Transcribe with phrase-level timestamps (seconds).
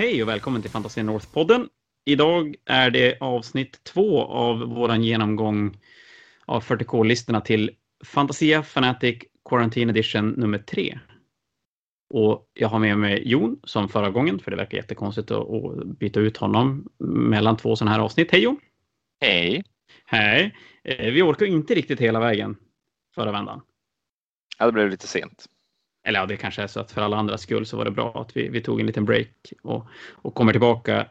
[0.00, 1.68] Hej och välkommen till Fantasy North-podden.
[2.04, 5.78] Idag är det avsnitt två av vår genomgång
[6.44, 7.70] av 40K-listorna till
[8.04, 10.98] Fantasia Fanatic Quarantine Edition nummer tre.
[12.14, 16.20] Och jag har med mig Jon som förra gången, för det verkar jättekonstigt att byta
[16.20, 18.30] ut honom mellan två sådana här avsnitt.
[18.32, 18.60] Hej Jon!
[19.20, 19.64] Hej!
[20.04, 20.56] Hej!
[20.84, 22.56] Eh, vi orkar inte riktigt hela vägen
[23.14, 23.60] förra vändan.
[24.58, 25.46] Ja, det blev lite sent.
[26.04, 28.20] Eller ja, det kanske är så att för alla andras skull så var det bra
[28.20, 31.06] att vi, vi tog en liten break och, och kommer tillbaka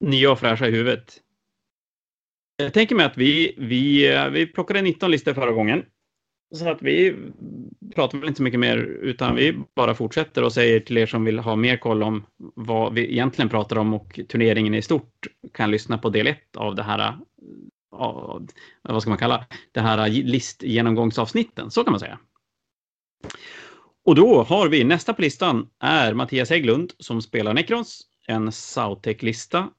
[0.00, 1.20] nya och fräscha i huvudet.
[2.56, 5.84] Jag tänker mig att vi, vi, vi plockade 19 listor förra gången.
[6.54, 7.16] Så att vi
[7.94, 11.24] pratar väl inte så mycket mer utan vi bara fortsätter och säger till er som
[11.24, 15.70] vill ha mer koll om vad vi egentligen pratar om och turneringen i stort kan
[15.70, 17.18] lyssna på del 1 av det här
[18.82, 22.18] vad ska man kalla det här listgenomgångsavsnitten, så kan man säga.
[24.06, 29.70] Och då har vi nästa på listan är Mattias Hägglund som spelar Necrons, en Sautec-lista.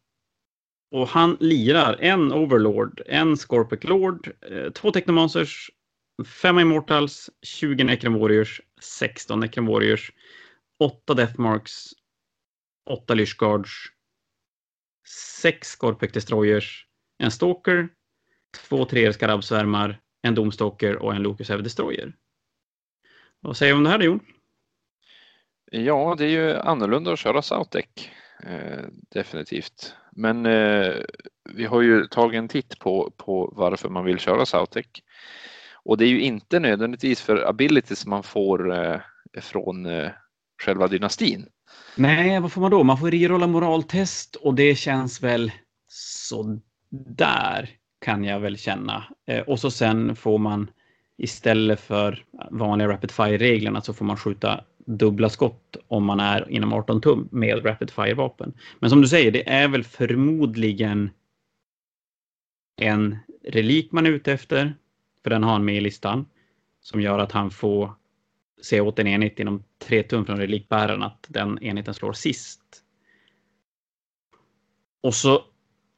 [0.91, 5.71] Och han lirar en Overlord, en Scorpic Lord, eh, två Technomancers,
[6.25, 10.11] fem Immortals, 20 Necron Warriors, 16 Necron Warriors,
[10.79, 11.93] 8 Deathmarks,
[12.89, 13.71] 8 Lyshguards,
[15.41, 16.85] 6 Scorpic Destroyers,
[17.17, 17.89] en Stalker,
[18.69, 22.13] två 3 Skarabsvärmar, en Domstalker och en Locus Ever Destroyer.
[23.47, 24.19] Vad säger du om det här Jon?
[25.71, 27.85] Ja, det är ju annorlunda att köra Soutec.
[28.43, 29.93] Eh, definitivt.
[30.11, 30.93] Men eh,
[31.53, 34.85] vi har ju tagit en titt på, på varför man vill köra Soutec.
[35.73, 38.99] Och det är ju inte nödvändigtvis för abilities man får eh,
[39.41, 40.09] från eh,
[40.63, 41.45] själva dynastin.
[41.95, 42.83] Nej, vad får man då?
[42.83, 45.51] Man får rerolla moraltest och det känns väl
[45.89, 46.59] så
[47.17, 47.69] där
[48.01, 49.03] kan jag väl känna.
[49.27, 50.69] Eh, och så sen får man
[51.17, 56.73] istället för vanliga rapid fire-reglerna så får man skjuta dubbla skott om man är inom
[56.73, 58.53] 18 tum med rapid fire-vapen.
[58.79, 61.09] Men som du säger, det är väl förmodligen
[62.81, 64.75] en relik man är ute efter,
[65.23, 66.25] för den har han med i listan,
[66.81, 67.93] som gör att han får
[68.61, 72.61] se åt en enhet inom 3 tum från relikbäraren att den enheten slår sist.
[75.03, 75.43] Och så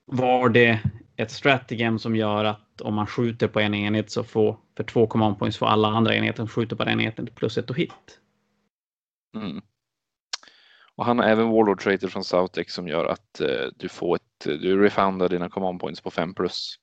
[0.05, 0.79] var det
[1.15, 5.07] ett strategem som gör att om man skjuter på en enhet så får för två
[5.07, 8.19] command points får alla andra enheter som skjuter på den enheten plus ett och hit.
[9.35, 9.61] Mm.
[10.95, 14.21] Och han har även Warlord Traitor från Soutec som gör att eh, du får ett,
[14.43, 16.75] du refoundar dina command points på 5 plus.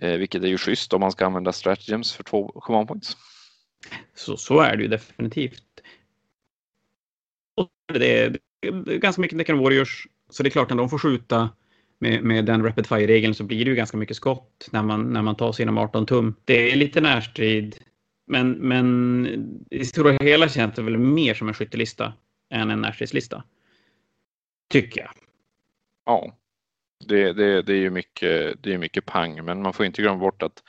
[0.00, 3.16] Eh, vilket är ju schysst om man ska använda stratagems för två command points.
[4.14, 5.64] Så, så är det ju definitivt.
[7.56, 10.88] Och det är, det är ganska mycket Necron Warriors, så det är klart när de
[10.88, 11.50] får skjuta
[11.98, 15.22] med, med den rapid fire-regeln så blir det ju ganska mycket skott när man, när
[15.22, 16.34] man tar sig inom 18 tum.
[16.44, 17.76] Det är lite närstrid,
[18.26, 22.12] men, men i stora hela känns det väl mer som en skyttelista
[22.50, 23.44] än en närstridslista.
[24.70, 25.10] Tycker jag.
[26.06, 26.36] Ja,
[27.06, 30.18] det, det, det är ju mycket, det är mycket pang, men man får inte glömma
[30.20, 30.62] bort att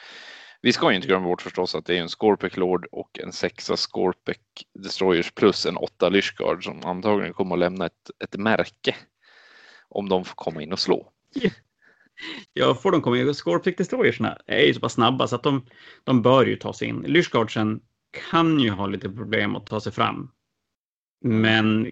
[0.61, 3.77] vi ska inte glömma bort förstås att det är en Scorpec Lord och en sexa
[3.77, 4.37] Scorpec
[4.73, 8.95] Destroyers plus en åtta Lyschgard som antagligen kommer att lämna ett, ett märke
[9.89, 11.11] om de får komma in och slå.
[12.53, 13.33] Ja, får de komma in.
[13.33, 15.65] Scorpic Destroyersna är ju så pass snabba så att de,
[16.03, 17.01] de bör ju ta sig in.
[17.01, 17.81] Lyshguardsen
[18.29, 20.31] kan ju ha lite problem att ta sig fram.
[21.21, 21.91] Men eh,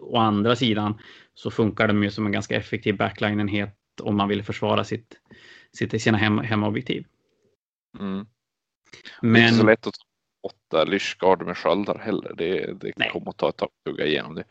[0.00, 1.00] å andra sidan
[1.34, 5.16] så funkar de ju som en ganska effektiv backline-enhet om man vill försvara sitt,
[5.76, 7.06] sitt, sina hem, hemobjektiv.
[7.98, 8.26] Mm.
[9.22, 9.32] Men...
[9.32, 10.04] Det är inte så lätt att ta
[10.44, 12.34] åtta Lyshguard med sköldar heller.
[12.34, 14.44] Det, det kommer att ta ett tag att tugga igenom det.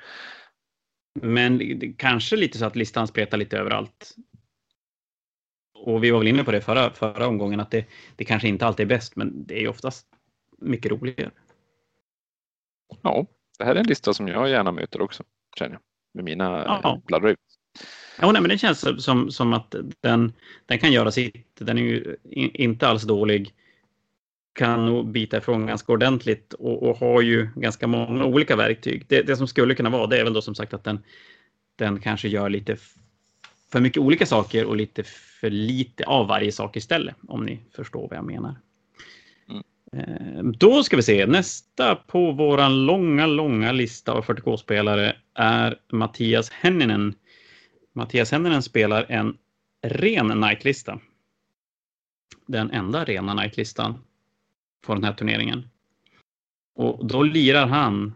[1.21, 1.61] Men
[1.97, 4.15] kanske lite så att listan spretar lite överallt.
[5.73, 7.85] Och vi var väl inne på det förra, förra omgången att det,
[8.15, 10.07] det kanske inte alltid är bäst, men det är ju oftast
[10.57, 11.31] mycket roligare.
[13.01, 13.25] Ja,
[13.57, 15.23] det här är en lista som jag gärna möter också,
[15.59, 15.81] känner jag,
[16.13, 17.01] med mina ja.
[17.05, 17.35] Blood
[18.21, 20.33] Ja, nej, men det känns som, som att den,
[20.65, 21.55] den kan göra sitt.
[21.55, 22.17] Den är ju
[22.53, 23.53] inte alls dålig
[24.53, 29.05] kan nog bita ifrån ganska ordentligt och, och har ju ganska många olika verktyg.
[29.07, 31.03] Det, det, som skulle kunna vara det är väl då som sagt att den,
[31.75, 32.77] den kanske gör lite
[33.71, 38.07] för mycket olika saker och lite för lite av varje sak istället, om ni förstår
[38.07, 38.55] vad jag menar.
[39.49, 39.63] Mm.
[39.93, 46.49] Eh, då ska vi se, nästa på våran långa, långa lista av 40K-spelare är Mattias
[46.49, 47.15] Henninen.
[47.93, 49.37] Mattias Henninen spelar en
[49.81, 50.99] ren nightlista.
[52.47, 53.99] Den enda rena nightlistan
[54.85, 55.67] på den här turneringen.
[56.75, 58.13] Och då lirar han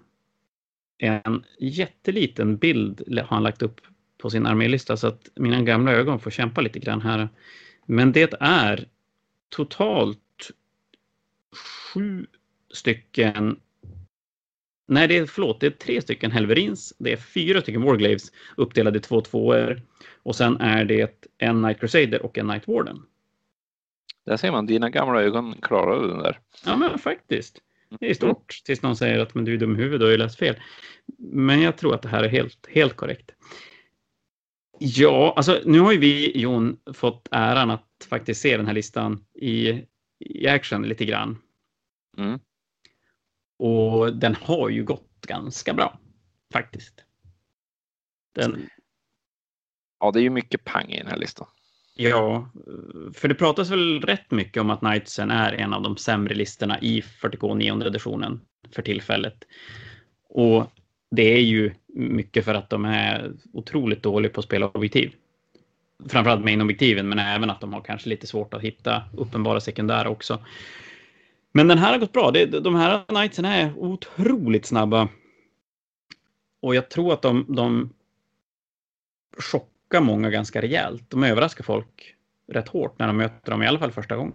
[0.97, 3.81] en jätteliten bild har han lagt upp
[4.17, 7.29] på sin armélista så att mina gamla ögon får kämpa lite grann här.
[7.85, 8.87] Men det är
[9.49, 10.51] totalt
[11.93, 12.27] sju
[12.73, 13.59] stycken
[14.89, 16.93] Nej, det är, förlåt, det är tre stycken Helverins.
[16.97, 19.81] Det är fyra stycken Warglaves uppdelade i två tvåor.
[20.23, 23.05] Och sen är det en Night Crusader och en Night Warden.
[24.27, 26.39] Där ser man, dina gamla ögon klarade den där.
[26.65, 27.62] Ja, men faktiskt.
[28.00, 28.62] Det är stort.
[28.65, 30.56] Tills någon säger att men du är dum i huvudet, du har ju läst fel.
[31.18, 33.31] Men jag tror att det här är helt, helt korrekt.
[34.79, 39.25] Ja, alltså nu har ju vi, Jon, fått äran att faktiskt se den här listan
[39.33, 39.83] i,
[40.19, 41.38] i action lite grann.
[42.18, 42.39] Mm.
[43.59, 46.00] Och den har ju gått ganska bra,
[46.53, 47.03] faktiskt.
[48.35, 48.69] Den,
[50.00, 51.47] Ja, det är ju mycket pang i den här listan
[51.97, 52.49] ja,
[53.13, 56.79] för det pratas väl rätt mycket om att Knightsen är en av de sämre listorna
[56.81, 58.41] i 40K 9 editionen
[58.71, 59.44] för tillfället.
[60.29, 60.71] Och
[61.11, 65.13] det är ju mycket för att de är otroligt dåliga på att spela objektiv.
[66.09, 70.45] Framförallt main-objektiven, men även att de har kanske lite svårt att hitta uppenbara sekundära också.
[71.51, 72.31] Men den här har gått bra.
[72.31, 75.09] De här Knightsen är otroligt snabba.
[76.61, 77.94] Och jag tror att de, de
[79.87, 81.09] chockar många ganska rejält.
[81.09, 82.15] De överraskar folk
[82.51, 84.33] rätt hårt när de möter dem, i alla fall första gången.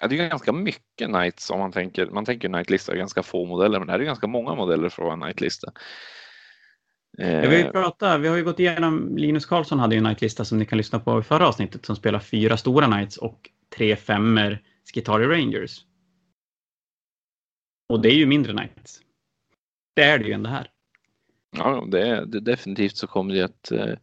[0.00, 2.06] Ja, det är ganska mycket Knights om man tänker.
[2.06, 5.06] Man tänker Knight-lista, ganska få modeller, men det här är ganska många modeller för att
[5.06, 5.72] vara Knight-lista.
[7.18, 9.98] Ja, vi, har ju Eh, pratat, vi har ju gått igenom, Linus Karlsson hade ju
[9.98, 13.16] en nightlista som ni kan lyssna på i förra avsnittet som spelar fyra stora nights
[13.16, 14.62] och tre femmer
[14.94, 15.80] Skitari Rangers.
[17.88, 19.00] Och det är ju mindre nights.
[19.94, 20.70] Det är det ju ändå här.
[21.58, 23.94] Ja, det är, det, definitivt så kommer det att eh,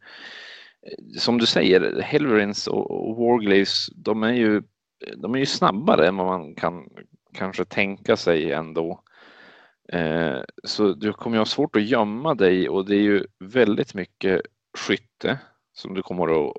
[1.18, 4.64] som du säger, Helverins och, och Warglaves, de är ju
[5.16, 6.90] de är ju snabbare än vad man kan
[7.34, 9.04] kanske tänka sig ändå.
[9.90, 13.94] Eh, så du kommer ju ha svårt att gömma dig och det är ju väldigt
[13.94, 14.42] mycket
[14.78, 15.40] skytte
[15.74, 16.54] som du kommer att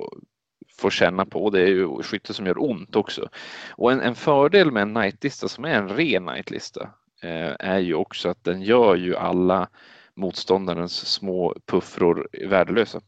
[0.79, 1.51] få känna på.
[1.51, 3.29] Det är ju skytte som gör ont också.
[3.71, 6.91] Och en, en fördel med en nightlista som är en ren nightlista
[7.23, 9.69] eh, är ju också att den gör ju alla
[10.17, 13.01] motståndarens små puffror värdelösa.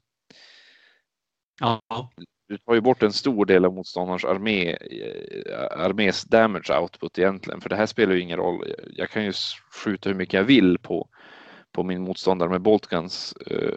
[1.61, 1.81] Ja,
[2.49, 7.61] Du tar ju bort en stor del av motståndarens armé, eh, armés damage output egentligen,
[7.61, 8.75] för det här spelar ju ingen roll.
[8.93, 9.32] Jag kan ju
[9.85, 11.08] skjuta hur mycket jag vill på,
[11.73, 13.76] på min motståndare med boltguns, eh,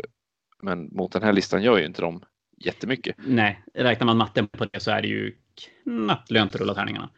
[0.61, 2.23] men mot den här listan gör ju inte de
[2.57, 3.15] jättemycket.
[3.17, 5.35] nej, räknar man matten på det så är det ju
[5.83, 7.09] knappt lönt att rulla tärningarna.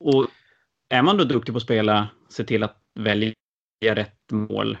[0.00, 0.26] Och
[0.88, 3.32] är man då duktig på att spela, se till att välja
[3.80, 4.78] rätt mål.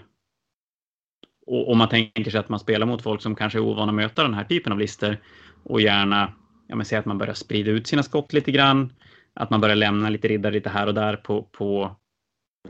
[1.46, 3.96] Och om man tänker sig att man spelar mot folk som kanske är ovana att
[3.96, 5.20] möta den här typen av lister
[5.62, 6.32] och gärna,
[6.68, 8.92] ja men säg att man börjar sprida ut sina skott lite grann,
[9.34, 11.96] att man börjar lämna lite riddare lite här och där på, på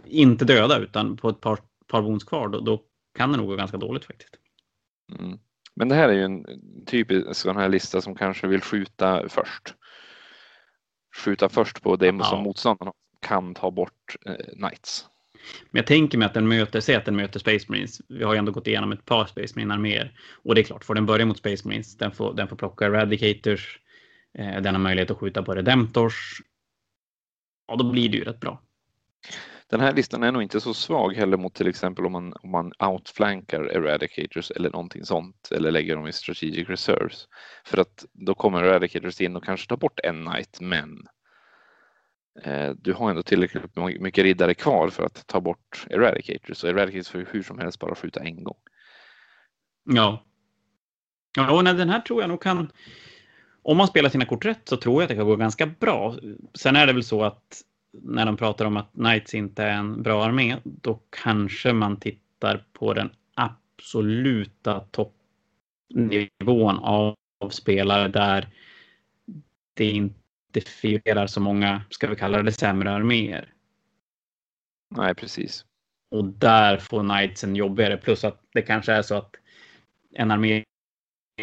[0.04, 2.82] inte döda utan på ett par, par wounds kvar, då, då
[3.18, 4.34] kan det nog gå ganska dåligt faktiskt.
[5.18, 5.38] Mm.
[5.76, 6.46] Men det här är ju en
[6.86, 9.74] typisk sån här lista som kanske vill skjuta först.
[11.24, 12.24] Skjuta först på det Ja.
[12.24, 15.06] som motståndarna kan ta bort eh, knights.
[15.70, 18.00] Men jag tänker mig att den möter, säg att den möter Space Marines.
[18.08, 20.12] Vi har ju ändå gått igenom ett par Space Marine-arméer.
[20.42, 22.84] Och det är klart, får den börja mot Space Marines, den får, den får plocka
[22.84, 23.78] Eradicators,
[24.38, 26.40] eh, den har möjlighet att skjuta på Redemptors.
[27.68, 28.62] Ja, då blir det ju rätt bra.
[29.70, 32.50] Den här listan är nog inte så svag heller mot till exempel om man, om
[32.50, 37.28] man outflankar eradicators eller någonting sånt eller lägger dem i strategic reserves.
[37.64, 41.06] För att då kommer eradicators in och kanske tar bort en knight men
[42.42, 46.54] Eh, du har ändå tillräckligt mycket riddare kvar för att ta bort Eradicator.
[46.54, 48.56] Så Eradicator får hur som helst bara skjuta en gång.
[49.84, 50.24] Ja.
[51.36, 52.72] Ja, nej, den här tror jag nog kan...
[53.62, 56.16] Om man spelar sina kort rätt så tror jag att det kan gå ganska bra.
[56.54, 57.62] Sen är det väl så att
[58.02, 62.64] när de pratar om att Knights inte är en bra armé, då kanske man tittar
[62.72, 67.16] på den absoluta toppnivån av
[67.50, 68.48] spelare där
[69.74, 70.23] det inte
[70.60, 73.52] figurerar så många, ska vi kalla det sämre arméer.
[74.96, 75.64] Nej, precis.
[76.10, 77.96] Och där får Knights en jobbigare.
[77.96, 79.34] Plus att det kanske är så att
[80.14, 80.64] en armé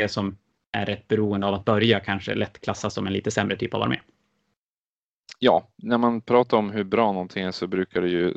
[0.08, 0.38] som
[0.72, 3.82] är rätt beroende av att börja kanske lätt klassas som en lite sämre typ av
[3.82, 4.00] armé.
[5.40, 8.34] Ja, när man pratar om hur bra någonting är så brukar det ju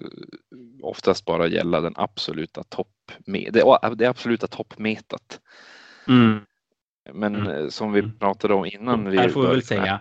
[0.82, 5.40] oftast bara gälla den absoluta topp det, det absoluta toppmetat.
[6.08, 6.40] Mm.
[7.12, 7.70] Men Mm.
[7.70, 8.18] som vi Mm.
[8.18, 9.06] pratade om innan.
[9.06, 10.00] Här får vi väl säga,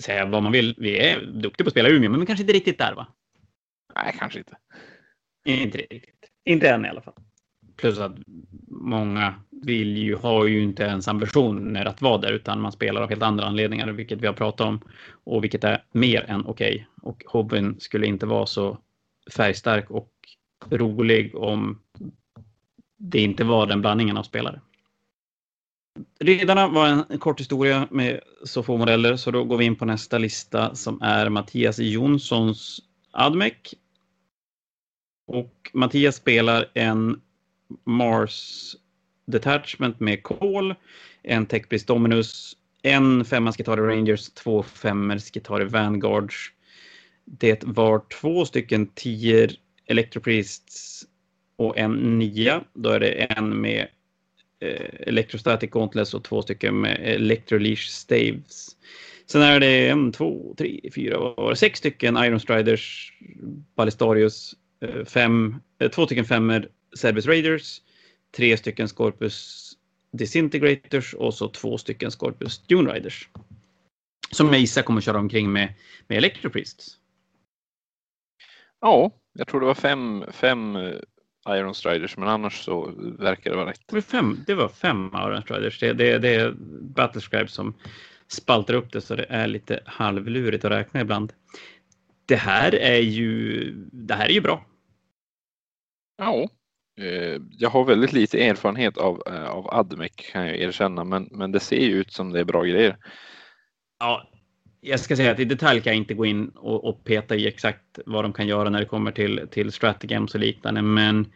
[0.00, 0.74] säga vad man vill.
[0.78, 3.06] Vi är duktiga på att spela Umeå, men kanske inte riktigt där va?
[3.94, 4.56] Nej, kanske inte.
[5.44, 6.30] Inte riktigt.
[6.44, 7.14] Inte än i alla fall.
[7.76, 8.12] Plus att
[8.68, 13.08] många vill ju, har ju inte ens ambitioner att vara där, utan man spelar av
[13.08, 14.80] helt andra anledningar, vilket vi har pratat om.
[15.24, 16.88] Och vilket är mer än okej.
[17.02, 18.78] Och hobbyn skulle inte vara så
[19.36, 20.12] färgstark och
[20.70, 21.80] rolig om
[22.98, 24.60] det inte var den blandningen av spelare.
[26.20, 29.84] Riddarna var en kort historia med så få modeller, så då går vi in på
[29.84, 32.80] nästa lista som är Mattias Jonssons
[33.12, 33.74] Admec
[35.26, 37.20] Och Mattias spelar en
[37.84, 38.76] Mars
[39.26, 40.74] Detachment med kol,
[41.22, 46.52] en Techbris Dominus, en femma gitarr i Rangers, två femmers gitarr i Vanguards.
[47.24, 49.50] Det var två stycken tior
[49.86, 51.04] Electropriests
[51.56, 52.64] och en nia.
[52.74, 53.88] Då är det en med
[54.60, 58.76] Eh, Electrostatic Gauntless och två stycken med Electroleash Staves.
[59.26, 61.56] Sen är det en, två, tre, fyra, vad var det?
[61.56, 63.12] sex stycken Iron Striders,
[63.74, 67.82] Ballistarius, eh, fem, eh, två stycken femmer Cerberus Raiders,
[68.36, 69.66] tre stycken Scorpus
[70.12, 73.28] Disintegrators och så två stycken Scorpus Dune Riders.
[74.30, 75.74] Som jag gissar kommer köra omkring med,
[76.06, 76.96] med Electropriests.
[78.80, 80.78] Ja, jag tror det var fem, fem
[81.48, 83.80] Iron Striders, men annars så verkar det vara rätt.
[83.86, 85.80] Det var fem, det var fem Iron Striders.
[85.80, 87.74] Det, det, det är Battlescribe som
[88.28, 91.32] spaltar upp det så det är lite halvlurigt att räkna ibland.
[92.26, 94.64] Det här är ju, det här är ju bra.
[96.18, 96.48] Ja,
[97.00, 101.52] Eh, jag har väldigt lite erfarenhet av, eh, av Admec kan jag erkänna, men, men
[101.52, 102.96] det ser ju ut som det är bra grejer.
[103.98, 104.29] Ja,
[104.80, 107.48] jag ska säga att i detalj kan jag inte gå in och, och peta i
[107.48, 111.32] exakt vad de kan göra när det kommer till, till stratagems och liknande, men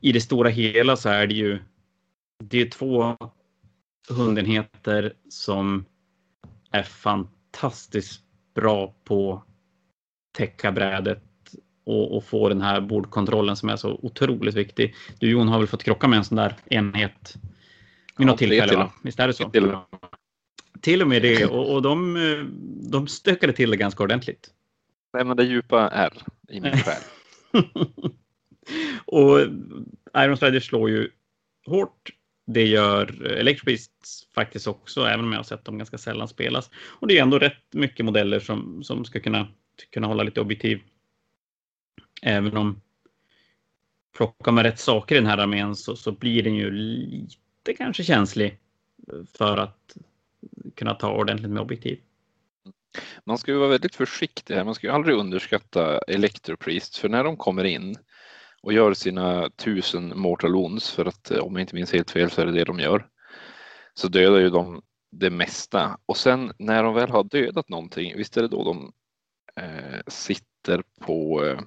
[0.00, 1.58] i det stora hela så är det ju
[2.44, 3.16] det är två
[4.08, 5.84] hundenheter som
[6.70, 8.22] är fantastiskt
[8.54, 9.42] bra på
[10.36, 11.22] täcka brädet
[11.84, 14.94] och, och, få den här bordkontrollen som är så otroligt viktig.
[15.18, 17.34] Du Jon har väl fått krocka med en sån där enhet
[18.18, 18.76] vid något ja, tillfälle?
[18.76, 18.92] Va?
[19.02, 19.50] Visst är det så?
[19.50, 19.76] Till,
[20.82, 22.14] till och med det och, och de,
[22.90, 24.50] de stökade till det ganska ordentligt.
[25.18, 26.12] Lämnade djupa R
[26.48, 27.02] i min själ.
[29.06, 29.40] och
[30.16, 31.10] Iron Strider slår ju
[31.66, 32.10] hårt.
[32.46, 33.92] Det gör Electrobeast
[34.34, 36.70] faktiskt också, även om jag har sett dem ganska sällan spelas.
[36.74, 39.48] Och det är ändå rätt mycket modeller som, som ska kunna,
[39.90, 40.80] kunna hålla lite objektiv
[42.22, 42.80] även om
[44.16, 48.04] plockar man rätt saker i den här armén så, så blir den ju lite kanske
[48.04, 48.58] känslig
[49.34, 49.96] för att
[50.74, 52.00] kunna ta ordentligt med objektiv.
[53.24, 54.64] Man ska ju vara väldigt försiktig här.
[54.64, 57.96] Man ska ju aldrig underskatta Electropriest för när de kommer in
[58.62, 62.40] och gör sina tusen mortal wounds för att om jag inte minns helt fel så
[62.40, 63.06] är det det de gör.
[63.94, 68.36] Så dödar ju de det mesta och sen när de väl har dödat någonting, visst
[68.36, 68.92] är det då de
[69.56, 71.60] eh, sitter på eh,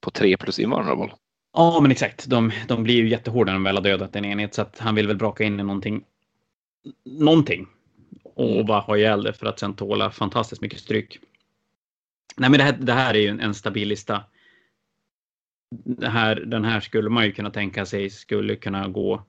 [0.00, 1.12] på 3 plus invulnerable.
[1.52, 2.26] Ja, men exakt.
[2.26, 4.94] De, de blir ju jättehårda när de väl har dödat en enhet så att han
[4.94, 6.04] vill väl braka in i någonting.
[7.04, 7.66] Någonting
[8.36, 11.18] och bara ha ihjäl det för att sen tåla fantastiskt mycket stryk.
[12.36, 14.24] Nej, men det här, det här är ju en, en stabil lista.
[15.70, 19.22] Det här, den här skulle man ju kunna tänka sig skulle kunna gå,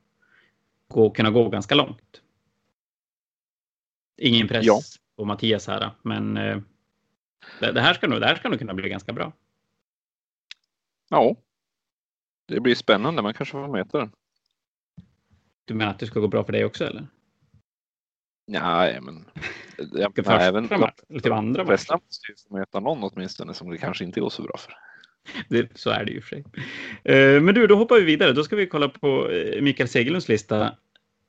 [0.87, 2.21] gå, kunna gå ganska långt.
[4.17, 4.79] Ingen press ja.
[5.15, 6.57] på Mattias här, men eh,
[7.59, 9.33] det, det, här ska nog, det här ska nog kunna bli ganska bra.
[11.09, 11.35] Ja,
[12.45, 13.21] det blir spännande.
[13.21, 14.11] Man kanske får möta den.
[15.65, 17.07] Du menar att det ska gå bra för dig också eller?
[18.47, 19.25] Nej, men
[19.93, 23.77] jag, ska nej, även de, till andra flesta måste ju möta någon åtminstone som det
[23.77, 24.73] kanske inte går så bra för.
[25.49, 26.43] Det, så är det ju för sig.
[27.09, 28.33] Uh, men du, då hoppar vi vidare.
[28.33, 30.75] Då ska vi kolla på uh, Mikael Segelunds lista.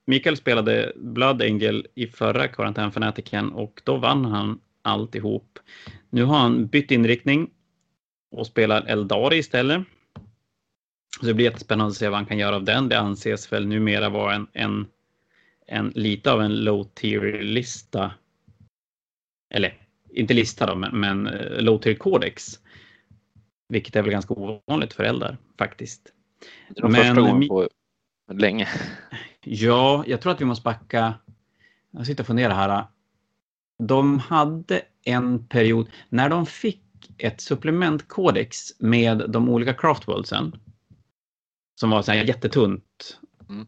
[0.07, 5.59] Mikael spelade Blood Angel i förra karantänfanatiken och då vann han alltihop.
[6.11, 7.51] Nu har han bytt inriktning
[8.31, 9.83] och spelar Eldari istället.
[11.21, 12.89] Så det blir jättespännande att se vad han kan göra av den.
[12.89, 14.87] Det anses väl numera vara en, en,
[15.69, 18.15] en lite av en low tier lista.
[19.55, 19.75] Eller
[20.11, 22.61] inte lista då, men, men eh, low tier codex.
[23.69, 26.13] Vilket är väl ganska ovanligt för eldar faktiskt.
[26.69, 27.69] Det är de men, första gången på
[28.33, 28.69] länge.
[29.45, 31.15] Ja, jag tror att vi måste backa.
[31.91, 32.85] Jag sitter och funderar här.
[33.79, 36.85] De hade en period när de fick
[37.19, 40.57] ett supplementkodex med de olika craftworldsen.
[41.81, 43.19] Som var så här jättetunt.
[43.49, 43.67] Mm.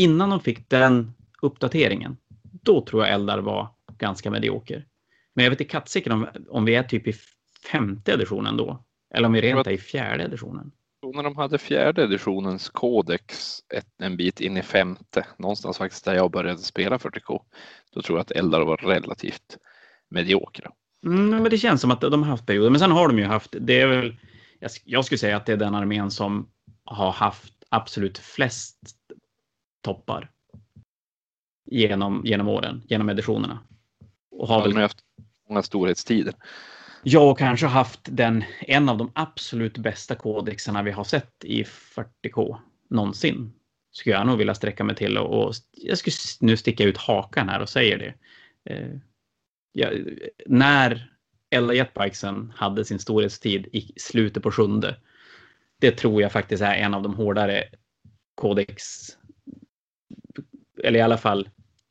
[0.00, 4.86] Innan de fick den uppdateringen, då tror jag Eldar var ganska medioker.
[5.34, 7.14] Men jag vet inte katsiken om, om vi är typ i
[7.72, 8.84] femte editionen då.
[9.14, 10.72] Eller om vi rent är i fjärde editionen.
[11.14, 16.14] När de hade fjärde editionens kodex ett, en bit in i femte, någonstans faktiskt där
[16.14, 17.42] jag började spela 40K,
[17.94, 19.58] då tror jag att Eldar var relativt
[20.10, 20.70] mediokra.
[21.04, 22.70] Mm, men det känns som att de har haft perioder.
[22.70, 24.16] Men sen har de ju haft, det är väl,
[24.84, 26.50] jag skulle säga att det är den armén som
[26.84, 28.96] har haft absolut flest
[29.80, 30.30] toppar
[31.66, 33.58] genom, genom åren, genom editionerna.
[34.30, 34.98] Och har ja, väl haft
[35.48, 36.34] många storhetstider.
[37.02, 41.62] Ja, och kanske haft den, en av de absolut bästa kodexarna vi har sett i
[41.62, 42.56] 40K
[42.90, 43.52] någonsin.
[43.92, 47.48] Skulle jag nog vilja sträcka mig till och, och jag skulle nu sticka ut hakan
[47.48, 48.14] här och säger det.
[48.74, 48.96] Eh,
[49.72, 49.90] ja,
[50.46, 51.12] när
[51.50, 54.96] Ella Jetbikesen hade sin storhetstid i slutet på sjunde
[55.80, 57.64] det tror jag faktiskt är en av de hårdare
[58.34, 59.06] kodex,
[60.84, 61.48] eller i alla fall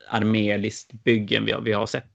[0.08, 2.06] armélistbyggen vi har, vi har sett.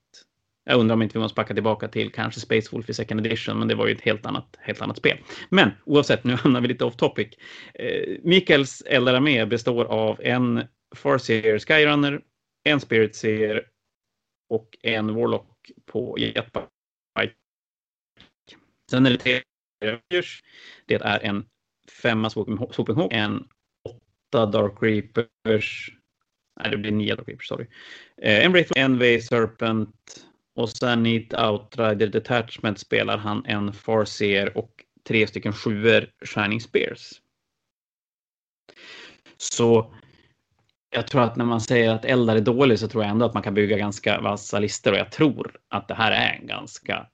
[0.63, 3.59] Jag undrar om inte vi måste backa tillbaka till kanske Space Wolf i Second Edition,
[3.59, 5.17] men det var ju ett helt annat, helt annat spel.
[5.49, 7.27] Men oavsett, nu hamnar vi lite off topic.
[7.73, 10.63] Eh, Mikaels eldararmé består av en
[10.95, 12.21] Farseer Skyrunner,
[12.63, 13.67] en Spirit Seer
[14.49, 16.69] och en Warlock på Jetpack.
[18.91, 19.41] Sen är det tre
[20.85, 21.45] Det är en
[22.01, 23.47] femma Swooping Hawk, en
[23.83, 25.91] åtta Dark Reapers.
[26.59, 27.67] Nej, det blir nio Dark Reapers, sorry.
[28.21, 33.73] Eh, en Wraith, en Way Serpent och sen i ett Outrider Detachment spelar han en
[33.73, 37.21] Farseer och tre stycken sjuer Shining Spears.
[39.37, 39.93] Så
[40.89, 43.33] jag tror att när man säger att eldar är dålig så tror jag ändå att
[43.33, 47.07] man kan bygga ganska vassa listor och jag tror att det här är en ganska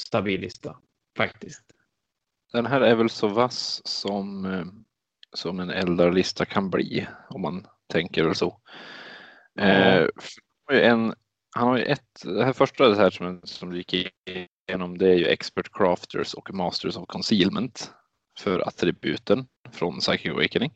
[0.00, 0.76] stabil lista
[1.16, 1.64] faktiskt.
[2.52, 4.64] Den här är väl så vass som, eh,
[5.32, 8.60] som en eldarlista kan bli om man tänker väl så.
[9.54, 9.64] Ja.
[9.64, 10.08] Eh,
[10.70, 11.14] en,
[11.54, 13.94] han har ju ett, det här första det här som, som du gick
[14.68, 17.92] igenom det är ju Expert Crafters och Masters of Concealment
[18.38, 20.72] för attributen från Psychic Awakening.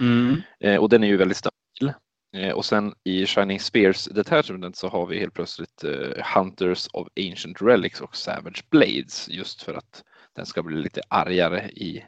[0.00, 0.42] Mm.
[0.60, 1.92] Eh, och den är ju väldigt stabil.
[2.36, 7.08] Eh, och sen i Shining Spears Detachment så har vi helt plötsligt eh, Hunters of
[7.16, 10.04] Ancient Relics och Savage Blades just för att
[10.36, 12.04] den ska bli lite argare i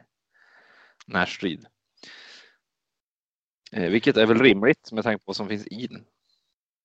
[1.07, 1.65] närstrid.
[3.71, 6.05] Eh, vilket är väl rimligt med tanke på vad som finns i den.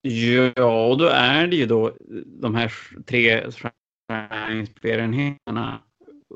[0.03, 2.73] Ja, och då är det ju då de här
[3.07, 3.53] tre
[4.77, 5.83] spelenheterna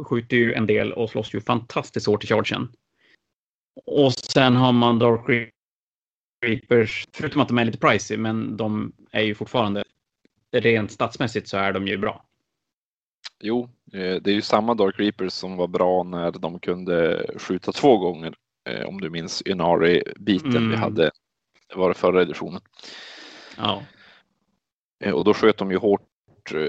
[0.04, 2.73] skjuter ju en del och slåss ju fantastiskt hårt i chargen.
[3.87, 5.50] Och sen har man Dark
[6.47, 9.85] Reapers, förutom att de är lite pricey, men de är ju fortfarande
[10.52, 12.25] rent statsmässigt så är de ju bra.
[13.40, 17.72] Jo, eh, det är ju samma Dark Reapers som var bra när de kunde skjuta
[17.72, 18.35] två gånger.
[18.68, 20.70] Eh, om du minns Inari-biten mm.
[20.70, 21.11] vi hade,
[21.68, 22.61] det var det förra editionen.
[23.57, 23.83] Ja.
[25.05, 26.07] Eh, och då sköt de ju hårt,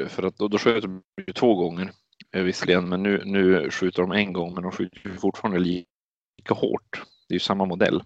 [0.08, 1.92] för att då, då sköt de ju två gånger
[2.32, 7.02] visserligen, men nu, nu skjuter de en gång, men de skjuter fortfarande lika hårt.
[7.28, 8.04] Det är ju samma modell.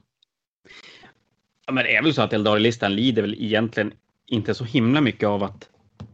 [1.66, 3.94] Ja, men det är väl så att Eldari-listan lider väl egentligen
[4.26, 5.70] inte så himla mycket av att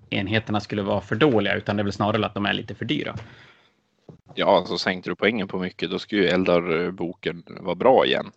[0.10, 2.86] enheterna skulle vara för dåliga, utan det är väl snarare att de är lite för
[2.86, 3.16] dyra.
[4.36, 8.32] Ja, så sänkte du poängen på mycket, då skulle ju Eldar-boken vara bra igen.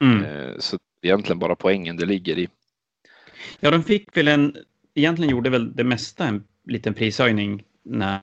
[0.00, 0.24] Mm.
[0.24, 2.48] Eh, så egentligen bara poängen det ligger i.
[3.60, 4.56] Ja, de fick väl en,
[4.94, 8.20] egentligen gjorde väl det mesta en liten prishöjning när,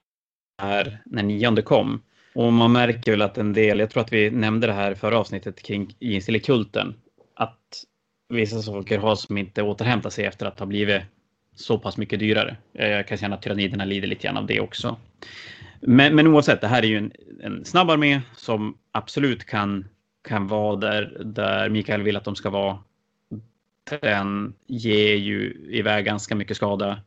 [1.06, 2.02] när nionde kom.
[2.36, 5.18] Och man märker väl att en del, jag tror att vi nämnde det här förra
[5.18, 6.96] avsnittet kring Ginsele-kulten,
[7.36, 7.84] att
[8.30, 11.02] vissa saker har som inte återhämtar sig efter att ha blivit
[11.56, 12.58] så pass mycket dyrare.
[12.72, 14.98] Jag kan känna att tyranniderna lider lite grann av det också.
[15.86, 19.86] Men, men oavsett, det här är ju en, en snabb armé som absolut kan,
[20.28, 22.80] kan vara där, där Mikael vill att de ska vara.
[24.02, 27.02] Den ger ju iväg ganska mycket skada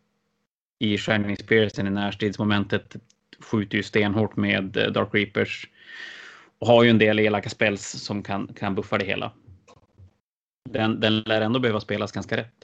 [0.78, 2.96] i Shining Spearsen i närstridsmomentet.
[3.40, 5.68] Skjuter ju stenhårt med eh, Dark Reapers
[6.58, 9.32] och har ju en del elaka spells som kan, kan buffa det hela.
[10.70, 12.54] Den, den lär ändå behöva spelas ganska rätt.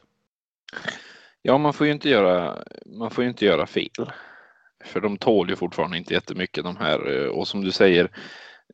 [1.42, 4.12] Ja, man får ju inte göra, man får ju inte göra fel.
[4.84, 8.10] För de tål ju fortfarande inte jättemycket de här eh, och som du säger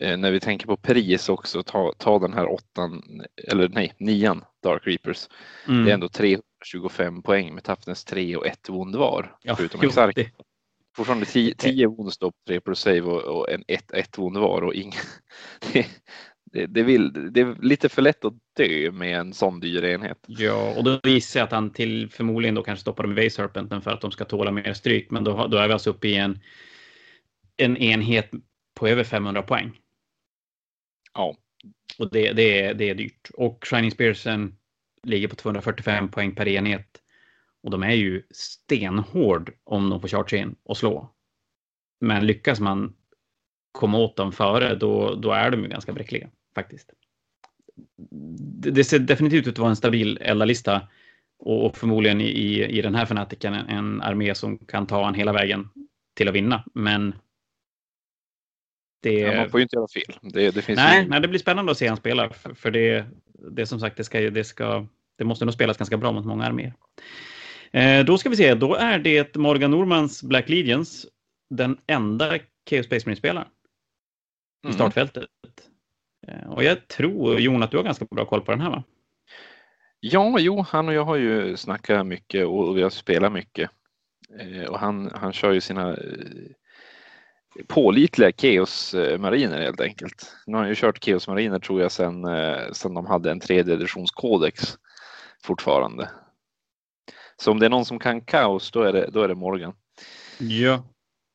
[0.01, 3.03] eh, när vi tänker på pris också, ta, ta den här åttan,
[3.49, 5.29] eller nej, nian Dark Reapers.
[5.69, 5.85] Mm.
[5.85, 9.37] Det är ändå 325 poäng med Toughness 3 och 1 wound var.
[9.43, 10.33] Ja, förutom Exark.
[10.97, 14.75] Fortfarande 10 wound stop, 3 plus save och, och en 1 wound var och.
[15.73, 15.87] Det,
[16.53, 20.25] det, det, vill, det är lite för lätt att dö med en sån dyr enhet.
[20.27, 23.83] Ja, och då gissar jag att han till förmodligen då kanske stoppar dem i Serpenten
[23.83, 25.11] för att de ska tåla mer stryk.
[25.11, 26.39] Men då, då är vi alltså uppe i en,
[27.57, 28.31] en enhet
[28.75, 29.79] på över 500 poäng.
[31.15, 31.37] Ja.
[31.99, 33.31] Och det, det, är, det är dyrt.
[33.35, 34.57] Och Shining Spearsen
[35.03, 37.03] ligger på 245 poäng per enhet.
[37.63, 41.15] Och de är ju stenhård om de får charge in och slå.
[42.01, 42.95] Men lyckas man
[43.73, 46.93] komma åt dem före, då, då är de ju ganska bräckliga faktiskt.
[48.73, 50.89] Det ser definitivt ut att vara en stabil eldarlista
[51.39, 55.33] och förmodligen i, i den här fanatiken en, en armé som kan ta en hela
[55.33, 55.69] vägen
[56.17, 56.65] till att vinna.
[56.75, 57.15] Men
[59.03, 59.13] det...
[59.13, 60.31] Ja, man får ju inte göra fel.
[60.33, 61.09] Det, det finns nej, ju...
[61.09, 62.31] nej, det blir spännande att se han spela.
[62.31, 63.07] För, för det,
[63.51, 64.87] det som sagt, det, ska, det, ska,
[65.19, 66.75] det måste nog spelas ganska bra mot många arméer.
[67.73, 71.07] Eh, då ska vi se, då är det Morgan Normans Black Legions
[71.51, 72.39] den enda
[72.71, 73.49] Chaos Space Marine-spelaren
[74.65, 74.75] i mm.
[74.75, 75.25] startfältet.
[76.29, 78.85] Eh, och jag tror Jon att du har ganska bra koll på den här va?
[80.01, 83.71] Ja, jo, han och jag har ju snackat mycket och vi har spelat mycket.
[84.41, 85.97] Eh, och han, han kör ju sina
[87.67, 90.37] pålitliga Chaos-mariner helt enkelt.
[90.47, 92.27] Nu har jag ju kört Chaos-mariner tror jag sedan,
[92.75, 94.79] sedan de hade en tredje editionskodex
[95.43, 96.11] fortfarande.
[97.37, 99.73] Så om det är någon som kan kaos, då är det, då är det Morgan.
[100.39, 100.85] Ja.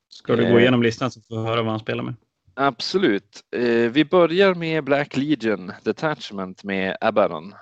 [0.10, 2.14] Ska du gå igenom listan så får vi höra vad han spelar med?
[2.54, 3.44] Absolut.
[3.92, 7.54] Vi börjar med Black Legion Detachment med Abaddon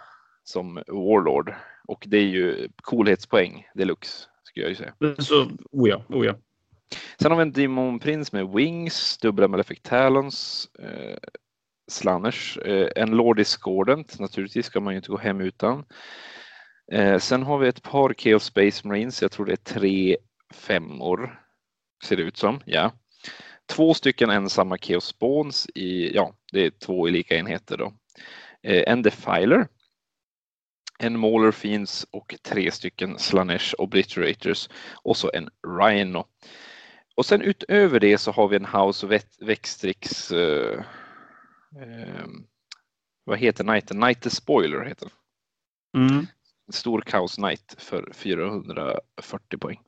[0.43, 1.54] som Warlord.
[1.88, 4.93] Och det är ju coolhetspoäng deluxe, skulle jag ju säga.
[5.17, 6.36] Så, oh ja, oh ja.
[7.19, 11.17] Sen har vi en Demon Prince med Wings, dubbla Malefic Talons, eh,
[11.88, 15.86] Slanners, eh, en Lord Discordant, naturligtvis ska man ju inte gå hem utan.
[16.91, 20.17] Eh, sen har vi ett par Chaos Space Marines, jag tror det är tre
[20.54, 21.39] femmor,
[22.04, 22.91] ser det ut som, ja.
[23.72, 27.94] Två stycken ensamma Spawns i, ja, det är två i lika enheter då.
[28.64, 29.68] Eh, en Defiler
[31.02, 36.26] en Mauler Fiends och tre stycken Slanesh Obliterators och så en Rhino.
[37.16, 40.84] Och sen utöver det så har vi en House Vextrix uh,
[41.82, 42.28] uh,
[43.24, 44.02] vad heter Knighten?
[44.02, 45.10] Knight the Spoiler heter
[45.94, 46.08] den.
[46.08, 46.28] Mm.
[46.72, 49.80] Stor Chaos Knight för 440 poäng.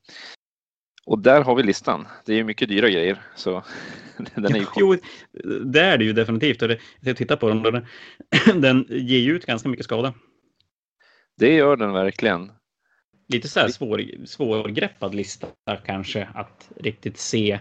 [1.05, 2.07] Och där har vi listan.
[2.25, 3.21] Det är mycket dyra grejer.
[3.35, 3.63] Så
[4.35, 4.97] den är ju jo,
[5.65, 6.79] det är det ju definitivt.
[6.99, 7.63] jag tittar på den.
[7.63, 7.85] Den,
[8.61, 10.13] den ger ju ut ganska mycket skada.
[11.37, 12.51] Det gör den verkligen.
[13.27, 15.47] Lite så här svår, svårgreppad lista
[15.85, 17.59] kanske att riktigt se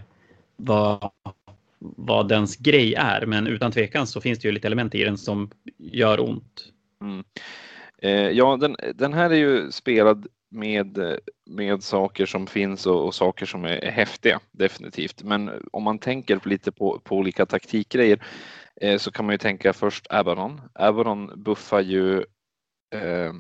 [0.57, 1.11] vad,
[1.79, 3.27] vad dens grej är.
[3.27, 6.73] Men utan tvekan så finns det ju lite element i den som gör ont.
[7.01, 7.25] Mm.
[7.99, 13.15] Eh, ja, den, den här är ju spelad med, med saker som finns och, och,
[13.15, 15.23] saker som är häftiga, definitivt.
[15.23, 18.25] Men om man tänker lite på, på olika taktikgrejer
[18.81, 20.61] eh, så kan man ju tänka först Abaddon.
[20.75, 22.19] Abaddon buffar ju
[22.95, 23.33] eh,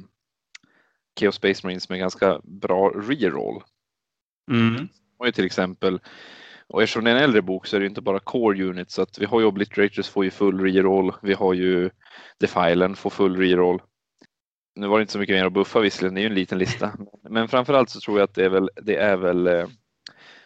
[1.20, 3.62] Chaos Space Marines med ganska bra reroll.
[4.50, 4.88] Mm.
[5.18, 6.00] Och ju till exempel,
[6.66, 9.02] och eftersom det är en äldre bok så är det inte bara core units så
[9.02, 11.90] att vi har ju Obliterators får ju full reroll, vi har ju
[12.38, 13.82] Defilen får full reroll.
[14.74, 16.58] Nu var det inte så mycket mer att buffa visserligen, det är ju en liten
[16.58, 16.92] lista.
[17.30, 19.66] Men framförallt så tror jag att det är väl, det är väl eh,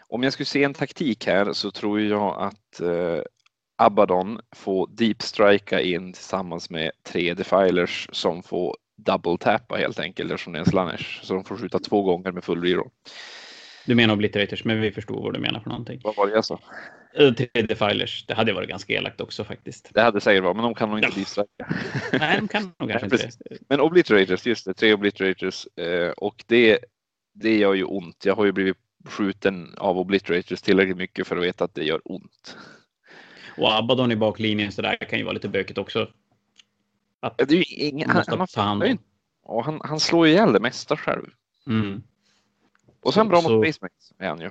[0.09, 3.23] om jag skulle se en taktik här så tror jag att eh,
[3.77, 10.53] Abaddon får deep strika in tillsammans med tre defilers som får double-tappa helt enkelt eftersom
[10.53, 11.21] det är en slanners.
[11.23, 12.91] Så de får skjuta två gånger med full reroll.
[13.87, 16.01] Du menar obliterators, men vi förstår vad du menar för någonting.
[16.05, 16.61] Vad var det jag sa?
[17.21, 17.33] Uh,
[17.69, 18.25] defilers.
[18.27, 19.91] Det hade varit ganska elakt också faktiskt.
[19.95, 21.15] Det hade säkert varit, men de kan nog inte ja.
[21.15, 21.75] distracka.
[22.19, 23.31] Nej, de kan nog kanske inte.
[23.69, 25.67] Men obliterators, just det, tre obliterators.
[25.77, 26.79] Eh, och det,
[27.33, 28.25] det gör ju ont.
[28.25, 32.01] Jag har ju blivit skjuten av obliterators tillräckligt mycket för att veta att det gör
[32.05, 32.57] ont.
[33.57, 36.09] Och Abaddon i baklinjen så där kan ju vara lite bökigt också.
[37.21, 38.99] Att det är ju ingen, han, han, han,
[39.65, 41.27] han, han slår ihjäl det mesta själv.
[41.67, 42.03] Mm.
[43.01, 44.51] Och sen så, bra mot Space Marines är han ju.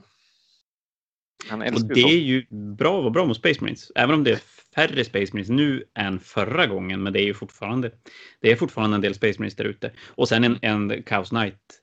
[1.51, 2.45] Och det är ju
[2.77, 3.91] bra att vara bra mot Space Marines.
[3.95, 4.39] Även om det är
[4.75, 7.03] färre Space Marines nu än förra gången.
[7.03, 7.91] Men det är ju fortfarande,
[8.41, 9.91] det är fortfarande en del Space Marines där ute.
[10.07, 11.81] Och sen en, en Chaos Knight.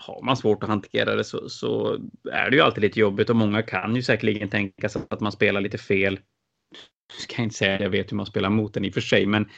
[0.00, 1.98] Har man svårt att hantera det så, så
[2.32, 5.32] är det ju alltid lite jobbigt och många kan ju säkerligen tänka sig att man
[5.32, 6.18] spelar lite fel.
[7.12, 9.00] Jag ska inte säga att jag vet hur man spelar mot den i och för
[9.00, 9.48] sig, men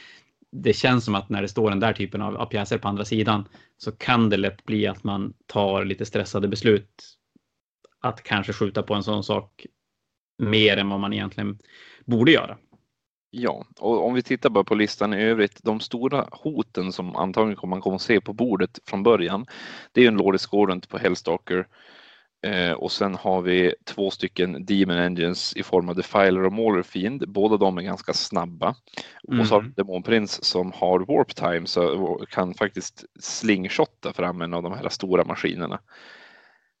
[0.51, 3.05] det känns som att när det står den där typen av, av pjäser på andra
[3.05, 3.47] sidan
[3.77, 7.18] så kan det lätt bli att man tar lite stressade beslut.
[8.01, 9.65] Att kanske skjuta på en sån sak
[10.37, 11.59] mer än vad man egentligen
[12.05, 12.57] borde göra.
[13.31, 17.55] Ja, och om vi tittar bara på listan i övrigt, de stora hoten som antagligen
[17.55, 19.45] kommer man kommer att se på bordet från början,
[19.91, 21.67] det är en Lord Discordant på Hellstalker
[22.41, 26.83] Eh, och sen har vi två stycken Demon Engines i form av Defiler och Mauler
[26.83, 27.29] Fiend.
[27.29, 28.75] Båda de är ganska snabba.
[29.27, 29.39] Mm.
[29.39, 29.73] Och så har vi mm.
[29.77, 34.89] Demon Prince som har Warp Time så kan faktiskt slingshotta fram en av de här
[34.89, 35.79] stora maskinerna.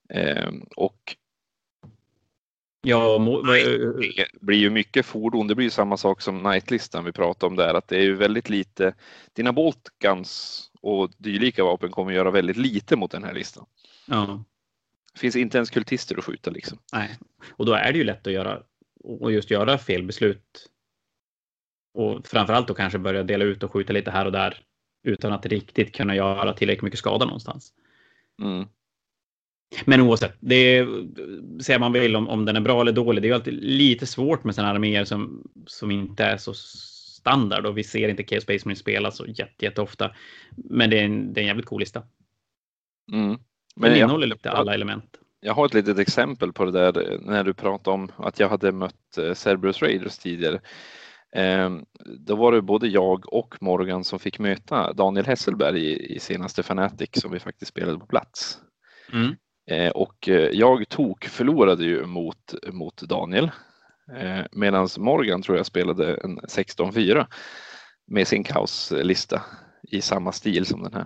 [0.09, 1.15] Eh, och
[2.81, 3.19] Ja,
[4.15, 5.47] det blir ju mycket fordon.
[5.47, 8.15] Det blir ju samma sak som Nightlistan vi pratade om där, att det är ju
[8.15, 8.93] väldigt lite.
[9.33, 13.65] Dina Boltguns och dylika vapen kommer göra väldigt lite mot den här listan.
[14.07, 14.43] Ja.
[15.13, 16.77] Det finns inte ens kultister att skjuta liksom.
[16.93, 17.17] Nej,
[17.51, 18.63] och då är det ju lätt att göra
[19.03, 20.69] och just göra fel beslut.
[21.93, 24.63] Och framförallt då kanske börja dela ut och skjuta lite här och där
[25.03, 27.73] utan att riktigt kunna göra tillräckligt mycket skada någonstans.
[28.41, 28.67] Mm.
[29.85, 30.87] Men oavsett, det
[31.61, 33.23] säger man väl om, om den är bra eller dålig.
[33.23, 37.65] Det är ju alltid lite svårt med sådana arméer som, som inte är så standard
[37.65, 40.11] och vi ser inte Chaos Space Marine spela så jätte, jätte ofta.
[40.55, 42.03] Men det är en, det är en jävligt cool lista.
[43.11, 43.37] Mm.
[43.75, 45.17] Men den innehåller lite alla element.
[45.41, 48.71] Jag har ett litet exempel på det där när du pratade om att jag hade
[48.71, 50.59] mött eh, Cerberus Raiders tidigare.
[51.31, 51.85] Ehm,
[52.19, 57.09] då var det både jag och Morgan som fick möta Daniel Hesselberg i senaste Fanatic
[57.13, 58.59] som vi faktiskt spelade på plats.
[59.13, 59.35] Mm.
[59.69, 63.51] Eh, och eh, jag tog, förlorade ju mot, mot Daniel
[64.17, 67.25] Eh, Medan Morgan tror jag spelade en 16-4
[68.07, 69.41] med sin kaoslista
[69.83, 71.05] i samma stil som den här.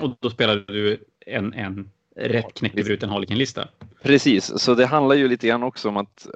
[0.00, 3.68] Och då spelade du en, en rätt knäckebruten Harlequin-lista.
[4.02, 6.26] Precis, så det handlar ju lite grann också om att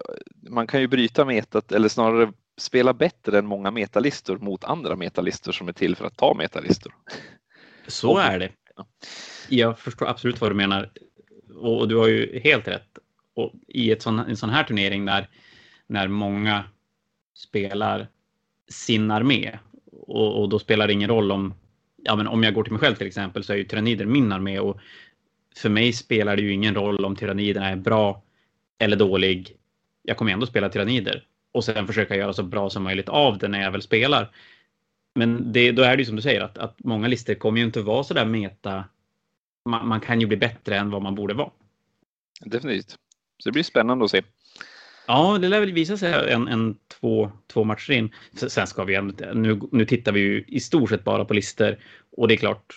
[0.48, 5.52] man kan ju bryta metat eller snarare spela bättre än många metalistor mot andra metalistor
[5.52, 6.94] som är till för att ta metalistor.
[7.86, 8.50] Så är det.
[9.48, 10.90] Jag förstår absolut vad du menar
[11.56, 12.98] och du har ju helt rätt.
[13.34, 15.28] Och i ett sån, en sån här turnering där
[15.86, 16.64] när många
[17.34, 18.08] spelar
[18.68, 19.58] sin armé
[19.92, 21.54] och, och då spelar det ingen roll om
[22.02, 24.32] ja, men om jag går till mig själv till exempel så är ju tyrannider min
[24.32, 24.80] armé och
[25.56, 28.22] för mig spelar det ju ingen roll om tyranniderna är bra
[28.78, 29.56] eller dålig.
[30.02, 33.48] Jag kommer ändå spela tyrannider och sen försöka göra så bra som möjligt av det
[33.48, 34.30] när jag väl spelar.
[35.14, 37.66] Men det, då är det ju som du säger att, att många listor kommer ju
[37.66, 38.84] inte vara så där meta.
[39.70, 41.50] Man, man, kan ju bli bättre än vad man borde vara.
[42.40, 42.90] Definitivt.
[43.38, 44.22] Så det blir spännande att se.
[45.06, 48.14] Ja, det lär väl visa sig en, en två, två matcher in.
[48.32, 49.02] Sen ska vi
[49.34, 51.76] nu, nu tittar vi ju i stort sett bara på listor
[52.16, 52.76] och det är klart.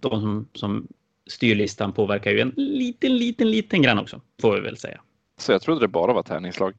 [0.00, 0.88] De som, som
[1.26, 5.00] styr listan påverkar ju en liten, liten, liten grann också får vi väl säga.
[5.36, 6.74] Så jag trodde det bara var tärningslag.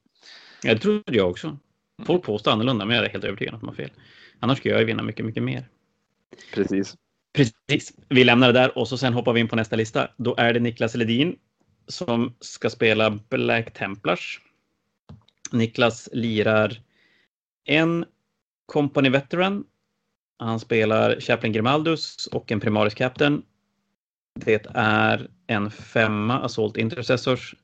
[0.64, 1.58] Ja, det trodde jag också.
[2.06, 3.92] Folk påstår annorlunda, men jag är helt övertygad om att de har fel.
[4.40, 5.68] Annars skulle jag ju vinna mycket, mycket mer.
[6.54, 6.96] Precis.
[7.34, 7.94] Precis.
[8.10, 10.10] Vi lämnar det där och så sen hoppar vi in på nästa lista.
[10.18, 11.36] Då är det Niklas Ledin
[11.88, 14.42] som ska spela Black Templars.
[15.52, 16.82] Niklas lirar
[17.66, 18.06] en
[18.66, 19.64] Company Veteran.
[20.40, 23.44] Han spelar Chaplain Grimaldus och en Primaris Captain.
[24.36, 27.56] Det är en femma Assault Intercessors,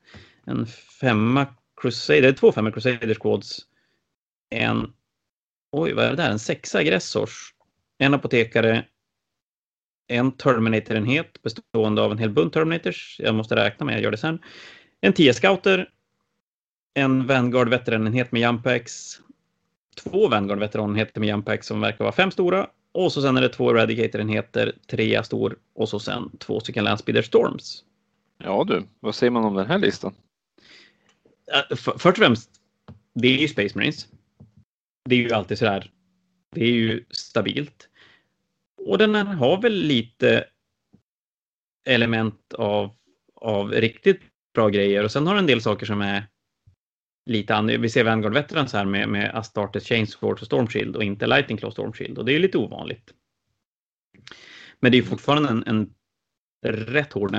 [0.45, 0.65] en
[1.01, 1.47] femma
[1.82, 3.60] Crusader, två femma Crusader Squads,
[4.49, 4.93] en,
[5.71, 7.54] oj vad är det där, en sexa Aggressors,
[7.97, 8.86] en apotekare,
[10.07, 14.17] en Terminator-enhet bestående av en hel bunt Terminators, jag måste räkna med, jag gör det
[14.17, 14.39] sen,
[15.01, 15.89] en 10 scouter,
[16.93, 19.19] en Vanguard veteranenhet med Jumpex,
[19.95, 23.49] två Vanguard veteranenheter med Jumpex som verkar vara fem stora och så sen är det
[23.49, 27.83] två Eradicator-enheter, tre stor och så sen två stycken Landspeeder Storms.
[28.37, 30.13] Ja du, vad säger man om den här listan?
[31.75, 32.49] Först och främst,
[33.13, 34.07] det är ju Space Marines.
[35.05, 35.91] Det är ju alltid så här.
[36.51, 37.89] Det är ju stabilt.
[38.85, 40.45] Och den har väl lite
[41.85, 42.95] element av,
[43.35, 44.21] av riktigt
[44.53, 46.27] bra grejer och sen har den en del saker som är
[47.25, 47.81] lite annorlunda.
[47.81, 51.71] Vi ser Vanguard Veterans här med, med Astartes Chainsword och Stormshield och inte Lightning Claw
[51.71, 53.13] Stormshield och det är lite ovanligt.
[54.79, 55.93] Men det är fortfarande en, en
[56.65, 57.31] rätt hård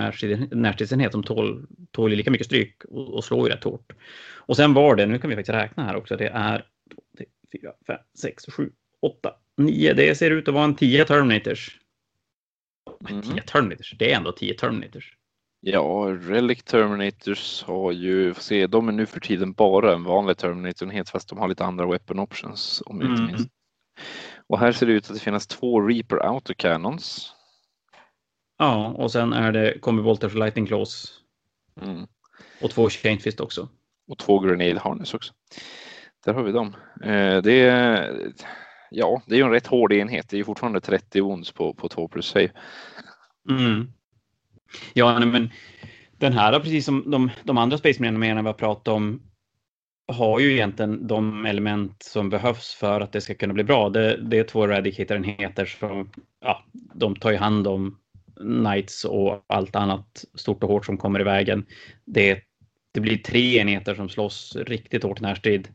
[0.53, 3.93] närstridsenhet som tål, tål lika mycket stryk och, och slår ju rätt hårt.
[4.35, 6.59] Och sen var det, nu kan vi faktiskt räkna här också, det är
[6.95, 9.93] 2, 3, 4, 5, 6, 7, 8, 9.
[9.93, 11.81] Det ser ut att vara en 10 Terminators.
[13.01, 13.45] Men 10 mm.
[13.45, 15.17] Terminators, det är ändå 10 Terminators.
[15.61, 20.37] Ja, Relic Terminators har ju, får se, de är nu för tiden bara en vanlig
[20.37, 23.35] Terminator-enhet fast de har lite andra weapon options om jag inte mm.
[23.35, 23.49] minns.
[24.47, 27.33] Och här ser det ut att det finns två Reaper Autocannons.
[28.59, 31.21] Ja, och sen är det Combi och Lightning Claws.
[31.83, 32.07] Mm.
[32.63, 33.69] Och två Chainfist också.
[34.09, 35.33] Och två Grenade Harness också.
[36.25, 36.77] Där har vi dem.
[37.03, 38.17] Eh, det är,
[38.91, 40.29] ja, det är ju en rätt hård enhet.
[40.29, 42.51] Det är ju fortfarande 30 ons på, på 2 plus save.
[43.51, 43.93] Mm.
[44.95, 45.51] Ja, men
[46.19, 49.23] den här, precis som de, de andra Space Marine vi har pratat om,
[50.13, 53.89] har ju egentligen de element som behövs för att det ska kunna bli bra.
[53.89, 57.99] Det, det är två radicator-enheter som, ja, de tar ju hand om
[58.37, 61.67] Knights och allt annat stort och hårt som kommer i vägen.
[62.05, 62.41] Det,
[62.93, 65.69] det blir tre enheter som slåss riktigt hårt närstrid.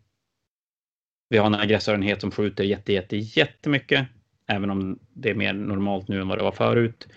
[1.32, 4.08] Vi har en aggressorenhet som skjuter jätte, jätte, jättemycket,
[4.48, 7.08] även om det är mer normalt nu än vad det var förut.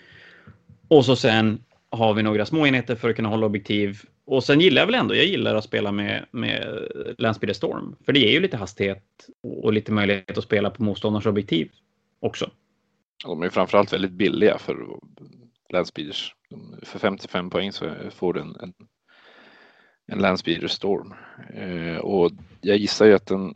[0.87, 4.01] Och så sen har vi några små enheter för att kunna hålla objektiv.
[4.25, 7.95] Och sen gillar jag väl ändå, jag gillar att spela med, med Landspeeder Storm.
[8.05, 11.71] För det ger ju lite hastighet och lite möjlighet att spela på motståndarens objektiv
[12.19, 12.49] också.
[13.23, 14.77] De är framförallt väldigt billiga för
[15.69, 16.35] Landspeeders.
[16.83, 18.73] För 55 poäng så får du en, en,
[20.07, 21.13] en Landspeeder Storm.
[21.53, 23.53] Eh, och jag gissar ju att den,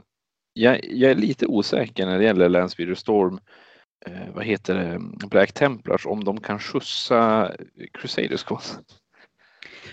[0.59, 3.39] jag, jag, är lite osäker när det gäller Landspeeder Storm
[4.05, 7.51] eh, vad heter det, Black Templars om de kan skjutsa
[7.93, 8.45] Crusaders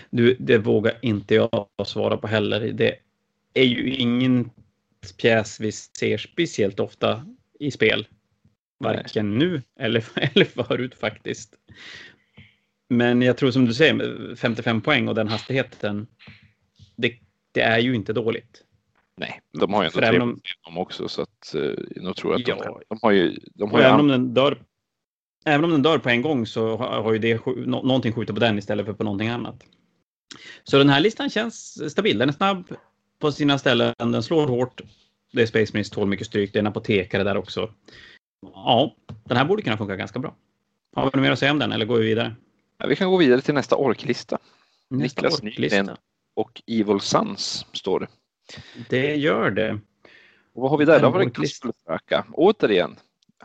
[0.09, 2.59] Du, det vågar inte jag svara på heller.
[2.73, 2.95] Det
[3.53, 4.49] är ju ingen
[5.17, 7.25] pjäs vi ser speciellt ofta
[7.59, 8.07] i spel.
[8.79, 9.39] Varken Nej.
[9.39, 11.53] nu eller, eller förut faktiskt.
[12.89, 16.07] Men jag tror som du säger, 55 poäng och den hastigheten.
[16.95, 17.13] Det,
[17.51, 18.63] det är ju inte dåligt.
[19.17, 22.47] Nej, de har ju ändå tre om, dem också så att uh, jag tror att
[22.47, 23.39] ja, de, de har ju...
[23.53, 24.61] De har ju även, om den dör,
[25.45, 28.35] även om den dör på en gång så har, har ju det no, någonting skjutit
[28.35, 29.63] på den istället för på någonting annat.
[30.63, 32.17] Så den här listan känns stabil.
[32.17, 32.75] Den är snabb.
[33.19, 33.93] på sina ställen.
[33.97, 34.81] Den slår hårt.
[35.33, 36.53] Det är Space Marines tål mycket stryk.
[36.53, 37.73] Det är en apotekare där också.
[38.41, 40.35] Ja, den här borde kunna funka ganska bra.
[40.95, 42.35] Har vi något mer att säga om den eller går vi vidare?
[42.77, 44.37] Ja, vi kan gå vidare till nästa orklista.
[44.89, 45.81] Nästa Niklas orklista.
[45.81, 45.97] Nygren
[46.35, 48.07] och Evil Sons står det.
[48.89, 49.79] Det gör det.
[50.53, 50.99] Och vad har vi där?
[50.99, 51.69] Då var det orklista.
[52.09, 52.95] Gaskul Återigen,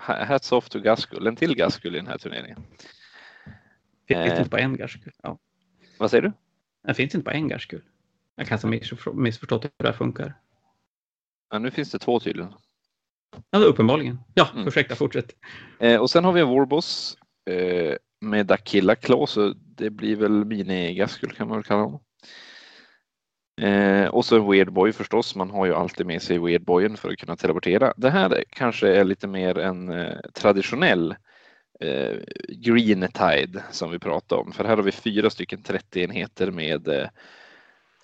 [0.06, 1.26] ha- hats off to Gaskul.
[1.26, 2.62] En till Gaskul i den här turneringen.
[4.08, 4.38] Finns Eh.
[4.38, 5.12] inte på en Garskull?
[5.22, 5.38] Ja.
[5.98, 6.32] Vad säger du?
[6.86, 7.82] Det finns inte på en Garskull.
[8.36, 10.34] Jag kan ha missförstå- missförstått hur det här funkar.
[11.50, 12.52] Ja, nu finns det två tydligen.
[13.50, 14.18] Ja, uppenbarligen.
[14.34, 14.68] Ja, Mm.
[14.68, 15.36] ursäkta, fortsätt.
[15.80, 17.16] Eh, och sen har vi en Warboss
[17.50, 22.00] eh, med Dakilla Claw, så det blir väl mini-Gaskul kan man väl kalla honom.
[23.60, 25.34] Eh, och så en Weirdboy förstås.
[25.36, 27.94] Man har ju alltid med sig Weirdboyen för att kunna teleportera.
[27.96, 31.14] Det här är- kanske är lite mer en eh, traditionell
[31.80, 32.16] eh,
[32.48, 34.52] Green Tide som vi pratade om.
[34.52, 37.08] För här har vi fyra stycken 30 enheter med eh,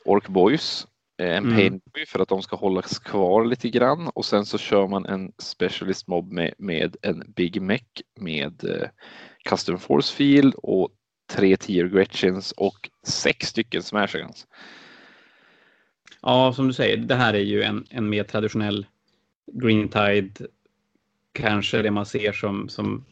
[0.05, 0.87] Orc Boys.
[1.19, 1.57] eh, En Mm.
[1.57, 5.33] Painboy för att de ska hållas kvar lite grann och sen så kör man en
[5.39, 8.89] Specialist Mob med, med en Big Mech med eh,
[9.45, 10.89] Custom Force Field och
[11.33, 14.47] tre Tier Gretchens och sex stycken Smashagans.
[16.23, 18.87] Ja, som du säger, det här är ju en, en mer traditionell
[19.53, 20.31] Green Tide.
[21.33, 23.05] Kanske det man ser som, som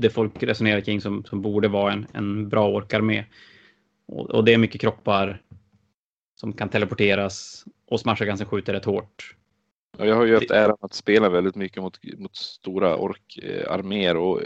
[0.00, 3.24] det folk resonerar kring som, som borde vara en, en bra orkarmé.
[4.06, 5.42] Och, och det är mycket kroppar
[6.40, 9.36] som kan teleporteras och Smashagansen skjuter rätt hårt.
[9.98, 14.40] Jag har ju haft äran att spela väldigt mycket mot, mot stora orkarméer och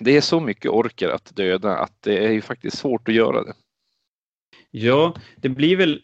[0.00, 3.44] det är så mycket orker att döda att det är ju faktiskt svårt att göra
[3.44, 3.54] det.
[4.70, 6.02] Ja, det blir väl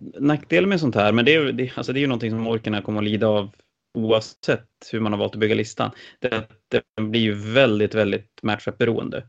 [0.00, 2.82] nackdel med sånt här, men det är, det, alltså det är ju någonting som orkerna
[2.82, 3.50] kommer att lida av
[3.94, 5.90] oavsett hur man har valt att bygga listan.
[6.18, 9.26] Det, det blir ju väldigt, väldigt matchup-beroende.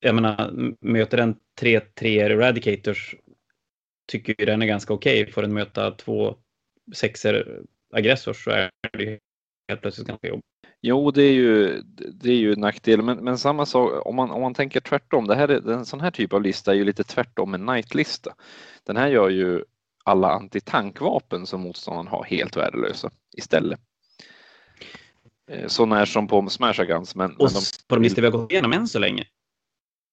[0.00, 3.14] Jag menar, möter den 3-3 Eradicators
[4.06, 5.32] tycker ju den är ganska okej.
[5.32, 6.36] Får den möta två
[6.94, 9.18] sexer aggressors så är det ju
[9.68, 10.51] helt plötsligt ganska jobbigt.
[10.84, 14.30] Jo, det är ju, det är ju en nackdel, men, men samma sak om man,
[14.30, 15.26] om man tänker tvärtom.
[15.26, 18.34] Det här är, en sån här typ av lista är ju lite tvärtom en night-lista.
[18.86, 19.64] Den här gör ju
[20.04, 23.80] alla antitankvapen som motståndaren har helt värdelösa istället.
[25.50, 28.28] Eh, Så när som på Smash Guns, men, men Och de, på de listor vi
[28.28, 29.26] har gått igenom än så länge.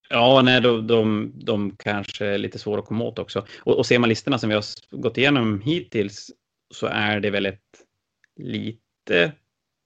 [0.10, 3.46] Ja, nej, de, de, de kanske är lite svåra att komma åt också.
[3.60, 6.32] Och, och ser man listorna som vi har gått igenom hittills
[6.74, 7.62] så är det väl ett
[8.40, 9.32] lite,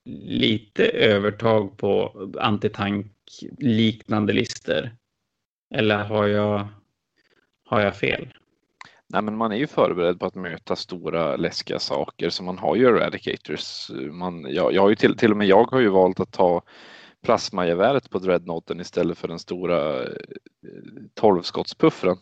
[0.06, 4.90] lite övertag på antitankliknande listor.
[5.76, 6.68] Eller har jag,
[7.66, 8.28] har jag fel?
[9.14, 12.76] nej, men man är ju förberedd på att möta stora läskiga saker, så man har
[12.76, 13.92] ju Eradicators.
[14.12, 16.62] Man, jag, jag har ju till, till och med jag har ju valt att ta
[17.24, 20.10] plasmageväret på Dreadnoughten istället för den stora eh,
[21.22, 22.18] 12-skottspuffran.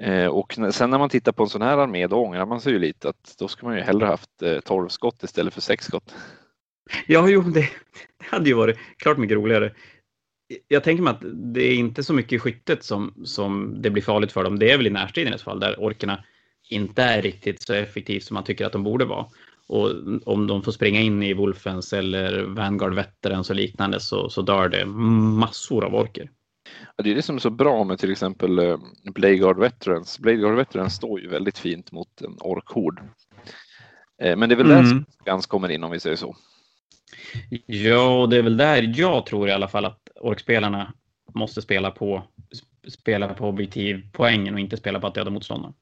[0.00, 2.60] Eh, och när, sen när man tittar på en sån här armé då ångrar man
[2.60, 5.60] sig ju lite att då ska man ju hellre haft eh, 12 skott istället för
[5.60, 6.14] 6 skott.
[7.06, 7.60] Ja, jo, det,
[8.18, 9.72] det hade ju varit klart mycket roligare.
[10.68, 14.02] Jag tänker mig att det är inte så mycket i skyttet som, som det blir
[14.02, 14.58] farligt för dem.
[14.58, 16.24] Det är väl i närstriden i så fall, där orkerna
[16.68, 19.26] inte är riktigt så effektivt som man tycker att de borde vara.
[19.66, 19.90] Och
[20.24, 24.68] om de får springa in i Wolfens eller Vanguard Veterans och liknande så, så dör
[24.68, 26.30] det massor av orker.
[26.96, 28.78] Ja, det är det som är så bra med till exempel eh,
[29.14, 30.18] Bladeguard Veterans.
[30.18, 33.00] Bladeguard Veterans står ju väldigt fint mot en orkhord.
[34.22, 34.88] Eh, men det är väl där Mm.
[34.88, 36.36] som Gans kommer in om vi säger så.
[37.66, 40.94] Ja, och det är väl där jag tror i alla fall att orkspelarna
[41.34, 42.22] måste spela på,
[42.88, 45.74] spela på objektivpoängen och inte spela på att döda motståndaren.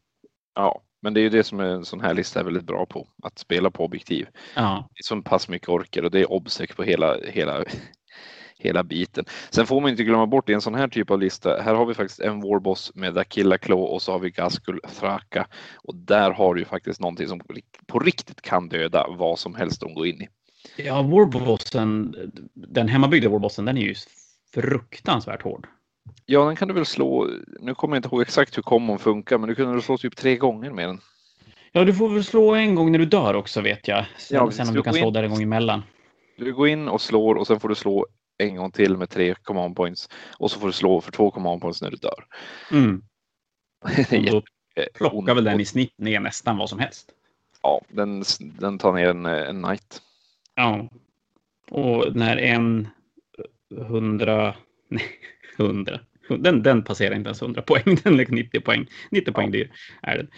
[0.54, 3.08] Ja, men det är ju det som en sån här lista är väldigt bra på.
[3.22, 4.28] Att spela på objektiv.
[4.54, 7.64] Ja, Det är så pass mycket orker och det är obsec på hela, hela,
[8.58, 9.24] hela biten.
[9.50, 11.62] Sen får man inte glömma bort i en sån här typ av lista.
[11.62, 15.46] Här har vi faktiskt en Warboss med Dakilla Claw och så har vi Gaskul Thraka.
[15.76, 17.40] Och där har du ju faktiskt någonting som
[17.86, 20.28] på riktigt kan döda vad som helst de går in i.
[20.84, 22.14] Ja, Warbossen,
[22.54, 23.94] den hemmabyggda Warbossen, den är ju
[24.54, 25.66] fruktansvärt hård.
[26.26, 27.30] Ja, den kan du väl slå.
[27.60, 30.16] Nu kommer jag inte ihåg exakt hur kommon funkar, men du kunde väl slå typ
[30.16, 31.00] tre gånger med den.
[31.72, 34.04] Ja, du får väl slå en gång när du dör också vet jag.
[34.18, 35.82] Sen, Ja, sen om Du kan slå in- där en gång emellan.
[36.36, 38.06] Du går in och slår och sen får du slå
[38.38, 41.60] en gång till med tre command points och så får du slå för två command
[41.60, 42.24] points när du dör.
[42.72, 43.02] Mm.
[44.30, 44.42] Då
[44.94, 47.10] plockar väl den i snitt ner nästan vad som helst.
[47.62, 50.02] Ja, den, den tar ner en, en knight.
[50.58, 50.88] Ja.
[51.70, 52.88] Och när en
[53.70, 54.54] hundra,
[54.88, 55.04] nej,
[55.56, 58.86] hundra, den, den passerar inte ens 100 poäng, den är 90 poäng.
[59.10, 60.30] 90 poäng dyr är den.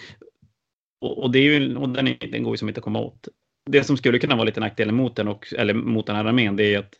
[1.00, 2.98] Och, och, det är ju, och den, är, den går ju som inte att komma
[2.98, 3.28] åt.
[3.70, 6.56] Det som skulle kunna vara lite nackdelen mot den, och, eller mot den här armén,
[6.56, 6.94] det är att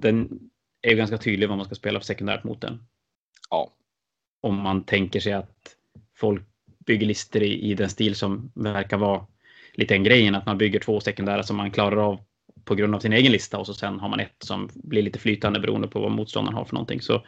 [0.00, 0.40] den
[0.82, 2.86] är ju ganska tydlig vad man ska spela för sekundärt mot den.
[3.50, 3.72] Ja.
[4.42, 5.76] Om man tänker sig att
[6.16, 6.42] folk
[6.86, 9.26] bygger listor i, i den stil som verkar vara
[9.76, 12.20] lite en grejen, att man bygger två sekundära som man klarar av
[12.64, 15.18] på grund av sin egen lista och så sen har man ett som blir lite
[15.18, 17.00] flytande beroende på vad motståndaren har för någonting.
[17.00, 17.22] Så,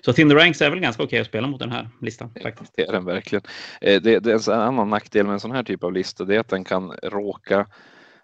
[0.00, 2.30] så the Ranks är väl ganska okej att spela mot den här listan.
[2.42, 2.72] Faktiskt.
[2.76, 3.42] Det är den verkligen.
[3.80, 6.36] Eh, det, det är en annan nackdel med en sån här typ av lista, det
[6.36, 7.66] är att den kan råka,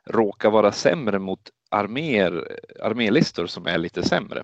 [0.06, 4.42] råka vara sämre mot arméer, armélistor som är lite sämre.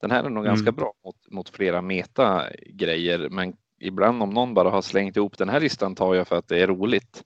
[0.00, 0.44] Den här är nog mm.
[0.44, 5.48] ganska bra mot, mot flera meta-grejer, men ibland om någon bara har slängt ihop den
[5.48, 7.22] här listan tar jag för att det är roligt.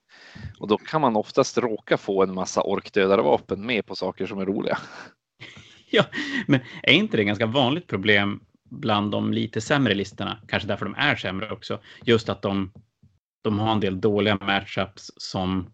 [0.59, 4.45] Och då kan man oftast råka få en massa orkdödarvapen med på saker som är
[4.45, 4.77] roliga.
[5.89, 6.05] Ja,
[6.47, 8.39] men är inte det ett ganska vanligt problem
[8.69, 10.37] bland de lite sämre listorna?
[10.47, 11.79] Kanske därför de är sämre också.
[12.03, 12.71] Just att de,
[13.43, 15.73] de har en del dåliga matchups som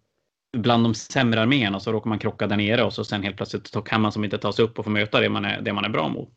[0.58, 3.68] bland de sämre arméerna så råkar man krocka där nere och så sen helt plötsligt
[3.68, 5.74] så kan man som inte ta sig upp och få möta det man är, det
[5.74, 6.34] man är bra mot.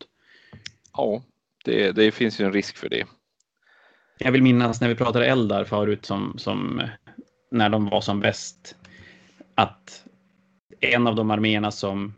[0.93, 1.23] Ja,
[1.65, 3.05] det, det finns ju en risk för det.
[4.17, 6.81] Jag vill minnas när vi pratade eldar förut som, som
[7.51, 8.75] när de var som bäst.
[9.55, 10.03] Att
[10.79, 12.13] en av de arméerna som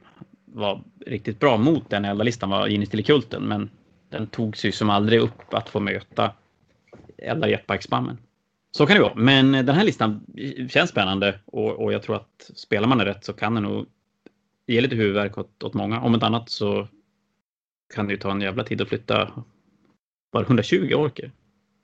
[0.46, 3.70] var riktigt bra mot den eldarlistan var Ginis kulten, men
[4.10, 6.34] den tog sig som aldrig upp att få möta
[7.18, 8.18] eldar jetpackspammen.
[8.72, 10.26] Så kan det vara, men eh, den här listan
[10.70, 13.86] känns spännande och, och jag tror att spelar man det rätt så kan det nog
[14.68, 16.02] ge lite huvudvärk åt, åt många.
[16.02, 16.88] Om inte annat så
[17.96, 19.44] kan det ju ta en jävla tid att flytta
[20.32, 21.32] bara 120 orker.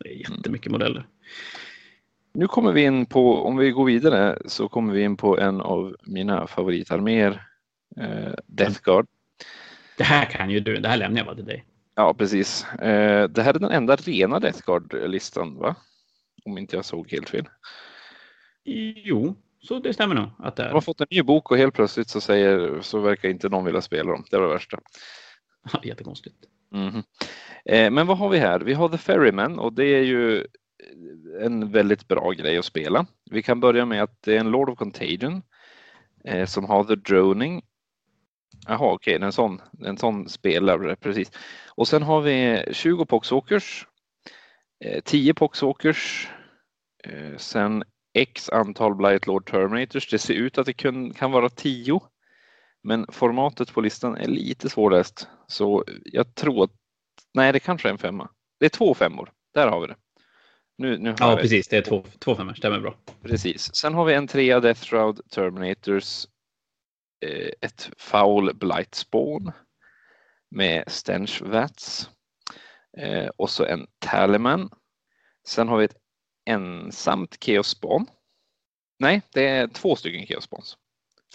[0.04, 1.08] Det är jättemycket modeller.
[2.34, 5.62] Nu kommer vi in på, om vi går vidare, så kommer vi in på en
[5.62, 7.48] av mina favoritarméer,
[7.98, 9.08] eh, Death Guard.
[9.98, 11.66] Det här kan ju du, det här lämnar jag bara till dig.
[11.96, 12.66] Ja, precis.
[12.66, 15.76] Eh, det här är den enda rena Death Guard-listan, va?
[16.46, 17.50] Om inte jag såg helt fel.
[19.04, 20.30] Jo, så det stämmer nog.
[20.40, 20.68] Att det är.
[20.68, 23.66] De har fått en ny bok och helt plötsligt så, säger, så verkar inte någon
[23.66, 24.26] vilja spela dem.
[24.32, 24.80] Det var det värsta.
[25.74, 26.36] Ja, jättekonstigt.
[26.74, 27.04] Mm.
[27.66, 28.60] Eh, men vad har vi här?
[28.60, 33.06] Vi har The Ferryman och det är ju eh, en väldigt bra grej att spela.
[33.32, 35.42] Vi kan börja med att det är en Lord of Contagion
[36.24, 37.62] eh, som har The Droning.
[38.68, 41.32] Jaha, okej, okay, en sån, en sån spelare, precis.
[41.70, 43.88] Och sen har vi 20 Poxwalkers,
[44.86, 46.28] eh, 10 Poxwalkers,
[47.04, 50.10] eh, sen X antal Blight Lord Terminators.
[50.10, 52.02] Det ser ut att det kan, kan vara 10.
[52.84, 55.28] Men formatet på listan är lite svårläst.
[55.48, 56.72] Så jag tror att,
[57.34, 58.30] nej det kanske är en femma.
[58.60, 59.96] Det är två femmor, där har vi det.
[60.78, 61.68] Nu, nu ja, precis.
[61.68, 62.54] Det är två, två femmor.
[62.54, 62.96] Stämmer bra.
[63.22, 63.76] Precis.
[63.76, 66.28] Sen har vi en trea Death Shroud Terminators.
[67.26, 69.52] Eh, ett Foul Blight Spawn
[70.50, 72.10] med Stench Vats.
[72.98, 74.70] Eh, och så en Taliman.
[75.48, 75.98] Sen har vi ett
[76.46, 78.06] ensamt Chaos Spawn.
[79.00, 80.78] Nej, det är två stycken Chaos Spawns.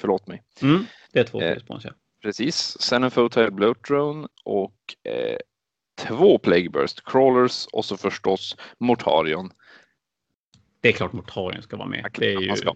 [0.01, 0.43] Förlåt mig.
[0.63, 1.91] Mm, det är två eh, ja.
[2.23, 2.81] Precis.
[2.81, 5.39] Sen en Photile Bloat Drone och eh,
[5.99, 9.51] två Plagueburst Crawlers och så förstås Mortarion.
[10.81, 12.11] Det är klart Mortarion ska vara med.
[12.19, 12.57] Det är ju...
[12.57, 12.75] Ska.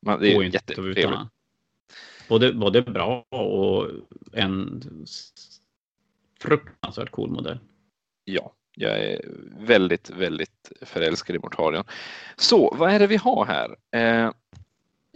[0.00, 1.08] Man, det är ju jättetrevligt.
[2.28, 3.90] Både, både bra och
[4.32, 4.82] en
[6.40, 7.58] fruktansvärt cool modell.
[8.24, 9.20] Ja, jag är
[9.58, 11.84] väldigt, väldigt förälskad i Mortarion.
[12.36, 13.76] Så vad är det vi har här?
[14.00, 14.32] Eh,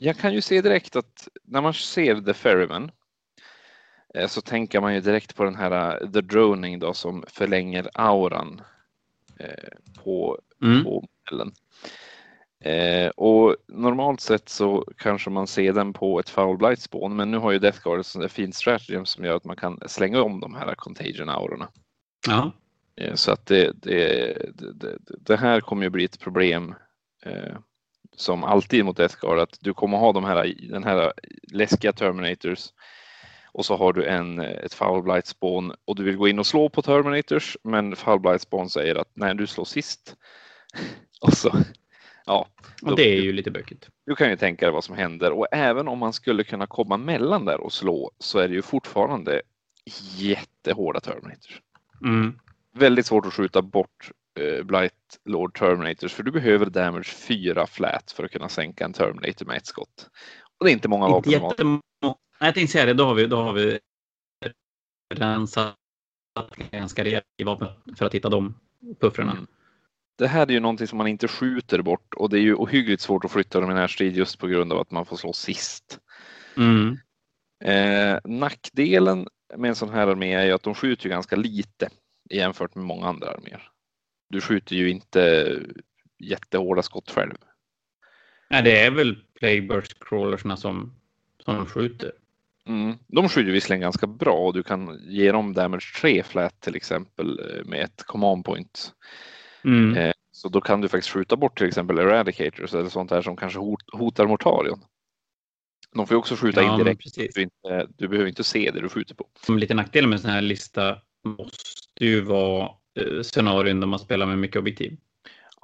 [0.00, 2.90] jag kan ju se direkt att när man ser The Ferryman
[4.14, 7.90] Eh, så tänker man ju direkt på den här uh, The Droning då som förlänger
[7.94, 8.60] auran
[9.38, 10.84] eh, på, mm.
[10.84, 11.52] på modellen.
[12.64, 17.30] Eh, och normalt sett så kanske man ser den på ett Foul Blight spån men
[17.30, 20.40] nu har ju Death Guard ett fint strategy som gör att man kan slänga om
[20.40, 21.68] de här Contagion-aurorna.
[22.26, 22.52] Ja.
[22.96, 26.74] Eh, så att det, det, det, det, här kommer ju bli ett problem
[27.22, 27.56] eh,
[28.20, 31.12] som alltid mot Death Guard att du kommer ha de här, den här
[31.52, 32.68] läskiga Terminators
[33.52, 36.46] och så har du en, ett foul blight spawn och du vill gå in och
[36.46, 40.16] slå på Terminators men foul blight spawn säger att nej du slår sist.
[41.20, 41.52] och så,
[42.26, 42.46] ja.
[42.82, 43.88] Och det är ju lite bökigt.
[44.06, 46.96] Du kan ju tänka dig vad som händer och även om man skulle kunna komma
[46.96, 49.42] mellan där och slå så är det ju fortfarande
[50.16, 51.60] jättehårda Terminators.
[52.04, 52.38] Mm.
[52.74, 54.10] Väldigt svårt att skjuta bort
[54.64, 59.46] Blight Lord Terminators för du behöver damage 4 flat för att kunna sänka en Terminator
[59.46, 60.10] med ett skott.
[60.58, 61.32] Och det är inte många vapen.
[61.32, 61.80] Inte jättemånga
[62.40, 63.78] jag tänkte säga det, då har vi, då har vi
[65.14, 65.76] rensat
[66.70, 68.54] ganska rejält i vapen för att hitta de
[69.00, 69.32] puffrarna.
[69.32, 69.46] Mm.
[70.18, 73.02] Det här är ju någonting som man inte skjuter bort och det är ju ohyggligt
[73.02, 76.00] svårt att flytta dem i närstrid just på grund av att man får slå sist.
[76.56, 76.98] Mm.
[77.64, 81.88] Eh, nackdelen med en sån här armé är ju att de skjuter ganska lite
[82.30, 83.70] jämfört med många andra arméer.
[84.30, 85.58] Du skjuter ju inte
[86.18, 87.34] jättehårda skott själv.
[88.50, 90.94] Nej, det är väl Playburst crawlersna som,
[91.44, 92.12] som skjuter.
[92.66, 92.96] Mm.
[93.06, 97.38] De skjuter visserligen ganska bra och du kan ge dem damage 3 flat till exempel
[97.38, 98.92] eh, med ett command point.
[99.64, 99.96] Mm.
[99.96, 103.36] Eh, Så då kan du faktiskt skjuta bort till exempel Eradicators eller sånt där som
[103.36, 104.80] kanske hot, hotar Mortarion.
[105.94, 107.02] De får ju också skjuta Ja, in direkt.
[107.02, 107.34] precis.
[107.34, 109.28] Du, inte, du behöver inte se det du skjuter på.
[109.46, 112.70] Som lite nackdel med en sån här lista måste ju vara
[113.22, 114.96] scenarion där man spelar med mycket objektiv.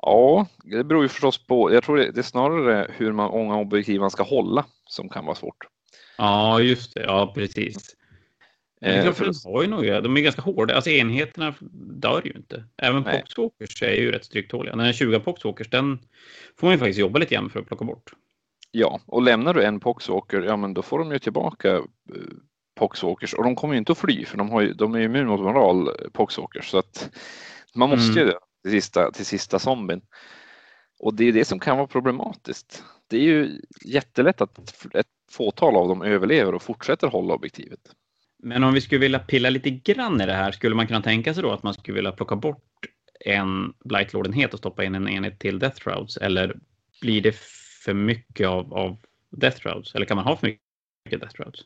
[0.02, 1.72] Ja, det beror ju förstås på.
[1.72, 5.24] Jag tror det, det är snarare hur man, många objektiv man ska hålla som kan
[5.24, 5.66] vara svårt.
[6.18, 7.02] Ja, just det.
[7.02, 7.96] Ja, precis.
[8.80, 10.74] Eh, för- har ju några, de är ganska hårda.
[10.74, 11.54] Alltså enheterna
[12.00, 12.64] dör ju inte.
[12.82, 13.20] Även Nej.
[13.20, 14.76] poxwalkers är ju rätt stryktåliga.
[14.76, 15.98] Den här 20 poxwalkers, den
[16.60, 18.12] får man ju faktiskt jobba lite grann för att plocka bort.
[18.70, 21.82] Ja, och lämnar du en poxwalker, ja men då får de ju tillbaka eh,
[22.76, 25.04] poxwalkers och de kommer ju inte att fly för de, har ju, de är ju
[25.04, 26.70] immun mot moral, eh, poxwalkers.
[26.70, 27.10] Så att
[27.74, 28.18] man måste Mm.
[28.18, 30.00] ju det till sista, till sista zombien.
[30.98, 32.84] Och det är det som kan vara problematiskt.
[33.08, 37.80] Det är ju jättelätt att ett fåtal av dem överlever och fortsätter hålla objektivet.
[38.42, 41.34] Men om vi skulle vilja pilla lite grann i det här, skulle man kunna tänka
[41.34, 42.86] sig då att man skulle vilja plocka bort
[43.20, 46.16] en Blightlord-enhet och stoppa in en enhet till Death Shrouds?
[46.16, 46.56] Eller
[47.00, 47.36] blir det
[47.84, 48.96] för mycket av, av
[49.30, 49.94] Death Shrouds?
[49.94, 51.60] Eller kan man ha för mycket Death Shrouds?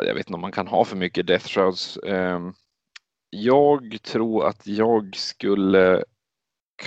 [0.00, 1.96] Ja, Jag vet inte om man kan ha för mycket Death Shrouds.
[1.96, 2.52] Ehm,
[3.30, 6.04] Jag tror att jag skulle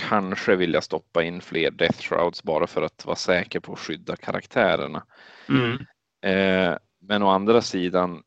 [0.08, 4.16] kanske vilja stoppa in fler Death Shrouds bara för att vara säker på att skydda
[4.16, 5.04] karaktärerna.
[5.48, 5.72] Mm.
[6.26, 8.22] Eh, Men å andra sidan,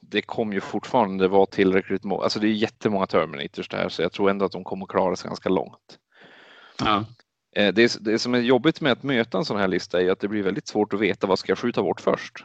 [0.00, 4.12] det kommer ju fortfarande vara tillräckligt många, alltså det är jättemånga Terminators där så jag
[4.12, 5.98] tror ändå att de kommer klara sig ganska långt.
[6.78, 7.04] Ja.
[7.56, 10.20] Eh, Det, det som är jobbigt med att möta en sån här lista är att
[10.20, 12.44] det blir väldigt svårt att veta vad ska jag skjuta bort först.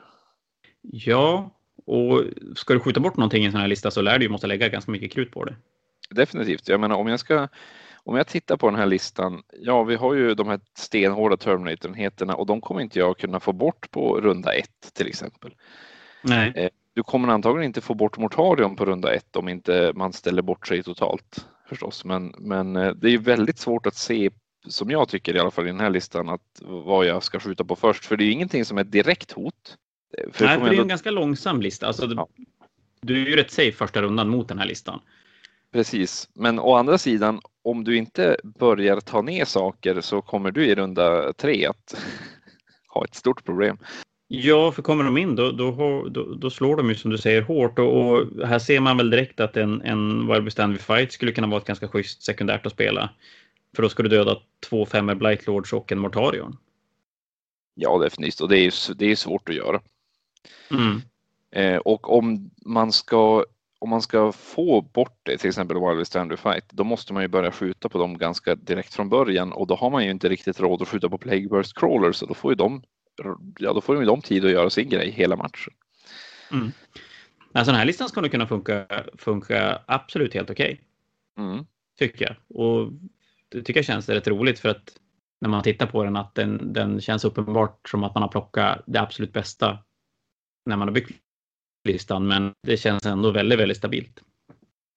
[0.82, 1.50] Ja,
[1.86, 2.24] och
[2.56, 4.48] ska du skjuta bort någonting i en sån här lista så lär du ju måste
[4.48, 5.56] lägga ganska mycket krut på det.
[6.10, 6.70] Definitivt.
[6.70, 7.48] Jag menar om jag ska
[8.04, 12.34] om jag tittar på den här listan, ja vi har ju de här stenhårda Terminator-enheterna
[12.34, 15.56] och de kommer inte jag kunna få bort på runda ett till exempel.
[16.22, 16.70] Nej.
[16.94, 20.68] Du kommer antagligen inte få bort Mortarion på runda ett om inte man ställer bort
[20.68, 22.06] sig totalt förstås.
[22.06, 24.30] Men, men eh, det är ju väldigt svårt att se,
[24.68, 27.64] som jag tycker i alla fall i den här listan, att vad jag ska skjuta
[27.64, 28.06] på först.
[28.06, 29.78] För det är ingenting som är ett direkt hot.
[30.18, 31.88] För Nej, för det är ändå- en ganska långsam lista.
[31.88, 32.28] Alltså, du- Ja.
[33.02, 35.00] Du är ju rätt safe första rundan mot den här listan.
[35.74, 40.66] Precis, men å andra sidan om du inte börjar ta ner saker så kommer du
[40.66, 41.96] i runda tre att
[42.88, 43.78] ha ett stort problem.
[44.28, 45.72] Ja, för kommer de in då, då,
[46.10, 49.10] då, då slår de ju som du säger hårt och, och här ser man väl
[49.10, 52.66] direkt att en, en Wild Stand vid Fight skulle kunna vara ett ganska schysst sekundärt
[52.66, 53.10] att spela.
[53.76, 54.38] För då ska du döda
[54.70, 56.58] två femmer Blightlords och en Mortarion.
[57.76, 59.82] Ja, definitivt och det är det är svårt att göra.
[60.72, 61.02] Mm.
[61.52, 63.46] Eh, och om man ska
[63.80, 67.28] om man ska få bort det, till exempel Wild Stand Fight, då måste man ju
[67.28, 70.60] börja skjuta på dem ganska direkt från början och då har man ju inte riktigt
[70.60, 72.84] råd att skjuta på Plague Burst Crawlers så då får ju de,
[73.60, 75.74] ja, då får ju de tid att göra sin grej hela matchen.
[76.52, 76.72] Mm.
[77.54, 78.86] Alltså den här listan ska nog kunna funka,
[79.18, 80.82] funka absolut helt okej.
[81.38, 81.66] Mm.
[82.00, 82.62] tycker jag.
[82.62, 82.92] Och
[83.50, 84.98] det tycker jag känns rätt roligt för att
[85.42, 88.84] när man tittar på den att den, den känns uppenbart som att man har plockat
[88.86, 89.78] det absolut bästa
[90.66, 91.12] när man har byggt
[91.88, 92.28] listan.
[92.28, 94.22] Men det känns ändå väldigt, väldigt stabilt.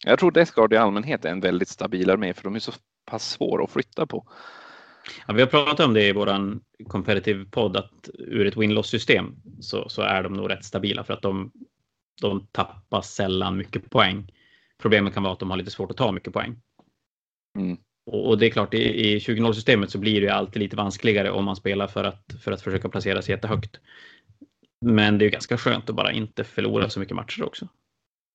[0.04, 2.72] Jag tror Death Guard i allmänhet är en väldigt stabil armé för de är så
[3.10, 4.26] pass svåra att flytta på.
[5.26, 9.36] Ja, vi har pratat om det i våran competitive podd att ur ett win-loss system
[9.60, 11.52] så, så är de nog rätt stabila för att de,
[12.20, 14.32] de tappar sällan mycket poäng.
[14.78, 16.56] Problemet kan vara att de har lite svårt att ta mycket poäng.
[17.58, 17.76] Mm.
[18.06, 21.30] Och, och det är klart, i, i 20-0 systemet så blir det alltid lite vanskligare
[21.30, 23.80] om man spelar för att, för att försöka placera sig jättehögt.
[24.82, 27.68] Men det är ju ganska skönt att bara inte förlora så mycket matcher också.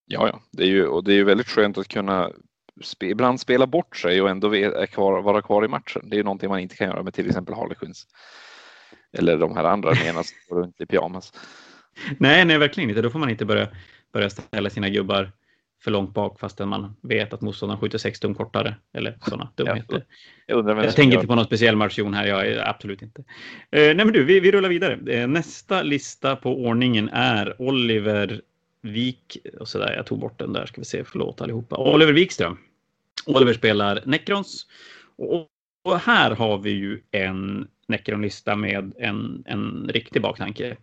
[0.06, 2.32] Ja, ja, det är ju, och det är ju väldigt skönt att kunna
[2.84, 4.52] spe, ibland spela bort sig och ändå
[4.92, 6.10] kvar, vara kvar i matchen.
[6.10, 8.08] Det är ju någonting man inte kan göra med till exempel Harlequins.
[9.14, 11.34] Eller de här andra arméerna som går runt i pyjamas.
[12.18, 13.02] Nej, nej, verkligen inte.
[13.02, 13.68] Då får man inte börja,
[14.14, 15.32] börja ställa sina gubbar
[15.84, 18.76] för långt bak fastän man vet att motståndaren skjuter sex tum kortare.
[18.94, 20.06] Eller sådana dumheter.
[20.46, 23.22] Jag Jag som tänker inte på någon speciell marsion här, jag är absolut inte.
[23.72, 25.00] Eh, nej men du, vi, vi rullar vidare.
[25.08, 28.42] Eh, nästa lista på ordningen är Oliver
[28.82, 31.78] Wik, och så där, jag tog bort den där, ska vi se, förlåt allihopa.
[31.78, 32.58] Oliver Wikström.
[33.26, 34.68] Oliver spelar Necrons.
[35.16, 35.48] Och,
[35.84, 40.78] och här har vi ju en Necron-lista med en, en riktig baktanke.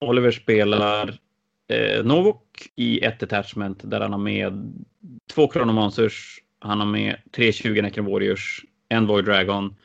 [0.00, 1.18] Oliver spelar
[1.68, 4.74] eh, Novok i ett attachment där han har med
[5.30, 9.76] två Chronomancers, han har med 320 Necron Warriors, en Void Dragon,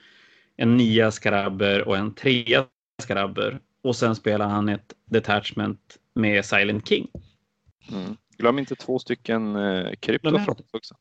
[0.58, 2.66] en nia Skarabber och en trea
[3.02, 3.60] Skarabber.
[3.82, 7.08] Och sen spelar han ett detachment med Silent King.
[7.92, 8.18] Mm.
[8.38, 10.40] Glöm inte två stycken eh, krypto
[10.72, 10.96] också.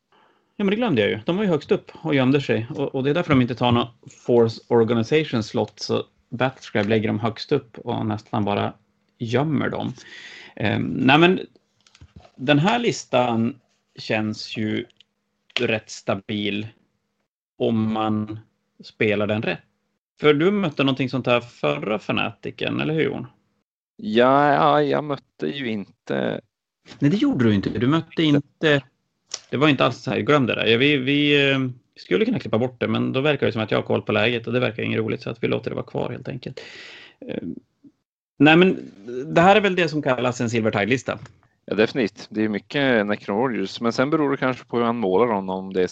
[0.55, 1.19] Ja, men det glömde jag ju.
[1.25, 2.67] De var ju högst upp och gömde sig.
[2.69, 3.87] Och, och det är därför de inte tar någon
[4.25, 5.79] Force Organization slott.
[5.79, 8.73] Så Battlerscribe lägger dem högst upp och nästan bara
[9.17, 9.93] gömmer dem.
[10.55, 11.39] Eh, nej, men
[12.35, 13.59] den här listan
[13.95, 14.85] känns ju
[15.59, 16.67] rätt stabil.
[17.57, 18.39] om man
[18.83, 19.59] spelar den rätt.
[20.19, 23.27] För du mötte någonting sånt här förra fanatiken, eller hur Jon?
[23.95, 26.41] Ja, ja, jag mötte ju inte.
[26.99, 27.69] Nej, det gjorde du inte.
[27.69, 28.83] Du mötte inte.
[29.49, 30.77] Det var inte alls så här, glöm det där.
[30.77, 31.59] Vi, vi eh,
[31.95, 34.11] skulle kunna klippa bort det, men då verkar det som att jag har koll på
[34.11, 36.61] läget och det verkar inget roligt så att vi låter det vara kvar helt enkelt.
[38.43, 38.91] Nej, men
[39.33, 41.19] det här är väl det som kallas en Silvertide-lista.
[41.65, 42.27] Ja, definitivt.
[42.29, 45.73] Det är mycket Necron men sen beror det kanske på hur han målar honom, om
[45.73, 45.87] det är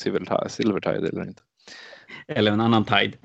[0.49, 1.41] Silvertide eller inte.
[2.27, 3.17] Eller en annan Tide.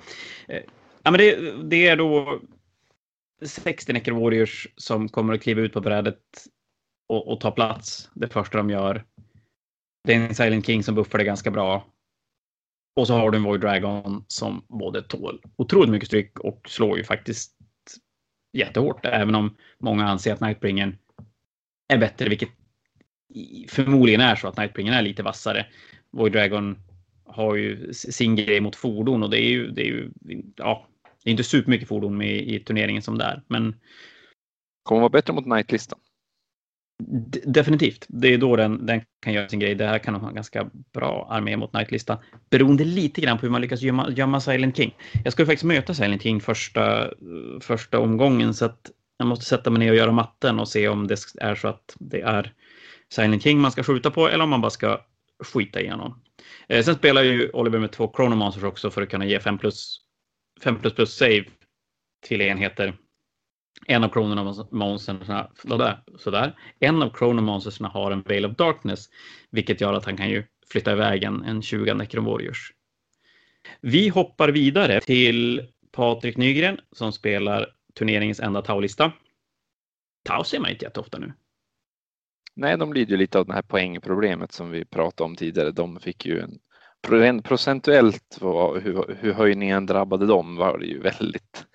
[0.49, 0.62] Eh,
[1.03, 2.41] ja, men det, det är då
[3.43, 4.47] 60 Necron
[4.77, 6.20] som kommer att kliva ut på brädet
[7.09, 9.05] och, och ta plats det första de gör.
[10.05, 11.87] Det är en Silent King som buffar det ganska bra.
[12.97, 16.99] Och så har du en Void Dragon som både tål otroligt mycket stryk och slår
[16.99, 17.56] ju faktiskt
[18.57, 20.99] jättehårt, även om många anser att Nightbringer
[21.89, 22.49] är bättre, vilket
[23.69, 25.67] förmodligen är så att Nightbringer är lite vassare.
[26.11, 26.79] Void Dragon
[27.25, 30.11] har ju sin grej mot fordon och det är ju, det är ju
[30.57, 30.87] ja,
[31.25, 33.75] det är inte supermycket fordon med i turneringen som det är, men.
[34.83, 35.99] Kommer vara bättre mot nightlistan.
[37.45, 38.07] Definitivt.
[38.09, 39.75] Det är då den, den kan göra sin grej.
[39.75, 42.19] Det här kan ha en ganska bra armé mot Knight-lista.
[42.51, 44.95] Beroende lite grann på hur man lyckas gömma, gömma Silent King.
[45.25, 47.11] Jag skulle faktiskt möta Silent King första,
[47.61, 51.07] första omgången så att jag måste sätta mig ner och göra matten och se om
[51.07, 52.53] det är så att det är
[53.09, 55.01] Silent King man ska skjuta på eller om man bara ska
[55.45, 56.23] skita igenom.
[56.69, 60.01] Eh, sen spelar ju Oliver med två Chronomancers också för att kunna ge 5 plus,
[60.63, 61.45] 5 plus plus save
[62.27, 62.97] till enheter.
[63.87, 66.55] En av kronomonstren, sådär, sådär.
[66.81, 69.09] En av kronomonstren har en Veil of Darkness,
[69.51, 72.39] vilket gör att han kan ju flytta iväg en, en 20 Necron
[73.81, 79.12] Vi hoppar vidare till Patrik Nygren som spelar turneringens enda Tau-lista.
[80.24, 81.33] Tau ser man inte jätteofta nu.
[82.55, 85.70] Nej, de lider ju lite av det här poängproblemet som vi pratade om tidigare.
[85.70, 88.39] De fick ju en procentuellt
[88.83, 91.66] hur, hur höjningen drabbade dem var det ju väldigt,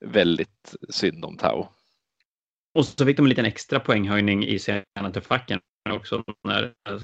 [0.00, 1.66] väldigt synd om Tau.
[2.74, 7.00] Och så fick de en liten extra poänghöjning i senaste facken också när eh,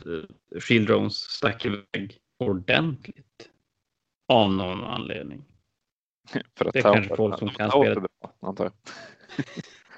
[0.61, 3.51] Shield Drones stack iväg ordentligt.
[4.29, 5.45] Av någon anledning.
[6.59, 8.07] För att det är kanske folk som kan spela.
[8.41, 8.65] Antar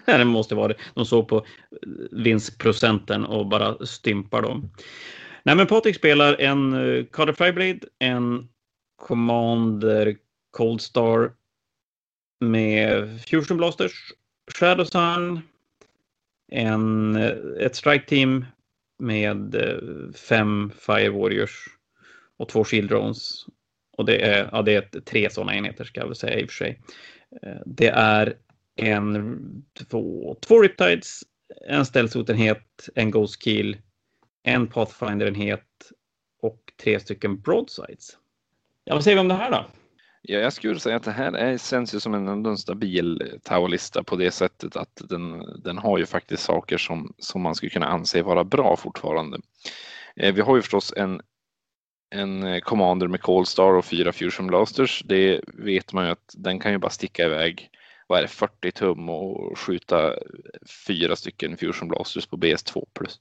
[0.07, 0.19] jag.
[0.21, 0.77] det måste vara det.
[0.95, 1.47] De såg på
[2.11, 4.71] vinstprocenten och bara stympar dem.
[5.43, 8.49] Nej, men Patrik spelar en uh, Carter Fireblade, en
[8.97, 10.17] Commander
[10.51, 11.33] Cold Star
[12.51, 14.13] med Fusion Blasters,
[14.59, 15.41] Shadow Sun,
[16.53, 17.17] en,
[17.61, 18.45] ett Strike Team
[18.99, 21.67] med eh, fem Fire Warriors
[22.37, 23.47] och två Shield Drones.
[23.97, 26.51] Och det är, ja, det är tre sådana enheter ska jag väl säga i och
[26.51, 26.83] för sig.
[27.43, 28.37] Eh, det är
[28.77, 29.39] en,
[29.91, 31.21] två, två Riptides,
[31.69, 33.77] en ställsotenhet, en Ghost Kill,
[34.43, 35.93] en Pathfinder-enhet
[36.43, 38.19] och tre stycken Broadsides.
[38.85, 39.67] Ja, vad säger vi om det här då?
[40.25, 43.39] Ja, jag skulle säga att det här är, känns ju som en, en stabil eh,
[43.43, 47.71] Tau-lista på det sättet att den, den har ju faktiskt saker som, som man skulle
[47.71, 49.41] kunna anse vara bra fortfarande.
[50.17, 51.21] Eh, vi har ju förstås en,
[52.11, 55.03] en eh, Commander med Callstar och fyra Fusion Blasters.
[55.05, 57.71] Det vet man ju att den kan ju bara sticka iväg
[58.07, 60.19] vad är det, 40 tum och skjuta eh,
[60.87, 63.21] fyra stycken Fusion Blasters på BS2 plus.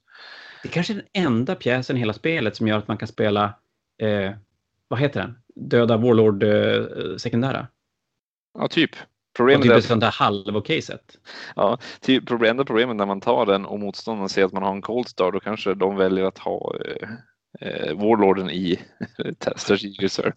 [0.62, 3.08] Det är kanske är den enda pjäsen i hela spelet som gör att man kan
[3.08, 3.54] spela,
[3.98, 4.32] eh,
[4.88, 7.66] vad heter den, Döda Warlord eh.
[8.58, 8.90] Ja, typ.
[9.36, 11.18] Problemet typ är sånt där halv-okej sätt.
[11.56, 14.82] Ja, typ, enda problemet när man tar den och motståndaren ser att man har en
[14.82, 17.08] Cold Star, då kanske de väljer att ha eh,
[17.60, 18.78] eh, Warlorden i
[19.56, 20.32] Strategic Reserve.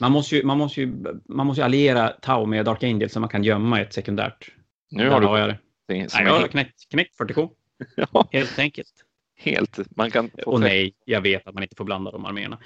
[0.00, 0.92] Man måste, ju, man, måste ju,
[1.28, 4.50] man måste ju alliera Tau med Dark Angel så man kan gömma ett sekundärt.
[4.90, 5.58] Nu har du har jag det.
[5.88, 7.50] Nej, jag har knäckt, knäckt 40K.
[7.96, 8.28] ja.
[8.32, 8.92] Helt enkelt.
[9.38, 9.96] Helt.
[9.96, 12.58] Man kan Och nej, jag vet att man inte får blanda de arméerna.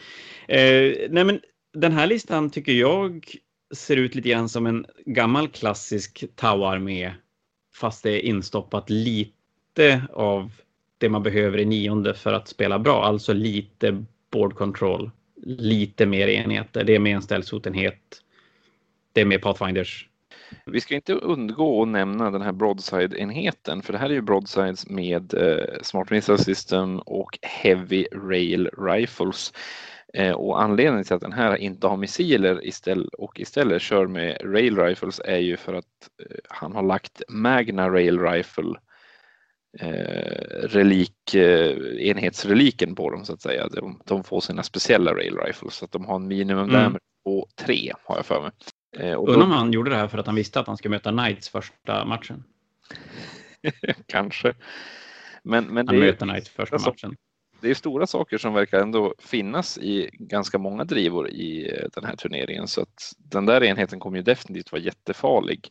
[0.48, 1.40] Eh, nej, men
[1.72, 3.26] den här listan tycker jag
[3.74, 7.12] ser ut lite grann som en gammal klassisk Tau-armé.
[7.74, 10.52] Fast det är instoppat lite av
[10.98, 13.04] det man behöver i nionde för att spela bra.
[13.04, 15.10] Alltså lite board control,
[15.42, 16.84] lite mer enheter.
[16.84, 18.22] Det är mer en ställsotenhet.
[19.12, 20.06] Det är mer Pathfinders.
[20.66, 24.88] Vi ska inte undgå att nämna den här Broadside-enheten, för det här är ju Broadsides
[24.88, 29.52] med eh, Smart Missile System och Heavy Rail Rifles.
[30.14, 34.38] Eh, och anledningen till att den här inte har missiler istället, och istället kör med
[34.44, 35.84] Rail Rifles är ju för att
[36.22, 38.74] eh, han har lagt Magna Rail Rifle
[39.78, 41.34] eh, relik,
[41.98, 43.68] enhetsreliken på dem så att säga.
[43.68, 46.82] De, de får sina speciella rail rifles så att de har en minimum mm.
[46.82, 48.50] damage på tre har jag för mig.
[49.16, 51.48] Undrar om han gjorde det här för att han visste att han skulle möta Knights
[51.48, 52.44] första matchen.
[54.06, 54.54] Kanske.
[55.42, 57.16] Men, men han möter Knights första matchen.
[57.60, 62.04] Det är stora saker som verkar ändå finnas i ganska många drivor i eh, den
[62.04, 65.68] här turneringen så att den där enheten kommer ju definitivt vara jättefarlig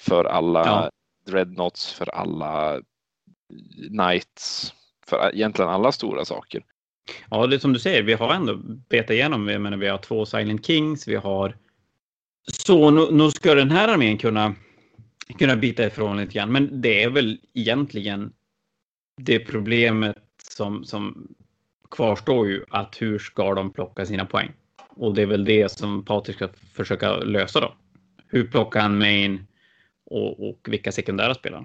[0.00, 0.90] för alla ja.
[1.26, 2.80] dreadnoughts, för alla
[3.88, 4.74] knights,
[5.06, 6.64] för egentligen alla stora saker.
[7.30, 8.56] Ja, det är som du säger, vi har ändå
[8.88, 11.56] betat igenom, jag menar, vi har två Silent Kings, vi har
[12.46, 14.54] så nu, nu ska den här armén kunna,
[15.38, 18.32] kunna bita ifrån lite grann, men det är väl egentligen
[19.16, 20.16] det problemet
[20.52, 21.34] som, som
[21.90, 24.52] kvarstår ju att hur ska de plocka sina poäng?
[24.88, 27.74] Och det är väl det som Patrik ska försöka lösa då.
[28.28, 29.46] Hur plockar han main
[30.06, 31.64] och, och vilka sekundära spelare?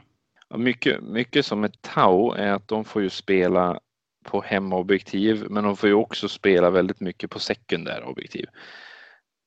[0.49, 3.79] Ja, mycket, mycket som är Tau är att de får ju spela
[4.23, 8.45] på hemmaobjektiv, men de får ju också spela väldigt mycket på sekundära objektiv.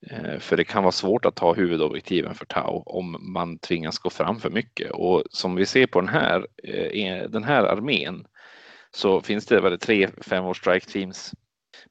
[0.07, 4.11] Eh, för det kan vara svårt att ta huvudobjektiven för Tau om man tvingas gå
[4.11, 4.91] fram för mycket.
[4.91, 8.27] Och som vi ser på den här, eh, den här armén
[8.97, 11.35] så finns det det tre femårs strike teams.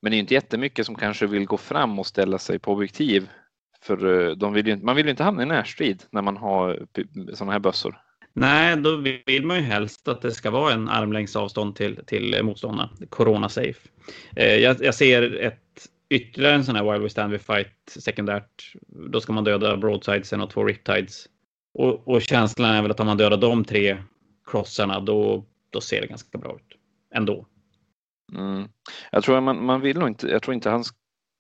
[0.02, 3.30] Men det är inte jättemycket som kanske vill gå fram och ställa sig på objektiv.
[3.82, 6.86] För eh, de vill ju, man vill ju inte hamna i närstrid när man har
[7.34, 8.02] sådana här bössor.
[8.34, 8.96] Nej, då
[9.26, 12.90] vill man ju helst att det ska vara en armlängds avstånd till, till motståndarna.
[13.10, 13.90] Corona safe.
[14.36, 18.74] Eh, jag, jag ser ett ytterligare en sån här Wild We Stand We Fight sekundärt.
[18.88, 21.26] Då ska man döda broadsidesen och två riptides.
[21.74, 23.98] Och, och känslan är väl att om man dödar de tre
[24.52, 26.79] crossarna då, då ser det ganska bra ut
[27.16, 27.46] ändå.
[28.36, 28.70] Mm.
[29.12, 30.84] Jag tror man, man vill nog inte, jag tror inte han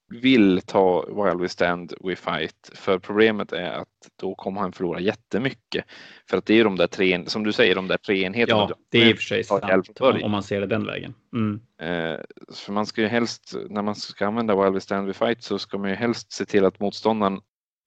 [0.09, 3.87] vill ta While We Stand We Fight för problemet är att
[4.19, 5.85] då kommer han förlora jättemycket.
[6.29, 8.67] För att det är de där tre, som du säger, de där tre enheterna.
[8.69, 11.13] Ja, det är i och för sig sant om man ser det den vägen.
[11.33, 11.61] Mm.
[11.81, 12.19] Eh,
[12.53, 15.59] för man ska ju helst, när man ska använda While We Stand We Fight så
[15.59, 17.41] ska man ju helst se till att motståndaren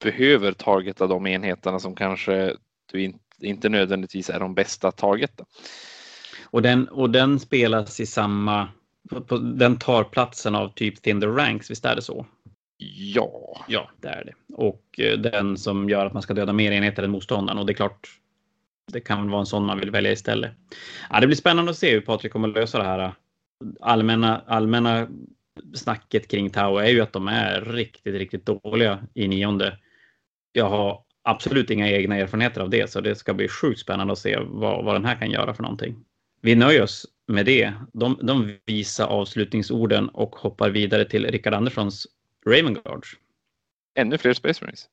[0.04, 2.56] behöver targeta de enheterna som kanske
[2.92, 5.44] du inte, inte nödvändigtvis är de bästa targeta.
[6.52, 8.68] Och den, och den spelas i samma
[9.10, 12.26] på, på, den tar platsen av typ the Ranks, visst är det så?
[13.14, 13.64] Ja.
[13.68, 14.54] Ja, det är det.
[14.54, 17.58] Och eh, den som gör att man ska döda mer enheter än motståndaren.
[17.58, 18.08] Och det är klart,
[18.92, 20.52] det kan vara en sån man vill välja istället.
[21.10, 23.12] Ja, det blir spännande att se hur Patrik kommer att lösa det här
[23.80, 25.08] allmänna, allmänna
[25.74, 29.78] snacket kring Tau är ju att de är riktigt, riktigt dåliga i nionde.
[30.52, 34.18] Jag har absolut inga egna erfarenheter av det, så det ska bli sjukt spännande att
[34.18, 36.04] se vad, vad den här kan göra för någonting.
[36.42, 37.72] Vi nöjer oss med det.
[37.92, 42.06] De, de visar avslutningsorden och hoppar vidare till Rickard Anderssons
[42.46, 43.08] Raven Guards.
[43.94, 44.88] Ännu fler Space Marines.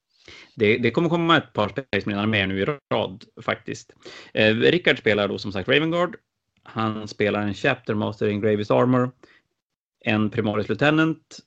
[0.55, 3.93] Det, det, kommer komma ett par Space Marines mer nu i rad faktiskt.
[4.33, 6.15] Eh, Rickard spelar då som sagt Raven Guard.
[6.63, 9.11] Han spelar en Chapter Master in Gravis Armor,
[10.05, 11.39] en Primaris Lieutenant,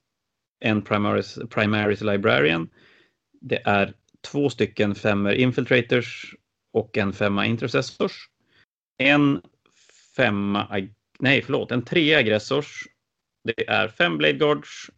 [0.60, 2.68] en Primaris, Primaris Librarian.
[3.40, 6.34] Det är två stycken femmer Infiltrators
[6.72, 8.28] och en femma Intercessors.
[8.98, 9.40] En
[10.16, 10.88] femma,
[11.18, 12.88] nej förlåt, en trea aggressors.
[13.44, 14.90] Det är fem Blade Guards,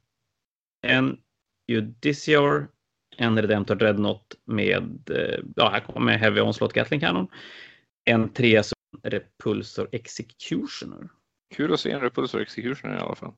[0.83, 1.19] en
[1.67, 2.69] Judiciar,
[3.17, 7.29] en Redemptor Dreadnought med, eh, ja här kommer Heavy Onslaught Gatling Cannon,
[8.05, 8.63] en trea
[9.03, 11.09] Repulsor Executioner.
[11.55, 13.33] Kul att se en Repulsor Executioner i alla fall.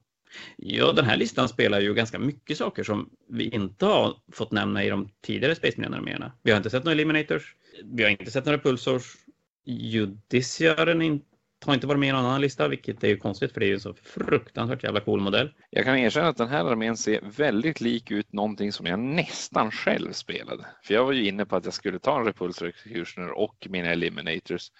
[0.56, 4.84] Ja, den här listan spelar ju ganska mycket saker som vi inte har fått nämna
[4.84, 6.32] i de tidigare Space Marine-arméerna.
[6.42, 7.56] Vi har inte sett några Eliminators.
[7.84, 9.16] Vi har inte sett några Repulsors.
[9.64, 11.35] Judiciaren är inte
[11.66, 13.68] har inte varit med i någon annan lista, vilket är ju konstigt för det är
[13.68, 15.52] ju en så fruktansvärt jävla cool modell.
[15.70, 19.70] Jag kan erkänna att den här armén ser väldigt lik ut någonting som jag nästan
[19.70, 20.66] själv spelade.
[20.82, 23.88] För jag var ju inne på att jag skulle ta en Repulsor Executioner och mina
[23.88, 24.70] Eliminators.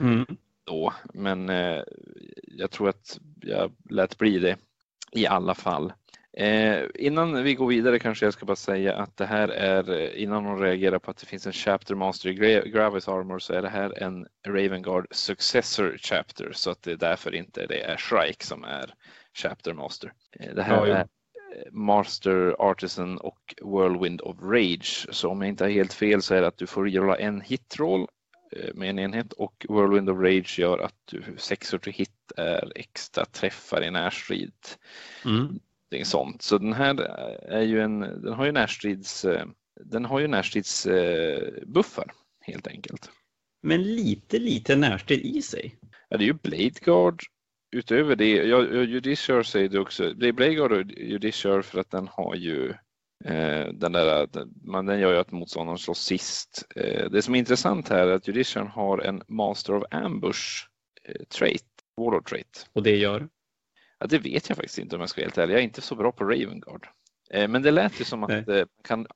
[0.00, 0.26] Mm.
[0.66, 1.82] Då, men eh,
[2.42, 4.56] jag tror att jag lät bli det
[5.12, 5.92] i alla fall.
[6.38, 10.22] Eh, innan vi går vidare kanske jag ska bara säga att det här är, eh,
[10.22, 13.62] innan någon reagerar på att det finns en Chapter Master i Gravis Armor så är
[13.62, 18.44] det här en Ravengard Successor Chapter så att det är därför inte det är Shrike
[18.44, 18.94] som är
[19.34, 20.12] Chapter Master.
[20.40, 25.06] Eh, det här ja, är eh, Master Artisan och Whirlwind of Rage.
[25.10, 27.40] Så om jag inte har helt fel så är det att du får göra en
[27.40, 28.06] hitroll
[28.52, 32.72] eh, med en enhet och Whirlwind of Rage gör att du sexor till hit är
[32.74, 34.52] extra träffar i närstrid.
[35.24, 35.58] Mm
[36.04, 36.42] sånt.
[36.42, 37.00] Så den här
[37.48, 39.26] är ju en, den har ju närstrids,
[39.84, 43.10] den har ju närstridsbuffar helt enkelt.
[43.62, 45.78] Men lite, lite närstrid i sig.
[46.08, 47.22] Ja, det är ju Blade Guard.
[47.76, 51.90] Utöver det, ja, Judiciar säger du också, det är Blade Guard och Judiciar för att
[51.90, 52.70] den har ju
[53.24, 54.28] eh, den där,
[54.64, 56.66] man, den gör ju att motståndaren slår sist.
[56.76, 60.66] Eh, det som är intressant här är att Judiciar har en Master of Ambush
[61.04, 61.64] eh, trait,
[61.96, 62.70] Warlord trait.
[62.72, 63.28] Och det gör?
[63.98, 65.54] Ja, det vet jag faktiskt inte om jag ska vara helt ärlig.
[65.54, 66.88] Jag är inte så bra på Ravengard.
[67.30, 69.06] Eh, men det lät ju som att man eh, kan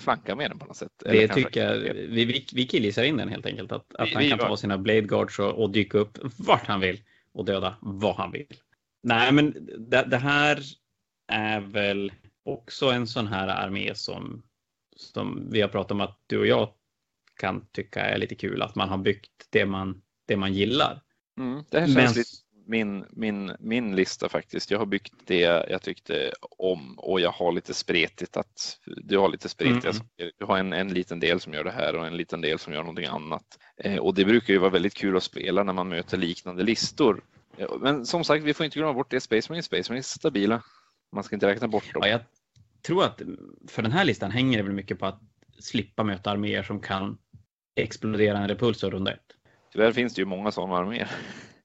[0.00, 0.92] flanka med den på något sätt.
[0.98, 1.78] Det tycker jag.
[1.94, 3.72] Vi, vi, vi killgissar in den helt enkelt.
[3.72, 6.66] Att, att vi, han kan vi, ta sina Blade Guards och, och, dyka upp vart
[6.66, 7.00] han vill
[7.32, 8.46] och döda vad han vill.
[9.02, 10.62] Nej, men det, det här
[11.28, 12.12] är väl
[12.44, 14.42] också en sån här armé som,
[14.96, 16.68] som vi har pratat om att du och jag
[17.36, 21.02] kan tycka är lite kul, att man har byggt det man, det man gillar.
[21.38, 24.70] Mm, det här känns men, lite min, min, min lista faktiskt.
[24.70, 29.28] Jag har byggt det jag tyckte om och jag har lite spretigt att du har
[29.28, 30.32] lite spretiga mm.
[30.38, 32.72] Du har en, en liten del som gör det här och en liten del som
[32.72, 33.58] gör någonting annat.
[33.76, 37.24] Eh, och det brukar ju vara väldigt kul att spela när man möter liknande listor.
[37.56, 39.20] Eh, men som sagt, vi får inte glömma bort det.
[39.20, 40.62] Space Marine Space Marine är stabila.
[41.12, 42.02] Man ska inte räkna bort dem.
[42.04, 42.20] Ja, jag
[42.82, 43.22] tror att
[43.68, 45.20] för den här listan hänger det väl mycket på att
[45.58, 47.18] slippa möta arméer som kan
[47.76, 49.20] explodera en repulsor runda ett.
[49.72, 51.10] Tyvärr finns det ju många sådana arméer.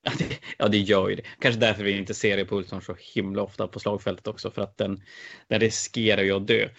[0.04, 1.24] Ja det, ja, det gör ju det.
[1.40, 5.02] Kanske därför vi inte ser repulsorn så himla ofta på slagfältet också, för att den,
[5.48, 6.70] den riskerar ju att dö.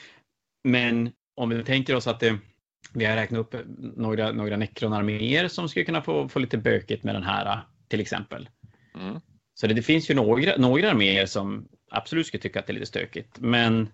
[0.64, 2.38] Men om vi tänker oss att det,
[2.94, 3.54] vi har räknat upp
[3.96, 8.48] några, några nekronarméer som skulle kunna få, få lite bökigt med den här till exempel.
[8.94, 9.20] Mm.
[9.54, 12.74] Så det, det, finns ju några, några arméer som absolut skulle tycka att det är
[12.74, 13.38] lite stökigt.
[13.38, 13.88] Men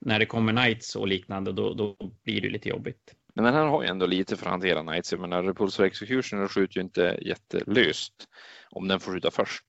[0.00, 3.14] när det kommer Knights och liknande då, då blir det lite jobbigt.
[3.34, 5.12] Men den här har ju ändå lite för att hantera Knights.
[5.12, 8.28] Jag menar Repulsor Executioner skjuter ju inte jättelöst
[8.74, 9.64] om den får skjuta först.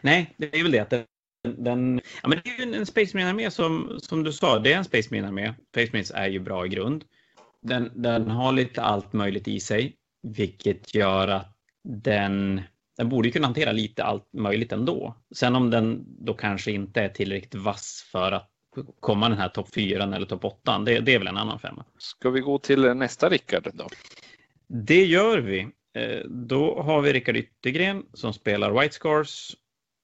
[0.00, 1.04] Nej, det är väl det att den,
[1.42, 4.76] den ja, men det är ju en Space Marine-armé som, som du sa, det är
[4.76, 5.54] en Space Marine-armé.
[5.72, 7.04] Space Marines är ju bra i grund.
[7.62, 12.62] Den, den har lite allt möjligt i sig, vilket gör att den,
[12.96, 15.16] den borde kunna hantera lite allt möjligt ändå.
[15.34, 18.50] Sen om den då kanske inte är tillräckligt vass för att
[19.00, 21.84] komma den här topp 4 eller topp 8, det, det är väl en annan femma.
[21.98, 23.88] Ska vi gå till nästa Rickard då?
[24.66, 25.68] Det gör vi.
[25.94, 29.56] Eh, då har vi Rickard Yttergren som spelar White Scars.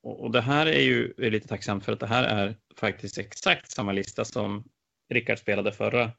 [0.03, 3.71] Och det här är ju är lite tacksamt för att det här är faktiskt exakt
[3.71, 4.65] samma lista som
[5.11, 6.13] Rickard spelade förra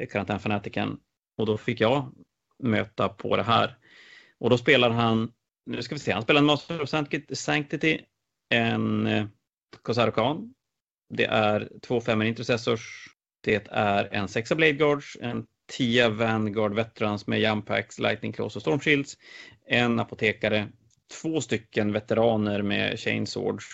[0.00, 0.98] eh, karantänfanatiken.
[1.38, 2.14] Och då fick jag
[2.62, 3.76] möta på det här.
[4.38, 5.32] Och då spelar han,
[5.66, 6.88] nu ska vi se, han spelar en Master of
[7.32, 8.00] Sanctity,
[8.48, 9.26] en eh,
[9.82, 10.54] Kosarokan.
[11.14, 13.06] Det är två femmor intercessors.
[13.40, 18.62] Det är en sexa Blade Guards, en 10 Vanguard Veterans med Jumpacks, Lightning Claws och
[18.62, 19.18] Storm Shields,
[19.66, 20.68] en apotekare,
[21.22, 23.66] två stycken veteraner med Chainswords,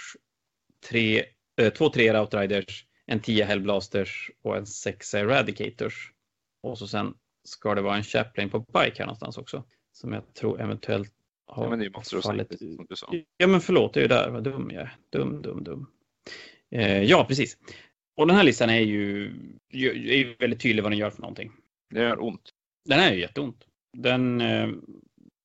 [0.90, 1.24] tre,
[1.60, 6.12] äh, två tre Outriders, en 10 Hellblasters och en 6 Eradicators.
[6.62, 10.34] Och så sen ska det vara en Chaplain på bike här någonstans också, som jag
[10.34, 11.12] tror eventuellt
[11.46, 12.58] har ja, men det är fallit.
[12.58, 13.14] Som du sa.
[13.36, 14.96] Ja, men förlåt, det är ju där, vad dum jag är.
[15.10, 15.86] Dum, dum, dum.
[16.70, 17.58] Eh, ja, precis.
[18.16, 19.32] Och den här listan är ju,
[19.72, 21.52] är ju väldigt tydlig vad den gör för någonting.
[21.90, 22.50] Det gör ont.
[22.84, 23.64] Den är ju jätteont.
[23.98, 24.68] Den eh,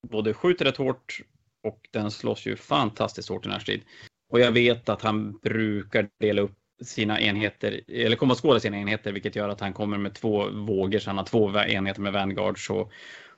[0.08, 1.22] både skjuter rätt hårt
[1.64, 3.82] och den slåss ju fantastiskt hårt i närstrid.
[4.30, 9.12] Och jag vet att han brukar dela upp sina enheter, eller komma skåda sina enheter,
[9.12, 12.70] vilket gör att han kommer med två vågor, så han har två enheter med Vanguards
[12.70, 12.92] och,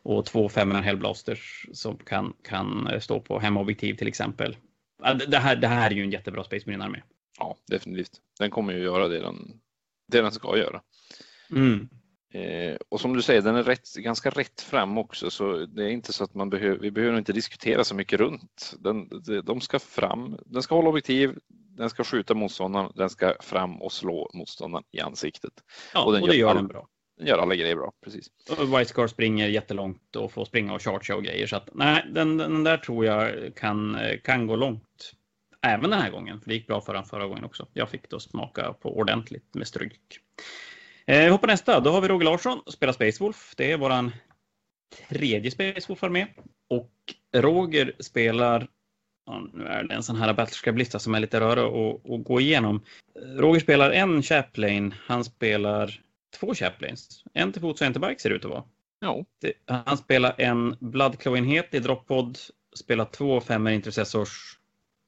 [0.04, 4.58] och två femmor Hellblasters som kan, kan stå på hemobjektiv till exempel.
[5.28, 7.02] Det här, det här är ju en jättebra Space Marine-armé.
[7.40, 8.12] Ja, definitivt.
[8.40, 9.62] Den kommer ju göra det den,
[10.12, 10.82] det den ska göra.
[11.52, 11.90] Mm.
[12.34, 15.90] Eh, och som du säger, den är rätt, ganska rätt fram också, så det är
[15.90, 18.74] inte så att man behöver, vi behöver inte diskutera så mycket runt.
[18.80, 19.10] Den,
[19.44, 21.38] de ska fram, den ska hålla objektiv,
[21.78, 25.54] den ska skjuta motståndaren, den ska fram och slå motståndaren i ansiktet.
[25.94, 26.88] Ja, och, den och det gör, all, den bra.
[27.18, 28.28] Den gör alla grejer bra, precis.
[28.60, 32.38] White Scar springer jättelångt och får springa och charge och grejer, så att nej, den,
[32.38, 35.14] den där tror jag kan, kan gå långt.
[35.62, 37.68] Även den här gången, för det gick bra för den förra gången också.
[37.74, 40.20] Jag fick då smaka på ordentligt med stryk.
[41.06, 41.80] Eh, hoppar nästa.
[41.80, 43.54] Då har vi Roger Larsson, spelar Space Wolf.
[43.58, 44.12] Det är våran
[45.10, 46.28] tredje Space Wolf-armé.
[46.70, 46.92] Och
[47.36, 48.68] Roger spelar,
[49.26, 52.82] ja, nu är det en sån här Battlescribe-lista som är lite rörig att, gå igenom.
[53.38, 56.02] Roger spelar en Chaplain, han spelar
[56.40, 57.24] två Chaplains.
[57.34, 58.64] En till fots och en till bike ser det ut att vara.
[59.00, 59.26] Ja.
[59.68, 62.38] Han spelar en Bloodclaw-enhet i Droppod,
[62.76, 64.60] spelar två femmer intercessors.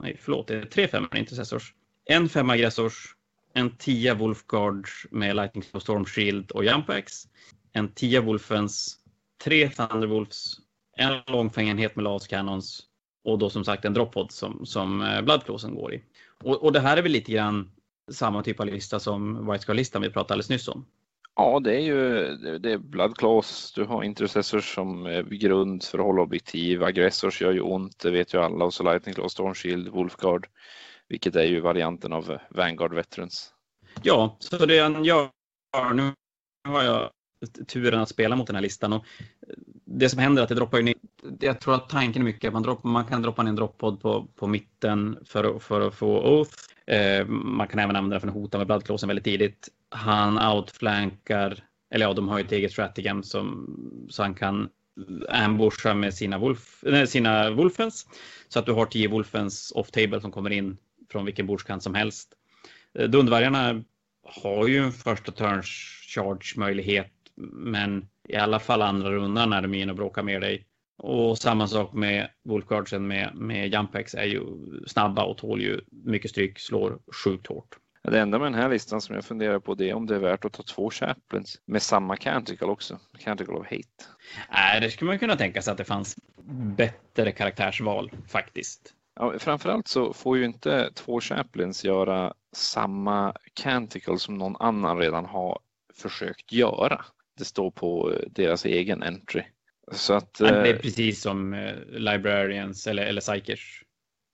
[0.03, 1.73] Nej, förlåt, det är tre femmer intercessors.
[2.05, 3.14] En fem aggressors,
[3.55, 7.27] en 10 Wolfguard med Lightning Storm Storm Shield och Jumpax.
[7.73, 8.97] En 10 Wolfens,
[9.43, 10.55] tre Thunderwolves,
[10.97, 12.83] en långfängenhet med Las Cannons
[13.23, 16.03] och då som sagt en droppod som, som eh, Bloodclawsen går i.
[16.43, 17.71] Och, och det här är väl lite grann
[18.11, 20.85] samma typ av lista som White Scar-listan vi pratade alldeles nyss om.
[21.35, 23.73] Ja, det är ju det är Bloodclaws.
[23.75, 26.83] Du har intercessors som grund för att hålla objektiv.
[26.83, 28.65] Aggressors gör ju ont, det vet ju alla.
[28.65, 30.47] Och så Lightning Claw, Storm Shield, Wolfguard
[31.09, 33.53] vilket är ju varianten av Vanguard Veterans.
[34.03, 35.29] Ja, så det han gör
[35.93, 36.11] nu
[36.67, 37.09] har jag
[37.67, 39.05] turen att spela mot den här listan och
[39.85, 40.95] det som händer är att det droppar ju ner.
[41.39, 44.01] Jag tror att tanken är mycket att man, droppar, man kan droppa ner en droppod
[44.01, 46.53] på, på mitten för, för att få Oath.
[46.87, 49.69] Eh, man kan även använda den för att hota med Bloodclawsen väldigt tidigt.
[49.89, 53.67] Han outflankar, eller ja, de har ju ett eget strategem som,
[54.09, 54.69] så han kan
[55.29, 58.07] ambusha med sina, wolf, nej, sina wolfens.
[58.47, 60.77] Så att du har tio wolfens off-table som kommer in
[61.15, 62.33] från vilken bordskant som helst.
[62.99, 63.83] Eh, Dundvargarna
[64.23, 65.65] har ju en första turns
[66.15, 67.11] charge möjlighet,
[67.53, 70.65] men i alla fall andra rundan är de in och bråkar med dig.
[70.97, 74.41] Och samma sak med Wolfguardsen med, med Jumpex är ju
[74.87, 77.75] snabba och tål ju mycket stryk, slår sjukt hårt.
[78.01, 80.19] Det enda med den här listan som jag funderar på det är om det är
[80.19, 82.99] värt att ta två Chaplins med samma Canticle också.
[83.19, 84.05] Canticle of Hate.
[84.51, 86.15] Nej, det skulle man kunna tänka sig att det fanns
[86.77, 88.93] bättre karaktärsval faktiskt.
[89.15, 95.25] Ja, framförallt så får ju inte två Chaplins göra samma Canticle som någon annan redan
[95.25, 95.59] har
[95.93, 97.05] försökt göra.
[97.37, 99.43] Det står på deras egen entry.
[99.91, 103.81] Så att, det är eh, precis som eh, Librarians eller, eller Psykers.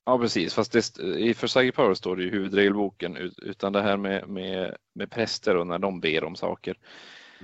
[0.04, 3.96] Ja precis, fast det, i för Psychic Power står det i huvudregelboken utan det här
[3.96, 6.78] med, med, med präster och när de ber om saker.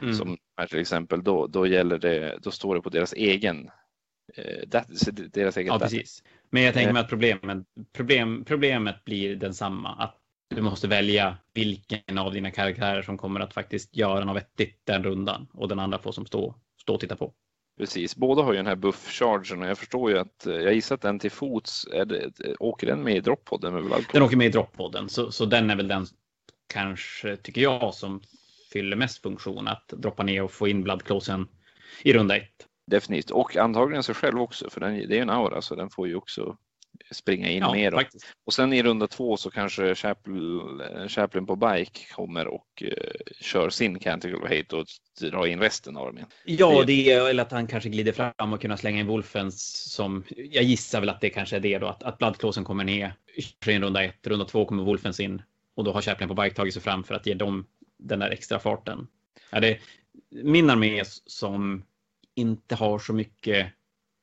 [0.02, 0.14] Mm.
[0.14, 3.70] Som här till exempel, då, då gäller det, då står det på deras egen
[4.34, 4.68] eh,
[5.32, 6.22] deras egen Ja, precis.
[6.50, 9.94] Men jag tänker mig att problemet, problem, problemet blir densamma.
[9.94, 10.14] Att
[10.54, 15.04] du måste välja vilken av dina karaktärer som kommer att faktiskt göra något vettigt den
[15.04, 17.32] rundan och den andra får som stå, stå och titta på.
[17.78, 21.02] Precis, båda har ju den här buff-chargen och jag förstår ju att jag gissar att
[21.02, 23.92] den till fots, det, åker den med i droppodden?
[24.12, 26.06] Den åker med i droppodden, så, så den är väl den
[26.66, 28.20] kanske, tycker jag, som
[28.72, 31.48] fyller mest funktion att droppa ner och få in bloodclosen
[32.02, 32.67] i runda ett.
[32.88, 35.90] Definitivt, och antagligen sig själv också, för den, det är ju en aura så den
[35.90, 36.56] får ju också
[37.10, 37.94] springa in ja, mer.
[37.94, 38.02] Och,
[38.46, 42.90] och sen i runda två så kanske Chaplin på bike kommer och uh,
[43.40, 44.86] kör sin Canticle of Hate och
[45.20, 46.26] drar in resten av armén.
[46.44, 50.24] Ja, det är, eller att han kanske glider fram och kunna slänga in Wolfens som
[50.36, 53.78] jag gissar väl att det kanske är det då att, att Bloodclawsen kommer ner i
[53.78, 55.42] runda ett, runda två kommer Wolfens in
[55.74, 57.66] och då har Chaplin på bike tagit sig fram för att ge dem
[57.98, 59.06] den där extra farten.
[59.50, 59.78] Ja, det,
[60.30, 61.84] min armé som
[62.38, 63.72] inte har så mycket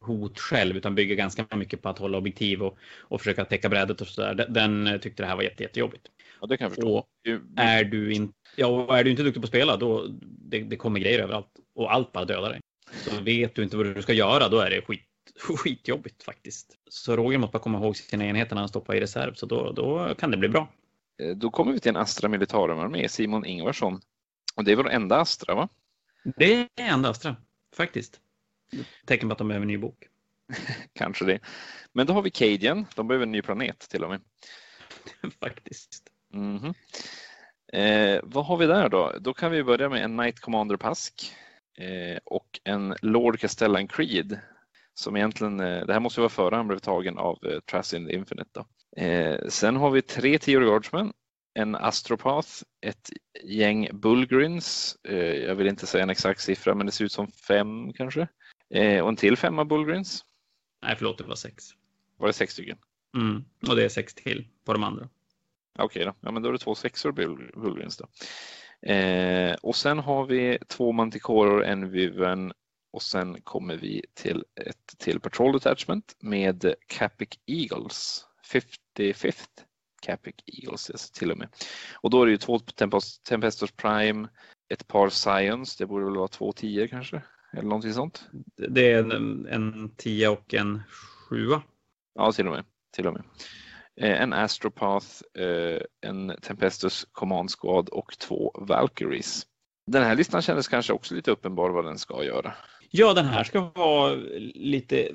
[0.05, 4.01] hot själv utan bygger ganska mycket på att hålla objektiv och, och försöka täcka brädet
[4.01, 4.33] och sådär.
[4.33, 6.07] Den, den tyckte det här var jätte, jättejobbigt.
[6.41, 6.97] Ja, det kan jag förstå.
[6.97, 7.07] Och
[7.55, 10.99] är, du in, ja, är du inte duktig på att spela då det, det kommer
[10.99, 12.61] grejer överallt och allt bara dödar dig.
[12.91, 15.01] Så vet du inte vad du ska göra då är det skit,
[15.63, 16.77] skitjobbigt faktiskt.
[16.89, 19.71] Så Roger måste bara komma ihåg sina enheter när han stoppar i reserv så då,
[19.71, 20.67] då kan det bli bra.
[21.21, 24.01] Eh, då kommer vi till en Astra Militarum med Simon Ingvarsson.
[24.55, 25.69] Och det är vår enda Astra va?
[26.37, 27.35] Det är enda Astra
[27.75, 28.19] faktiskt.
[29.05, 30.07] Tecken på att de behöver en ny bok.
[30.93, 31.39] Kanske det.
[31.93, 32.85] Men då har vi Cadian.
[32.95, 34.21] De behöver en ny planet till och med.
[35.39, 36.03] Faktiskt.
[36.33, 36.73] Mm -hmm.
[37.73, 39.13] eh, vad har vi där då?
[39.21, 41.33] Då kan vi börja med en Knight Commander Pask
[41.77, 44.39] eh, och en Lord Castellan Creed.
[44.93, 48.07] Som egentligen, eh, det här måste vara före han blev tagen av eh, Trass in
[48.07, 48.49] the Infinite.
[48.53, 48.65] Då.
[49.01, 51.13] Eh, sen har vi tre Theory Guardsmen
[51.55, 52.49] en Astropath,
[52.81, 53.09] ett
[53.43, 54.97] gäng Bullgrins.
[55.03, 58.27] Eh, jag vill inte säga en exakt siffra, men det ser ut som fem kanske.
[58.69, 60.25] Eh, och en till femma Bullgrins.
[60.81, 61.63] Nej, förlåt, det var sex.
[62.17, 62.77] Var det sex stycken?
[63.17, 65.09] Mm, och det är sex till på de andra.
[65.79, 67.11] Okej okay då, ja, men då är det två sexor
[67.61, 68.07] Bullgrins då.
[68.91, 72.53] Eh, och sen har vi två Manticoror, en Viven
[72.91, 79.47] och sen kommer vi till ett till Patrol Detachment med Capic Eagles 55th
[80.05, 81.47] Capic Eagles alltså, till och med.
[81.93, 82.59] Och då är det ju två
[83.29, 84.27] Tempestos Prime,
[84.73, 87.21] ett par Science, det borde väl vara två tio kanske?
[87.53, 88.29] Eller någonting sånt.
[88.69, 90.81] Det är en, en tia och en
[91.29, 91.61] sjua.
[92.15, 92.63] Ja, till och med.
[92.95, 93.23] Till och med.
[94.01, 95.07] Eh, en Astropath,
[95.39, 99.47] eh, en Tempestus Command Squad och två Valkyries.
[99.91, 102.53] Den här listan kändes kanske också lite uppenbar vad den ska göra.
[102.89, 104.15] Ja, den här ska vara
[104.55, 105.11] lite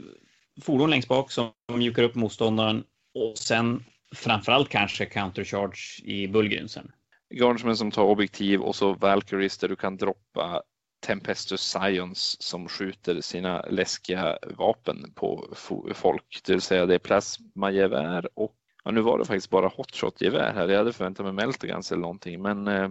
[0.63, 2.85] fordon längst bak som mjukar upp motståndaren
[3.15, 3.85] och sen
[4.15, 6.93] framförallt kanske countercharge i bullgrunsen.
[7.35, 10.63] Guardsmen som tar objektiv och så Valkyries där du kan droppa
[11.07, 15.55] Tempestus Science som skjuter sina läskiga vapen på
[15.95, 16.41] folk.
[16.47, 20.69] Det vill säga det är plasmagevär och ja, nu var det faktiskt bara hotshot-gevär här.
[20.69, 22.91] Jag hade förväntat mig Meltagans eller någonting men eh,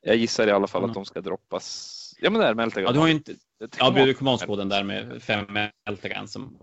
[0.00, 0.90] jag gissar i alla fall mm.
[0.90, 1.98] att de ska droppas.
[2.20, 2.88] Ja men det är Meltagans.
[2.88, 3.34] Ja, du har ju inte...
[3.78, 5.46] Ja, du den där med fem
[5.86, 6.58] Meltagans som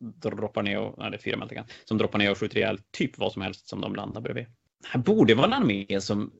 [0.00, 3.18] droppar ner och, nej, det är fyra Meltagan, som droppar ner och skjuter ihjäl typ
[3.18, 4.46] vad som helst som de landar bredvid.
[4.84, 6.32] Här borde vara en armé som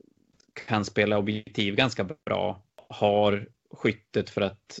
[0.67, 4.79] kan spela objektiv ganska bra, har skyttet för att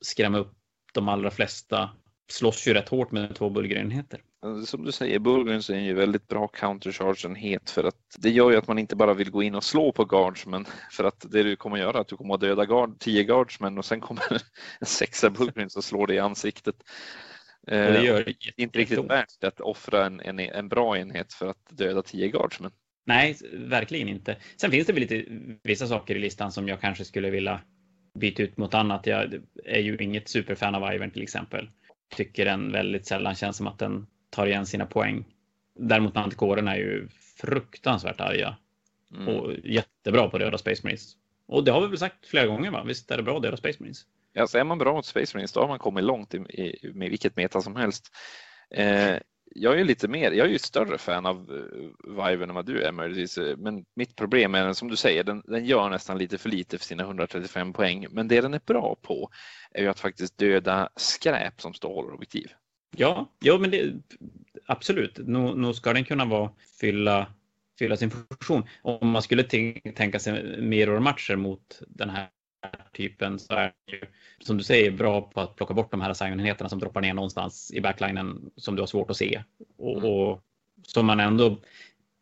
[0.00, 0.54] skrämma upp
[0.94, 1.90] de allra flesta,
[2.30, 4.20] slåss ju rätt hårt med två bullgrenheter.
[4.66, 8.68] Som du säger, Bullgrens är ju väldigt bra countercharge-enhet för att det gör ju att
[8.68, 11.76] man inte bara vill gå in och slå på guardsmen för att det du kommer
[11.76, 14.24] att göra är att du kommer att döda guard, tio guardsmen och sen kommer
[14.80, 16.76] en sexa Bullgrens och slår dig i ansiktet.
[17.70, 21.46] Och det gör eh, inte riktigt värt att offra en, en, en bra enhet för
[21.46, 22.70] att döda 10 guardsmen.
[23.06, 24.36] Nej, verkligen inte.
[24.56, 25.24] Sen finns det väl lite
[25.62, 27.60] vissa saker i listan som jag kanske skulle vilja
[28.14, 29.06] byta ut mot annat.
[29.06, 31.70] Jag är ju inget superfan av Ivern till exempel.
[32.16, 35.24] Tycker den väldigt sällan känns som att den tar igen sina poäng.
[35.74, 37.08] Däremot Manticoren är ju
[37.40, 38.56] fruktansvärt arga
[39.14, 39.28] mm.
[39.28, 41.16] och jättebra på döda Space Marines.
[41.46, 42.84] Och det har vi väl sagt flera gånger, va?
[42.84, 44.06] Visst är det bra att döda Space Marines?
[44.38, 47.10] Alltså är man bra mot Space Marines då har man kommit långt i, i, med
[47.10, 48.06] vilket meta som helst.
[48.70, 49.16] Eh,
[49.54, 52.66] jag är lite mer, jag är ju större fan av eh, uh, Viven än vad
[52.66, 53.38] du är möjligtvis.
[53.56, 56.84] Men mitt problem är som du säger, den, den, gör nästan lite för lite för
[56.84, 58.06] sina 135 poäng.
[58.10, 59.30] Men det den är bra på
[59.70, 62.50] är ju att faktiskt döda skräp som står håller objektiv.
[62.96, 63.92] Ja, ja men det,
[64.66, 65.18] absolut.
[65.18, 67.26] Nu, ska den kunna vara, fylla,
[67.78, 68.62] fylla sin funktion.
[68.82, 69.42] Om man skulle
[69.94, 72.28] tänka sig mer matcher mot den här
[72.92, 74.00] typen så är det ju,
[74.40, 77.72] som du säger, bra på att plocka bort de här assignenheterna som droppar ner någonstans
[77.74, 79.42] i backlinen som du har svårt att se
[79.78, 80.10] och, mm.
[80.10, 80.42] och
[80.82, 81.58] som man ändå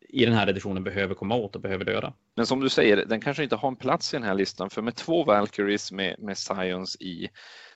[0.09, 2.13] i den här editionen behöver komma åt och behöver döda.
[2.35, 4.81] Men som du säger, den kanske inte har en plats i den här listan för
[4.81, 7.29] med två Valkyries med, med Science i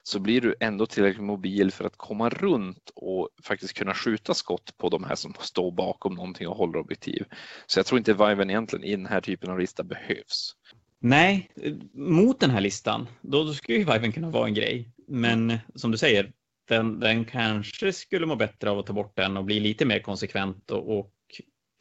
[0.04, 4.78] så blir du ändå tillräckligt mobil för att komma runt och faktiskt kunna skjuta skott
[4.78, 7.26] på de här som står bakom någonting och håller objektiv.
[7.66, 10.56] Så jag tror inte Viven egentligen i den här typen av lista behövs.
[11.04, 11.50] Nej,
[11.94, 14.90] mot den här listan, då, då skulle ju Viven kunna vara en grej.
[15.08, 16.32] Men som du säger,
[16.68, 20.00] den, den kanske skulle må bättre av att ta bort den och bli lite mer
[20.00, 21.14] konsekvent och, och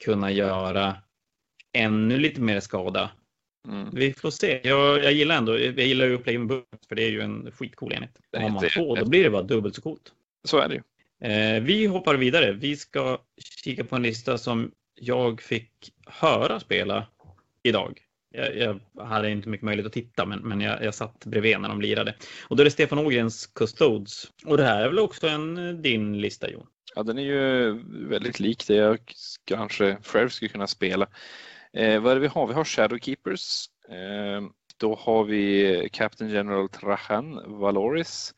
[0.05, 0.97] kunna göra
[1.73, 3.11] ännu lite mer skada.
[3.69, 3.89] Mm.
[3.93, 4.61] Vi får se.
[4.65, 7.93] Jag, jag gillar ändå, jag gillar ju Play med för det är ju en skitcool
[7.93, 8.19] enhet.
[8.37, 10.13] Har man två, då blir det bara dubbelt så coolt.
[10.45, 10.83] Så är det ju.
[11.29, 12.53] Eh, vi hoppar vidare.
[12.53, 13.19] Vi ska
[13.65, 15.71] kika på en lista som jag fick
[16.07, 17.07] höra spela
[17.63, 18.01] idag.
[18.33, 21.69] Jag, jag, hade inte mycket möjlighet att titta, men, men jag, jag satt bredvid när
[21.69, 22.15] de lirade.
[22.49, 24.25] Och då är det Stefan Ågrens Custodes.
[24.47, 26.67] Och det här är väl också en eh, din lista, Jon?
[26.95, 27.73] Ja, den är ju
[28.09, 28.99] väldigt lik det jag
[29.45, 31.07] kanske själv skulle kunna spela.
[31.73, 32.47] Eh, vad är det vi har?
[32.47, 33.67] Vi har Shadowkeepers.
[33.89, 34.43] Eh,
[34.77, 38.35] då har vi Captain General Trajan Valoris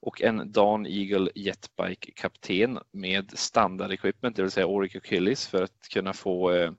[0.00, 5.62] och en Dan Eagle Jetbike kapten med standard equipment, det vill säga Oric Achilles för
[5.62, 6.72] att kunna få eh,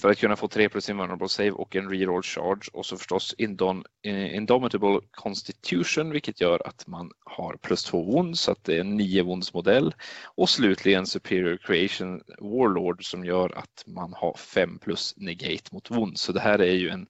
[0.00, 3.34] för att kunna få 3 plus invulnerable save och en reroll charge och så förstås
[3.38, 8.76] Indom, eh, Indomitable Constitution vilket gör att man har plus 2 wounds så att det
[8.76, 14.34] är en 9 wounds modell och slutligen Superior Creation Warlord som gör att man har
[14.36, 16.22] 5 plus negate mot wounds.
[16.22, 17.06] Så det här är ju en,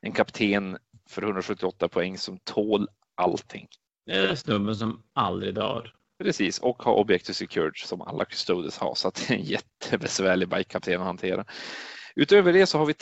[0.00, 0.78] en kapten
[1.10, 3.68] för 178 poäng som tål allting.
[4.06, 5.94] Det är snubben som aldrig dör.
[6.22, 10.48] Precis, och har Objective Secured som alla Custodes har så att det är en jättebesvärlig
[10.48, 11.44] bike-kapten att hantera.
[12.14, 12.94] Utöver det så har vi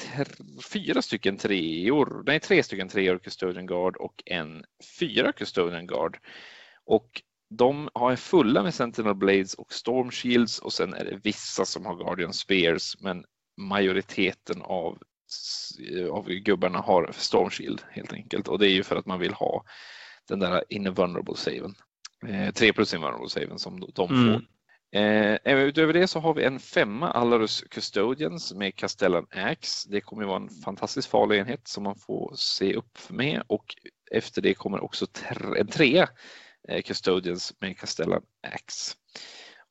[0.72, 4.64] fyra stycken treor, nej tre stycken treor Custodian Guard och en
[4.98, 6.18] fyra Custodian Guard.
[6.84, 11.64] Och de har fulla med Sentinel Blades och Storm Shields och sen är det vissa
[11.64, 13.24] som har Guardian Spears men
[13.56, 14.98] majoriteten av,
[16.10, 19.32] av gubbarna har Storm Shield helt enkelt och det är ju för att man vill
[19.32, 19.64] ha
[20.28, 21.74] den där invulnerable saven.
[22.26, 24.57] Eh, 3 plus invulnerable saven som de får.
[24.92, 29.88] Eh, eh, utöver det så har vi en femma Alarus Custodians med Castellan Axe.
[29.90, 33.76] Det kommer att vara en fantastiskt farlig enhet som man får se upp med och
[34.10, 35.06] efter det kommer också
[35.56, 36.08] en trea
[36.68, 38.94] eh, Custodians med Castellan Axe.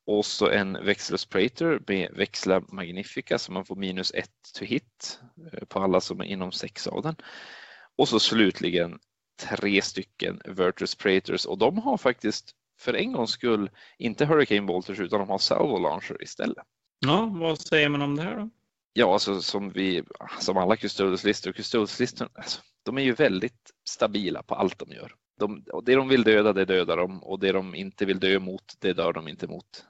[0.06, 5.20] Och så en Vexilus Praetor med Växla Magnifica så man får minus ett to hit
[5.52, 7.16] eh, på alla som är inom sex av den.
[7.96, 8.98] Och så slutligen
[9.40, 15.00] tre stycken Virtus Praetors och de har faktiskt för en gångs skull inte Hurricane Bolters
[15.00, 16.64] utan de har Salvo Launcher istället.
[17.00, 18.50] Ja, vad säger man om det här då?
[18.92, 20.02] Ja, alltså som vi,
[20.40, 25.14] som alla Custodes-listor, Custodes-listor, alltså, de är ju väldigt stabila på allt de gör.
[25.38, 28.74] De, det de vill döda, det dödar de och det de inte vill dö mot,
[28.78, 29.84] det dör de inte mot.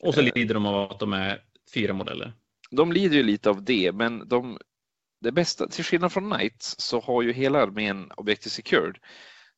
[0.00, 1.42] Och så lider de av att de är
[1.74, 2.32] fyra modeller.
[2.70, 4.58] De lider ju lite av det, men de,
[5.20, 8.98] det bästa, till skillnad från Knights så har ju hela armén Objective Secured.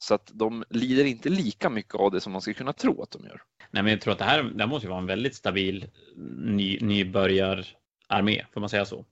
[0.03, 3.11] Så att de lider inte lika mycket av det som man skulle kunna tro att
[3.11, 3.43] de gör.
[3.71, 5.91] Nej, men jag tror att det här, det här måste vara en väldigt stabil
[6.37, 9.07] ny, nybörjararmé, får man säga så?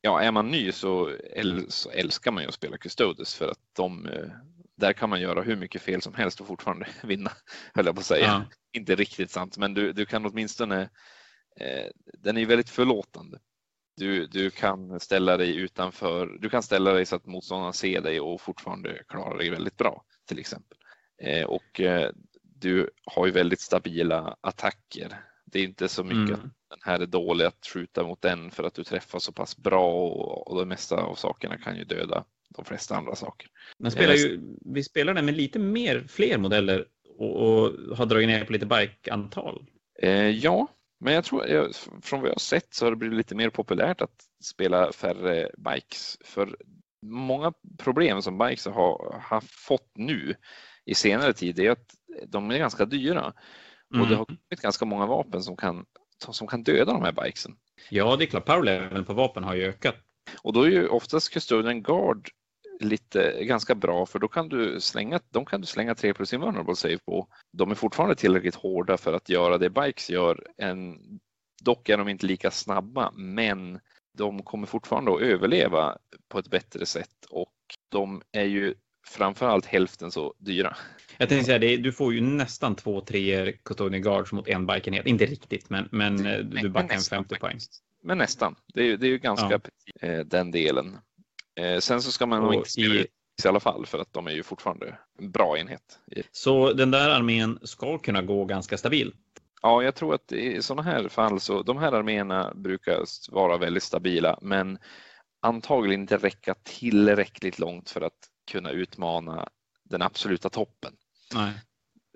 [0.00, 3.58] Ja, är man ny så, äl, så älskar man ju att spela Custodes för att
[3.72, 4.28] de, eh,
[4.76, 7.32] där kan man göra hur mycket fel som helst och fortfarande vinna,
[7.74, 8.26] höll jag på att säga.
[8.26, 8.44] Ja.
[8.72, 10.80] Inte riktigt sant, men du, du kan åtminstone,
[11.60, 11.86] eh,
[12.18, 13.38] den är ju väldigt förlåtande.
[13.96, 18.20] Du, du kan ställa dig utanför, du kan ställa dig så att motståndaren ser dig
[18.20, 20.78] och fortfarande klara dig väldigt bra till exempel.
[21.22, 22.10] Eh, och eh,
[22.42, 25.20] du har ju väldigt stabila attacker.
[25.44, 26.40] Det är inte så mycket mm.
[26.40, 29.56] att den här är dålig att skjuta mot den för att du träffar så pass
[29.56, 33.48] bra och, och det mesta av sakerna kan ju döda de flesta andra saker.
[33.78, 36.86] Men spelar eh, ju, vi spelar den med lite mer, fler modeller
[37.18, 39.66] och, och har dragit ner på lite bike-antal.
[40.02, 40.68] Eh, ja,
[41.00, 43.50] men jag tror, jag, från vad jag har sett så har det blivit lite mer
[43.50, 46.18] populärt att spela färre bikes.
[46.24, 46.56] För
[47.02, 50.34] många problem som bikes har, har fått nu
[50.84, 51.94] i senare tid är att
[52.26, 53.32] de är ganska dyra.
[53.94, 54.02] Mm.
[54.02, 55.84] Och det har kommit ganska många vapen som kan,
[56.18, 57.56] som kan döda de här bikesen.
[57.90, 58.44] Ja, det är klart.
[58.44, 59.96] Powerleveln på vapen har ju ökat.
[60.42, 62.28] Och då är ju oftast Custodian Guard
[62.80, 66.76] lite ganska bra för då kan du slänga, de kan du slänga 3 plus invulnerable
[66.76, 67.28] save på.
[67.52, 70.46] De är fortfarande tillräckligt hårda för att göra det Bikes gör.
[70.56, 70.98] En,
[71.62, 73.80] dock är de inte lika snabba men
[74.18, 75.98] de kommer fortfarande att överleva
[76.28, 77.54] på ett bättre sätt och
[77.88, 78.74] de är ju
[79.06, 80.76] framförallt hälften så dyra.
[81.18, 85.06] Jag tänkte säga det, du får ju nästan två treor Custodian Guards mot en bikenhet.
[85.06, 86.16] Inte riktigt, men, men
[86.50, 87.58] du backar en 50 poäng.
[88.02, 88.56] Men nästan.
[88.74, 89.60] Det är, det är ju ganska
[90.00, 90.08] ja.
[90.08, 90.98] eh, den delen.
[91.56, 93.06] Eh, sen så ska man nog inte spela i,
[93.44, 95.98] i alla fall för att de är ju fortfarande en bra enhet.
[96.32, 99.16] Så den där armén ska kunna gå ganska stabilt?
[99.62, 103.82] Ja, jag tror att i sådana här fall så de här arméerna brukar vara väldigt
[103.82, 104.78] stabila, men
[105.42, 108.18] antagligen inte räcka tillräckligt långt för att
[108.50, 109.48] kunna utmana
[109.84, 110.92] den absoluta toppen.
[111.34, 111.52] Nej.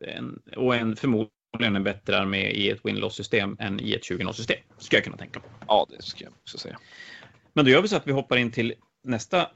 [0.02, 4.32] En, och en förmodligen en bättre armé i ett win-loss system än i ett 20
[4.32, 4.58] system.
[4.78, 5.46] Ska jag kunna tänka på.
[5.68, 6.78] Ja, det ska jag också säga.
[7.52, 9.50] Men då gör vi så att vi hoppar in till nästa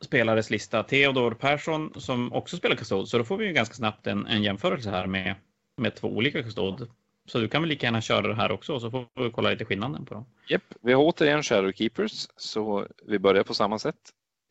[0.00, 3.08] spelares lista, Theodor Persson, som också spelar kastod.
[3.08, 5.34] Så då får vi ju ganska snabbt en, en jämförelse här med,
[5.76, 6.90] med två olika kastod.
[7.26, 9.64] Så du kan väl lika gärna köra det här också, så får vi kolla lite
[9.64, 10.26] skillnaden på dem.
[10.48, 14.00] Japp, vi har återigen Shadow Keepers, så vi börjar på samma sätt.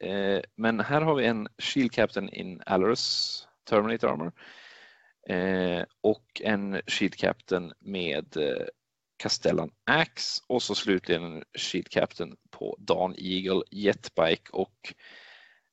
[0.03, 4.31] Eh, men här har vi en Shield Captain in Alarus Terminator Armor
[5.29, 8.65] eh, och en Shield Captain med eh,
[9.19, 14.93] Castellan Axe och så slutligen en Shield Captain på Dan Eagle Jetbike och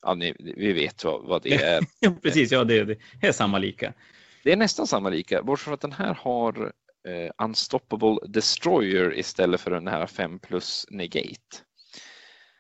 [0.03, 1.83] ja, ni, vi vet vad, vad det är.
[2.01, 3.93] ja, precis, ja det, det är samma lika.
[4.45, 6.73] Det är nästan samma lika, bortsett från att den här har
[7.09, 11.57] eh, Unstoppable Destroyer istället för den här 5 plus Negate.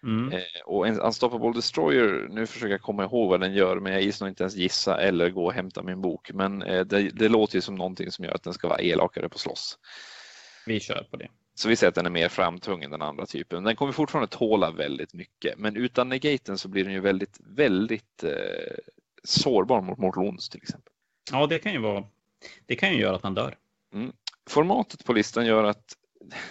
[0.02, 0.32] Mm.
[0.32, 4.02] Eh, och en Unstoppable Destroyer, nu försöker jag komma ihåg vad den gör, men jag
[4.02, 6.30] gissar inte ens gissa eller gå och hämta min bok.
[6.32, 9.28] Men eh, det, det, låter ju som någonting som gör att den ska vara elakare
[9.28, 9.78] på slåss.
[10.66, 11.28] Vi kör på det.
[11.54, 13.64] Så vi säger att den är mer framtung den andra typen.
[13.64, 18.24] Den kommer fortfarande tåla väldigt mycket, men utan negaten så blir den ju väldigt, väldigt
[18.24, 18.30] eh,
[19.24, 20.92] sårbar mot mortal wounds till exempel.
[21.32, 22.04] Ja, det kan ju vara.
[22.66, 23.56] Det kan ju göra att han dör.
[23.94, 24.12] Mm.
[24.48, 25.96] Formatet på listan gör att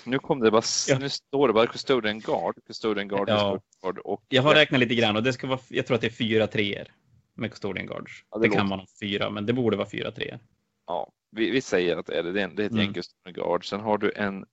[0.04, 1.00] nu kom det bara, ja.
[1.00, 3.60] nu står det bara Custodian Guard, Custodian Guard, ja.
[3.82, 4.24] Guard och...
[4.30, 6.48] Jag har räknat lite grann och det ska vara, jag tror att det är fyra
[6.48, 6.88] treor
[7.34, 8.24] med Custodian Guards.
[8.32, 10.40] Ja, det, det kan vara fyra, men det borde vara fyra treor.
[10.88, 12.94] Ja, vi, vi, säger att det är, det, är, det är ett mm.
[12.94, 13.70] gäng Guard.
[13.70, 14.46] Sen har du en,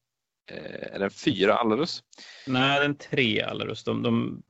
[0.50, 2.02] eh, är det en fyra Alarus?
[2.46, 3.84] Nej, det är en tre Alarus.
[3.84, 4.42] De, de,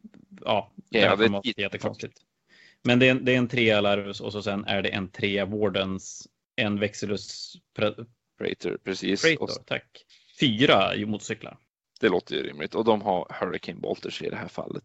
[0.44, 2.18] ja, ja det är jättekonstigt.
[2.82, 5.44] Men det är, det är en tre Alarus och så sen är det en tre
[5.44, 7.54] Wardens, en Vexilus
[8.38, 9.22] Praetor, precis.
[9.22, 10.04] Praetor, tack
[10.40, 11.58] fyra motorcyklar.
[12.00, 14.84] Det låter ju rimligt och de har Hurricane Bolters i det här fallet.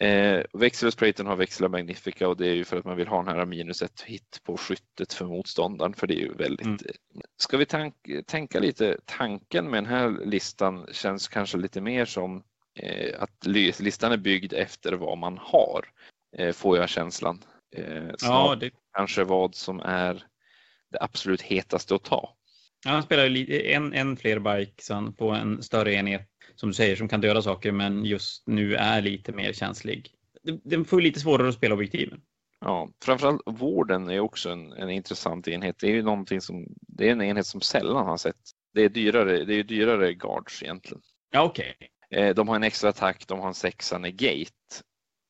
[0.00, 3.22] Eh, Vexilus Praeton har Vexila Magnifica och det är ju för att man vill ha
[3.22, 6.66] den här minus ett hit på skyttet för motståndaren för det är ju väldigt.
[6.66, 6.78] Mm.
[7.36, 7.94] Ska vi tank,
[8.26, 12.42] tänka lite tanken med den här listan känns kanske lite mer som
[12.78, 13.46] eh, att
[13.78, 15.84] listan är byggd efter vad man har
[16.36, 17.44] eh, får jag känslan.
[17.76, 18.70] Eh, ja, det...
[18.96, 20.24] Kanske vad som är
[20.90, 22.36] det absolut hetaste att ta.
[22.84, 27.08] Ja, han spelar en, en fler bikes på en större enhet som du säger som
[27.08, 30.10] kan döda saker men just nu är lite mer känslig.
[30.64, 32.20] Den får lite svårare att spela objektiven.
[32.60, 35.76] Ja, framförallt vården är också en, en intressant enhet.
[35.78, 38.36] Det är ju någonting som, det är en enhet som sällan har sett.
[38.74, 41.02] Det är dyrare, det är dyrare guards egentligen.
[41.30, 41.74] Ja, okej.
[41.76, 41.88] Okay.
[42.10, 44.50] Eh, de har en extra attack, de har en sexa negate,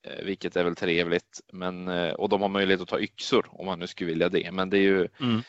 [0.07, 1.41] eh, vilket är väl trevligt.
[1.53, 4.53] Men, eh, och de har möjlighet att ta yxor om man nu skulle vilja det.
[4.53, 5.43] Men det är ju, mm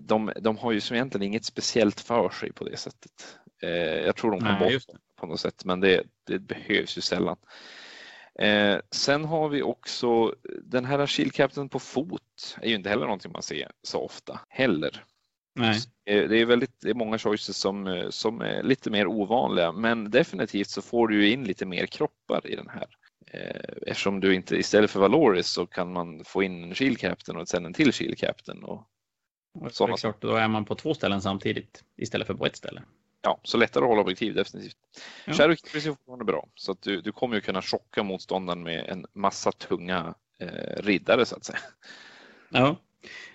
[0.00, 3.38] de, de har ju som egentligen inget speciellt för sig på det sättet.
[4.04, 4.82] Jag tror de kan bort
[5.20, 7.36] på något sätt, men det, det behövs ju sällan.
[8.38, 13.32] Eh, sen har vi också den här Shield på fot är ju inte heller någonting
[13.32, 15.04] man ser så ofta heller.
[15.54, 15.78] Nej.
[16.06, 20.10] Eh, det är väldigt det är många choices som, som är lite mer ovanliga, men
[20.10, 22.86] definitivt så får du ju in lite mer kroppar i den här.
[23.30, 27.48] Eh, eftersom du inte istället för Valoris så kan man få in en Captain och
[27.48, 28.88] sen en till Shield Captain och
[29.70, 29.96] Sådana.
[29.96, 32.82] Klart, då är man på två ställen samtidigt istället för på ett ställe.
[33.28, 34.76] Ja, så lättare att hålla objektiv definitivt.
[35.24, 35.32] Ja.
[35.32, 39.06] Shadow är fortfarande bra så att du, du kommer ju kunna chocka motståndaren med en
[39.12, 41.58] massa tunga eh, riddare så att säga.
[42.48, 42.76] Ja,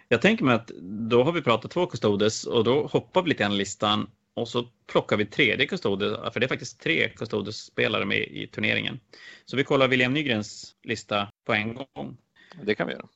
[0.08, 0.68] jag tänker mig att
[1.10, 4.64] då har vi pratat två custodes och då hoppar vi lite grann listan och så
[4.88, 9.00] plockar vi tredje custodes, för det är faktiskt tre custodes spelare med i turneringen.
[9.46, 12.18] Så vi kollar William Nygrens lista på en gång.
[12.64, 13.08] Det kan vi göra.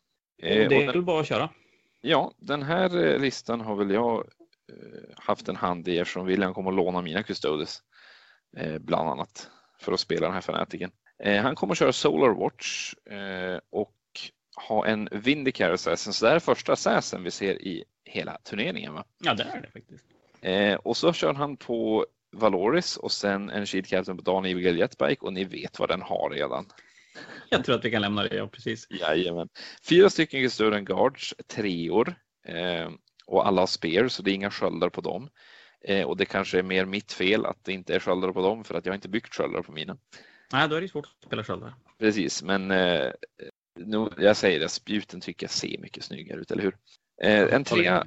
[0.41, 1.49] Eh, det är väl bara att köra.
[2.01, 4.36] Ja, den här eh, listan har väl jag eh,
[5.15, 7.81] haft en hand i eftersom William kom att låna mina Custodes
[8.57, 9.49] eh, bland annat
[9.79, 10.91] för att spela den här fanatiken.
[11.23, 13.93] Eh, han kommer att köra Solar Watch eh, och
[14.67, 16.13] ha en Vindicator Assassin.
[16.13, 18.93] Så det här är första Assassin vi ser i hela turneringen.
[18.93, 19.05] Va?
[19.23, 20.05] Ja, det är det faktiskt.
[20.41, 24.71] Eh, och så kör han på Valoris och sen en Shield Captain på Dan Eagle
[24.71, 26.65] Jetbike och ni vet vad den har redan.
[27.49, 28.87] Jag tror att vi kan lämna det, ja precis.
[28.89, 29.49] Jajamän.
[29.89, 32.15] Fyra stycken Custodian Guards, treor
[32.47, 32.89] eh,
[33.27, 35.29] och alla har spear så det är inga sköldar på dem.
[35.81, 38.63] Eh, och det kanske är mer mitt fel att det inte är sköldar på dem
[38.63, 39.97] för att jag inte byggt sköldar på mina.
[40.51, 41.73] Nej, då är det svårt att spela sköldar.
[41.99, 43.11] Precis, men eh,
[43.79, 46.77] nu, jag säger det, spjuten tycker jag ser mycket snyggare ut, eller hur?
[47.21, 48.05] Eh, en trea,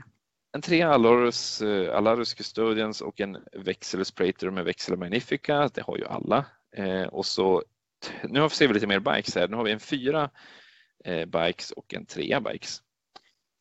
[0.53, 5.97] en trea Alarus, eh, Alarus Custodians och en Vexel Praetor med Vexel Magnifica, det har
[5.97, 6.47] ju alla.
[6.77, 7.63] Eh, och så,
[8.23, 10.31] nu ser vi lite mer bikes här, nu har vi en fyra
[11.05, 12.83] eh, bikes och en trea bikes.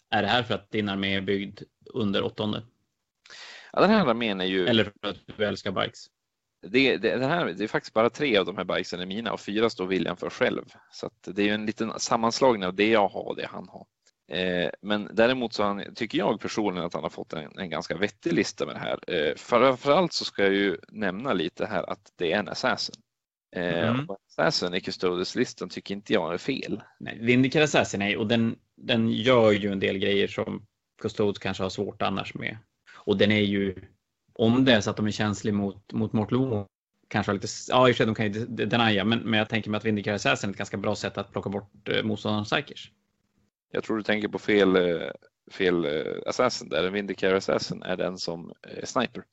[0.09, 2.63] Är det här för att din armé är byggd under åttonde?
[3.73, 4.67] Ja, den här armén är ju...
[4.67, 6.07] Eller för att du älskar bikes?
[6.61, 9.33] Det, det, det, här, det är faktiskt bara tre av de här bikesen är mina
[9.33, 10.65] och fyra står William för själv.
[10.91, 13.85] Så det är ju en liten sammanslagning av det jag har och det han har.
[14.31, 17.97] Eh, men däremot så han, tycker jag personligen att han har fått en, en ganska
[17.97, 18.99] vettig lista med det här.
[19.07, 22.95] Eh, framförallt så ska jag ju nämna lite här att det är en Assassin.
[23.55, 24.07] Eh, mm.
[24.37, 26.81] Assassin i Custodes-listan tycker inte jag är fel.
[26.99, 30.65] Nej, Vindicator Assassin är och den, den gör ju en del grejer som
[31.01, 32.57] Custodes kanske har svårt annars med.
[32.95, 33.75] Och den är ju,
[34.33, 36.67] om det är så att de är känsliga mot, mot Mortlo,
[37.07, 39.69] kanske lite, ja i och för sig de kan ju denia, men, men jag tänker
[39.69, 42.91] mig att Vindicator Assassin är ett ganska bra sätt att plocka bort eh, motståndarens psykers.
[43.71, 45.09] Jag tror du tänker på fel, eh,
[45.51, 46.83] fel eh, assassin där.
[46.83, 49.23] En Vindicator assassin är den som är sniper.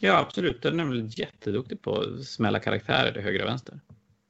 [0.00, 0.62] Ja, absolut.
[0.62, 3.80] Den är väl jätteduktig på att smälla karaktärer till höger och vänster.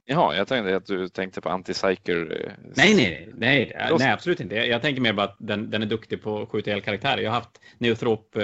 [0.05, 2.45] Jaha, jag tänkte att du tänkte på anti-psyker.
[2.45, 4.55] Eh, nej, nej, nej, nej, absolut inte.
[4.55, 7.21] Jag tänker mer bara att den, den är duktig på att skjuta ihjäl karaktärer.
[7.21, 8.37] Jag har haft Neothrop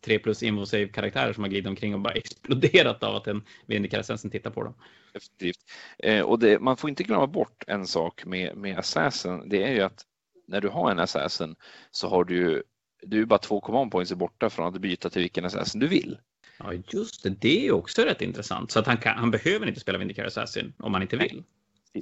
[0.00, 4.30] 3 plus Invosave karaktärer som har glidit omkring och bara exploderat av att en Vindicator
[4.30, 4.74] tittar på dem.
[5.12, 5.58] Definitivt.
[5.98, 9.48] Eh, och det, man får inte glömma bort en sak med, med Assassin.
[9.48, 10.04] Det är ju att
[10.48, 11.56] när du har en assassin
[11.90, 12.62] så har du ju
[13.06, 16.18] du är bara två command points borta från att byta till vilken assassin du vill.
[16.58, 17.30] Ja, just det.
[17.30, 18.70] Det är också rätt intressant.
[18.70, 21.44] Så att han, kan, han behöver inte spela Vindicator Assassin om han inte vill.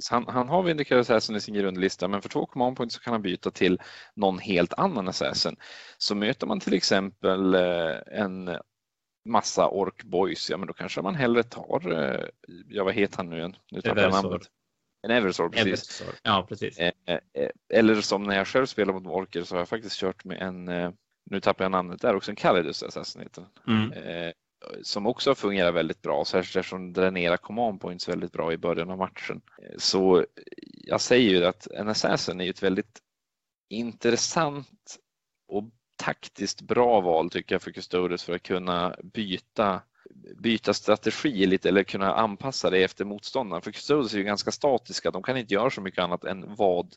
[0.09, 3.13] Han, han har Vindicator Assassin i sin grundlista, men för två command points så kan
[3.13, 3.79] han byta till
[4.15, 5.55] någon helt annan assassin.
[5.97, 8.57] Så möter man till exempel eh, en
[9.25, 12.25] massa ork boys, ja men då kanske man hellre tar, eh,
[12.67, 13.55] ja vad heter han nu igen?
[13.71, 14.41] Nu tappar jag namnet.
[15.01, 15.67] En Eversor, precis.
[15.67, 16.15] Eversor.
[16.23, 16.79] Ja, precis.
[16.79, 17.19] Eh,
[17.73, 20.65] eller som när jag själv spelar mot Orker så har jag faktiskt kört med en,
[21.31, 23.29] nu tappar jag namnet där också, en Calidus Assassin
[23.67, 23.91] mm.
[24.83, 28.97] Som också fungerar väldigt bra, särskilt eftersom dränerar command points väldigt bra i början av
[28.97, 29.41] matchen.
[29.77, 30.25] Så
[30.85, 33.01] jag säger ju att en Assassin är ett väldigt
[33.69, 34.97] intressant
[35.47, 35.63] och
[35.95, 39.81] taktiskt bra val tycker jag för Custodes för att kunna byta
[40.37, 43.61] byta strategi lite eller kunna anpassa det efter motståndaren.
[43.61, 45.11] För Custodes är ju ganska statiska.
[45.11, 46.95] De kan inte göra så mycket annat än vad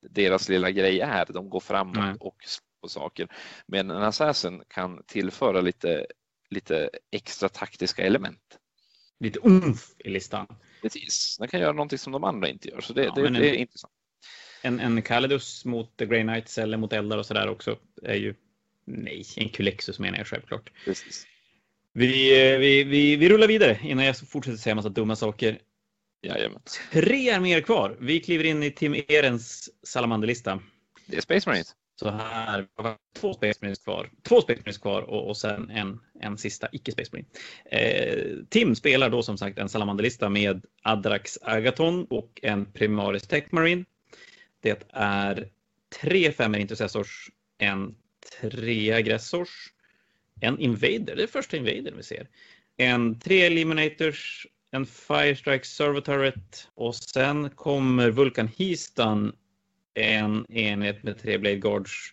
[0.00, 1.26] deras lilla grej är.
[1.28, 2.16] De går framåt mm.
[2.20, 2.36] och
[2.80, 3.28] på saker.
[3.66, 6.06] Men en assassin kan tillföra lite,
[6.50, 8.58] lite extra taktiska element.
[9.20, 10.46] Lite umf i listan.
[10.82, 12.80] Precis, den kan göra någonting som de andra inte gör.
[12.80, 13.92] Så det, ja, det, det är intressant.
[14.62, 18.34] En, en Calidus mot The Grey Knights eller mot eldar och sådär också är ju
[18.84, 20.70] Nej, en Kulexus menar jag självklart.
[20.84, 21.26] Precis.
[21.92, 25.58] Vi, vi, vi, vi rullar vidare innan jag fortsätter säga massa dumma saker.
[26.22, 26.60] Jajamän.
[26.92, 27.96] Tre arméer kvar.
[28.00, 30.62] Vi kliver in i Tim Erens salamanderlista.
[31.06, 31.74] Det är Space Marines.
[31.96, 32.66] Så här
[33.16, 34.10] två Space Marines kvar.
[34.22, 37.28] Två Space Marines kvar och, och sen en, en sista icke Space Marine.
[37.64, 43.44] Eh, Tim spelar då som sagt en salamanderlista med Adrax Agaton och en Primaris Tech
[43.50, 43.84] Marine.
[44.60, 45.48] Det är
[46.02, 47.94] tre femmer intercessors, en
[48.40, 49.72] tre aggressors
[50.40, 52.28] en Invader, det är första Invadern vi ser.
[52.76, 59.36] En tre Eliminators, en Firestrike Servo Turret och sen kommer Vulkan Histan
[59.94, 62.12] en enhet med tre Blade Guards,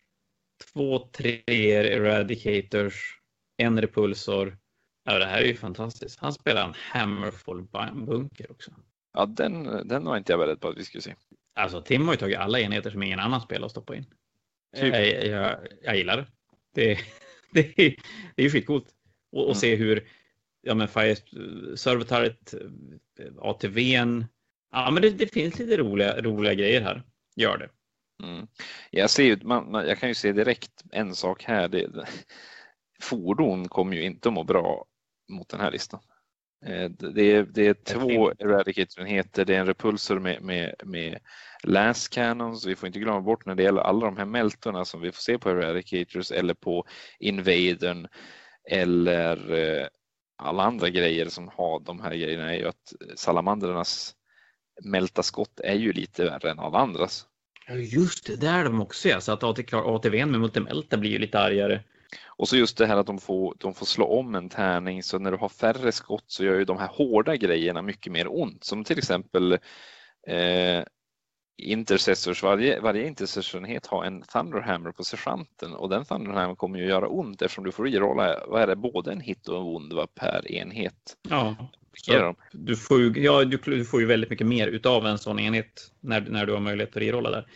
[0.73, 3.16] två treor Eradicators,
[3.57, 4.57] en Repulsor.
[5.03, 6.19] Ja, det här är ju fantastiskt.
[6.19, 7.61] Han spelar en Hammerfall
[8.05, 8.71] bunker också.
[9.13, 11.15] Ja, den, den var inte jag beredd på att vi skulle se.
[11.55, 14.05] Alltså, Tim har ju tagit alla enheter som ingen annan spelar och stoppat in.
[14.75, 14.93] Typ.
[14.93, 16.27] Jag, jag, jag gillar det.
[16.73, 16.99] det
[17.51, 17.95] det, är,
[18.35, 18.87] det är skitcoolt.
[19.31, 19.55] Och, och mm.
[19.55, 20.07] se hur
[20.61, 21.15] ja, men Fire
[21.75, 22.53] Serverturret,
[23.39, 24.25] ATVn.
[24.71, 27.03] Ja, men det, det, finns lite roliga, roliga grejer här.
[27.35, 27.69] Gör det.
[28.23, 28.47] Mm.
[28.91, 31.67] Jag, ser, man, man, jag kan ju se direkt en sak här.
[31.67, 32.07] Det,
[33.01, 34.85] fordon kommer ju inte att må bra
[35.29, 35.99] mot den här listan.
[36.65, 41.19] Eh, det är, det är två Eradicator-enheter, det är en repulsor med, med, med
[41.63, 42.65] Last Cannons.
[42.65, 45.21] Vi får inte glömma bort när det gäller alla de här meltorna som vi får
[45.21, 46.85] se på Eradicators eller på
[47.19, 48.07] Invadern
[48.71, 49.87] eller eh,
[50.37, 54.13] alla andra grejer som har de här grejerna är ju att salamandrarnas
[54.83, 57.25] Mälta skott är ju lite värre än alla andras.
[57.67, 59.21] Ja, just det, det är de också ja.
[59.21, 61.83] Så att ATV med multimelta blir ju lite argare.
[62.37, 65.19] Och så just det här att de får, de får slå om en tärning så
[65.19, 68.63] när du har färre skott så gör ju de här hårda grejerna mycket mer ont.
[68.63, 69.53] Som till exempel
[70.27, 70.83] eh,
[71.57, 77.07] intercessors, varje, varje intercessionenhet har en Thunderhammer på sergeanten och den Thunderhammer kommer ju göra
[77.07, 80.51] ont eftersom du får rerolla, vad är det, både en hit och en wond per
[80.51, 81.17] enhet.
[81.29, 85.39] Ja, du, får ju, ja du, du, får ju väldigt mycket mer utav en sån
[85.39, 87.47] enhet när, när du har möjlighet att rerolla där.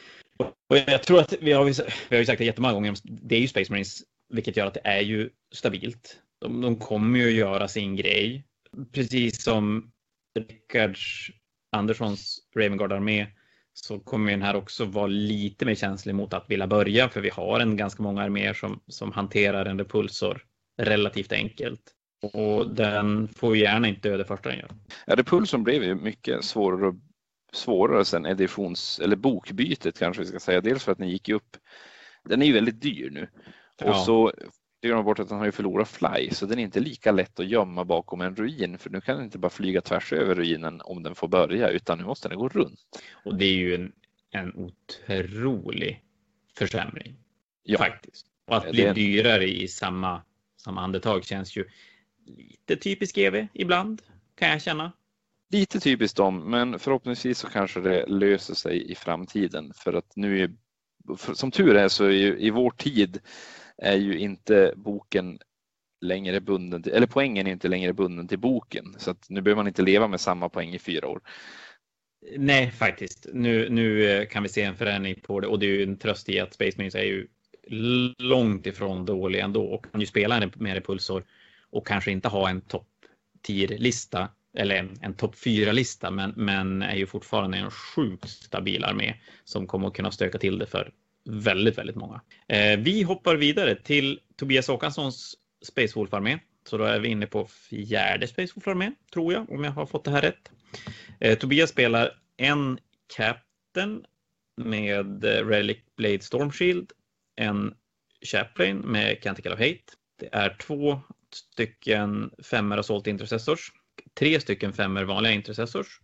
[0.70, 1.66] Och jag tror att vi har,
[2.10, 4.74] vi har ju sagt det jättemånga gånger, det är ju Space Marines, vilket gör att
[4.74, 6.22] det är ju stabilt.
[6.40, 8.46] De, de kommer ju göra sin grej.
[8.92, 9.92] Precis som
[10.40, 11.32] Rickards
[11.72, 13.28] Anderssons Ravengard-armé
[13.74, 17.30] så kommer den här också vara lite mer känslig mot att vilja börja för vi
[17.30, 20.46] har en ganska många arméer som, som hanterar en repulsor
[20.78, 21.82] relativt enkelt.
[22.34, 24.72] Och den får gärna inte dö det första den gör.
[25.06, 26.96] Ja, repulsorn blev ju mycket svårare,
[27.54, 30.62] svårare sen editions eller bokbytet kanske vi ska säga.
[30.62, 31.58] Dels för att den gick upp.
[32.24, 33.28] Den är ju väldigt dyr nu
[33.82, 34.04] och ja.
[34.06, 34.32] så
[34.82, 37.48] glömmer bort att den har ju förlorat fly så den är inte lika lätt att
[37.48, 41.04] gömma bakom en ruin för nu kan den inte bara flyga tvärs över ruinen om
[41.04, 42.80] den får börja utan nu måste den gå runt.
[43.26, 43.92] Och det är ju en,
[44.32, 46.04] en otrolig
[46.58, 47.16] försämring.
[47.64, 47.78] Ja.
[47.78, 48.26] Faktiskt.
[48.48, 48.94] Och att bli det...
[48.94, 50.22] dyrare i samma,
[50.58, 51.70] samma andetag känns ju
[52.26, 54.02] lite typiskt GV ibland
[54.36, 54.92] kan jag känna.
[55.52, 60.44] Lite typiskt dem, men förhoppningsvis så kanske det löser sig i framtiden för att nu
[60.44, 60.52] är
[61.34, 63.20] som tur är så i, i vår tid
[63.82, 65.40] är ju inte boken
[66.02, 68.96] längre bunden, till, eller poängen är inte längre bunden till boken.
[68.98, 71.22] Så att nu behöver man inte leva med samma poäng i fyra år.
[72.38, 73.28] Nej, faktiskt.
[73.34, 75.98] Nu, nu eh, kan vi se en förändring på det och det är ju en
[75.98, 77.28] tröst i att Space Marines är ju
[78.18, 81.24] långt ifrån dålig ändå och kan ju spela med repulsor
[81.70, 82.88] och kanske inte ha en topp
[83.48, 89.16] 10-lista eller en, en topp 4-lista men, men är ju fortfarande en sjukt stabil armé
[89.44, 90.92] som kommer att kunna stöka till det för
[91.26, 92.22] väldigt, väldigt många.
[92.48, 95.36] Eh, vi hoppar vidare till Tobias Håkanssons
[95.66, 96.40] Space Wolf-armé.
[96.68, 100.06] Så då är vi inne på fjärde Space Wolf-armé, tror jag, om jag har fått
[100.06, 100.52] det här rätt.
[101.20, 102.80] Eh, Tobias spelar en
[103.16, 104.06] Captain
[104.58, 106.92] med eh, Relic Blade Storm Shield,
[107.36, 107.74] en
[108.26, 109.80] Chaplain med Canticle of Hate.
[110.20, 111.02] Det är två
[111.34, 113.72] stycken femmer Assault Intercessors,
[114.14, 116.02] tre stycken femmer vanliga Intercessors.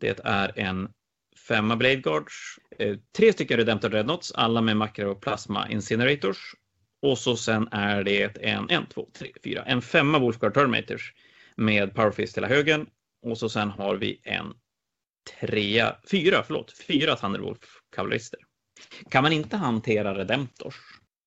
[0.00, 0.88] Det är en
[1.50, 6.54] femma Blade Guards, eh, tre stycken Redemptor Dreadnoughts, alla med Macro Plasma Incinerators.
[7.02, 11.14] Och så sen är det en, en, två, tre, fyra, en femma Wolfguard Terminators
[11.56, 12.86] med Powerfist hela högen.
[13.26, 14.54] Och så sen har vi en
[15.40, 18.40] trea, fyra, förlåt, fyra Thunderwolf kavallerister.
[19.10, 20.76] Kan man inte hantera Redemptors,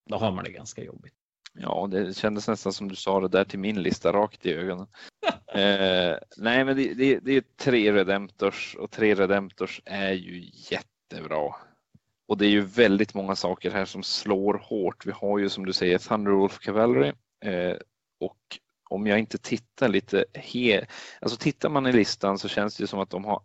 [0.10, 1.14] då har man det ganska jobbigt.
[1.54, 4.88] Ja, det kändes nästan som du sa det där till min lista rakt i ögonen.
[5.54, 11.56] eh, nej, men det, det, det, är tre Redemptors och tre Redemptors är ju jättebra.
[12.28, 15.06] Och det är ju väldigt många saker här som slår hårt.
[15.06, 17.12] Vi har ju som du säger Thunderwolf Cavalry
[17.46, 17.76] eh,
[18.20, 18.60] och
[18.90, 20.86] om jag inte tittar lite he
[21.22, 23.42] alltså tittar man i listan så känns det som att de har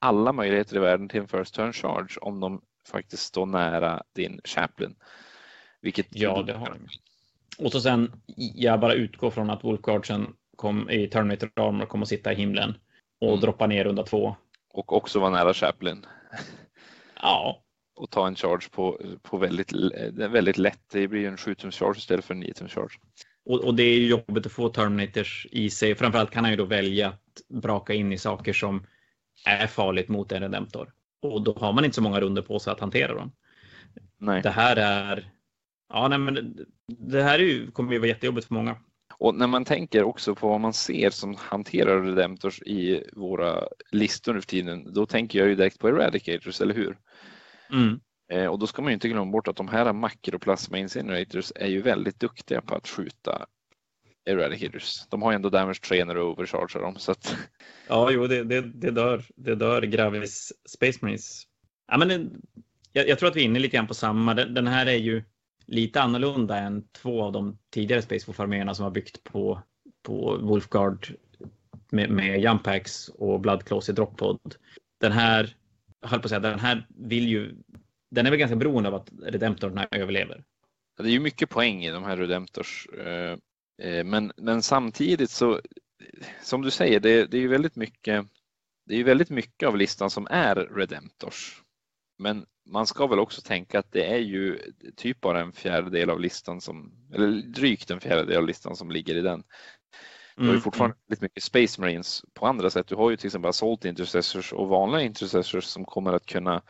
[0.00, 4.40] alla möjligheter i världen till en first turn charge om de faktiskt står nära din
[4.44, 4.96] Chaplin.
[5.80, 6.88] Vilket ja, det har de.
[7.58, 8.12] Och så sen,
[8.54, 10.26] jag bara utgår från att Wolfguardsen
[10.56, 12.74] kom i Terminator Armor kommer att sitta i himlen
[13.20, 13.40] och mm.
[13.40, 14.36] droppa ner runda två.
[14.72, 16.06] Och också vara nära Chaplin.
[17.22, 17.62] Ja.
[18.00, 19.72] Och ta en charge på, på väldigt,
[20.12, 20.80] väldigt lätt.
[20.92, 22.98] Det blir ju en 7 charge istället för en 9 charge.
[23.44, 25.94] Och, och, det är ju jobbigt att få Terminators i sig.
[25.94, 28.86] Framförallt kan han ju då välja att braka in i saker som
[29.46, 30.92] är farligt mot en Redemptor.
[31.22, 33.32] Och då har man inte så många runder på sig att hantera dem.
[34.18, 34.42] Nej.
[34.42, 35.30] Det här är
[35.88, 38.76] Ja, nej, men det här är ju, kommer ju vara jättejobbigt för många.
[39.18, 44.34] Och när man tänker också på vad man ser som hanterar Redemptors i våra listor
[44.34, 46.98] nu för tiden, då tänker jag ju direkt på Eradicators, eller hur?
[47.72, 48.00] Mm.
[48.32, 51.66] Eh, och då ska man ju inte glömma bort att de här makroplasma incinerators är
[51.66, 53.46] ju väldigt duktiga på att skjuta
[54.24, 55.06] Eradicators.
[55.08, 56.96] De har ju ändå damage trainer och overcharger dem.
[56.98, 57.36] Så att...
[57.88, 61.42] Ja, jo, det, det, det, dör, det dör Gravis Space Marines.
[61.90, 62.26] Ja, men det,
[62.92, 64.34] jag, jag, tror att vi är inne lite grann på samma.
[64.34, 65.24] Den, den här är ju
[65.68, 69.62] lite annorlunda än två av de tidigare Space Wolf-arméerna som har byggt på,
[70.02, 71.06] på Wolfguard
[71.90, 74.54] med, med Jumpax och Bloodclaws i Droppod.
[75.00, 75.56] Den här,
[76.00, 77.54] jag höll på att säga, den här vill ju,
[78.10, 80.44] den är väl ganska beroende av att Redemptorerna överlever.
[80.96, 82.86] Det är ju mycket poäng i de här Redemptors.
[82.86, 83.38] Eh,
[83.82, 85.60] eh, men, men samtidigt så,
[86.42, 88.26] som du säger, det, det är ju väldigt mycket
[88.88, 91.62] det är väldigt mycket av listan som är Redemptors.
[92.18, 94.58] Men man ska väl också tänka att det är ju
[94.96, 99.16] typ bara en fjärdedel av listan som, eller drygt en fjärdedel av listan som ligger
[99.16, 99.42] i den.
[100.36, 101.04] Du har ju fortfarande mm.
[101.08, 102.86] lite mycket Space Marines på andra sätt.
[102.86, 106.62] Du har ju till exempel Assault Intercessors och vanliga Intercessors som kommer att kunna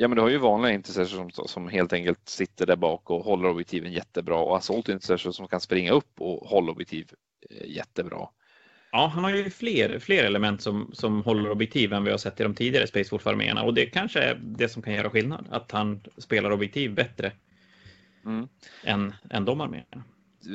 [0.00, 3.24] Ja, men du har ju vanliga intercessors som, som helt enkelt sitter där bak och
[3.24, 7.12] håller objektiven jättebra och assault intercessors som kan springa upp och hålla objektiv
[7.50, 8.28] eh, jättebra.
[8.92, 12.40] Ja, han har ju fler, fler element som, som håller objektiv än vi har sett
[12.40, 15.72] i de tidigare Space Force-arméerna och det kanske är det som kan göra skillnad, att
[15.72, 17.32] han spelar objektiv bättre
[18.24, 18.48] mm.
[18.84, 20.04] än, än de arméerna.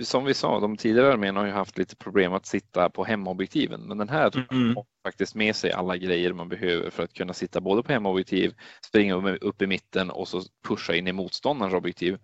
[0.04, 3.82] Som vi sa, de tidigare arméerna har ju haft lite problem att sitta på hemobjektiven,
[3.82, 4.76] men den här mm.
[4.76, 8.54] har faktiskt med sig alla grejer man behöver för att kunna sitta både på hemobjektiv,
[8.86, 12.18] springa upp i mitten och så pusha in i motståndarens objektiv.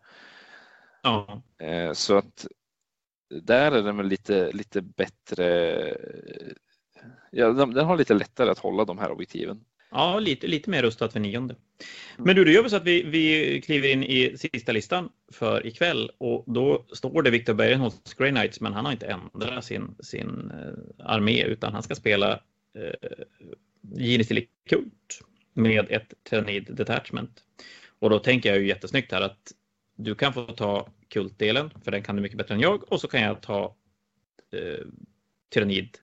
[1.04, 1.42] Ja.
[1.62, 2.48] Eh, så att
[3.30, 5.98] där är den väl lite, lite bättre.
[7.32, 9.60] Ja, den har lite lättare att hålla de här objektiven.
[9.92, 11.56] Ja, lite, lite mer rustat för nionde.
[12.18, 15.68] Men du, då gör vi så att vi, vi kliver in i sista listan för
[15.68, 19.96] ikväll och då står det Viktor Bergenholtz Grey Knights, men han har inte ändrat sin,
[20.00, 22.34] sin uh, armé utan han ska spela
[22.78, 23.24] uh,
[23.96, 25.22] Gini Kult
[25.54, 27.44] med ett Tyrannid Detachment.
[28.00, 29.52] Och då tänker jag ju jättesnyggt här att
[30.00, 33.08] du kan få ta kultdelen, för den kan du mycket bättre än jag, och så
[33.08, 33.76] kan jag ta
[34.56, 34.86] uh,
[35.50, 35.98] Tyrannid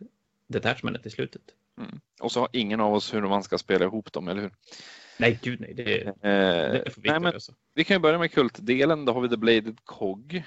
[0.47, 1.43] Detachmentet i slutet.
[1.79, 2.01] Mm.
[2.21, 4.53] Och så har ingen av oss hur man ska spela ihop dem, eller hur?
[5.19, 5.75] Nej, gud nej.
[5.75, 6.13] Det, eh,
[6.85, 7.55] det får nej, men, alltså.
[7.75, 9.05] Vi kan ju börja med kultdelen.
[9.05, 10.43] Då har vi The Bladed Cog.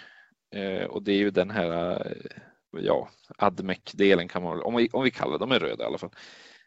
[0.55, 5.03] Eh, och det är ju den här eh, ja, Admec-delen kan man om vi, om
[5.03, 6.11] vi kallar dem, de är röda i alla fall.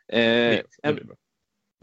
[0.08, 1.10] Eh, en,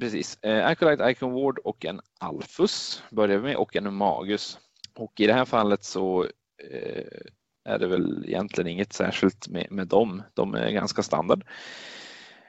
[0.01, 0.43] precis.
[0.43, 4.59] Eh, Acolyte Icon Ward och en Alfus börjar vi med och en Magus.
[4.99, 6.23] Och i det här fallet så
[6.71, 7.03] eh,
[7.65, 10.23] är det väl egentligen inget särskilt med, med dem.
[10.33, 11.45] De är ganska standard.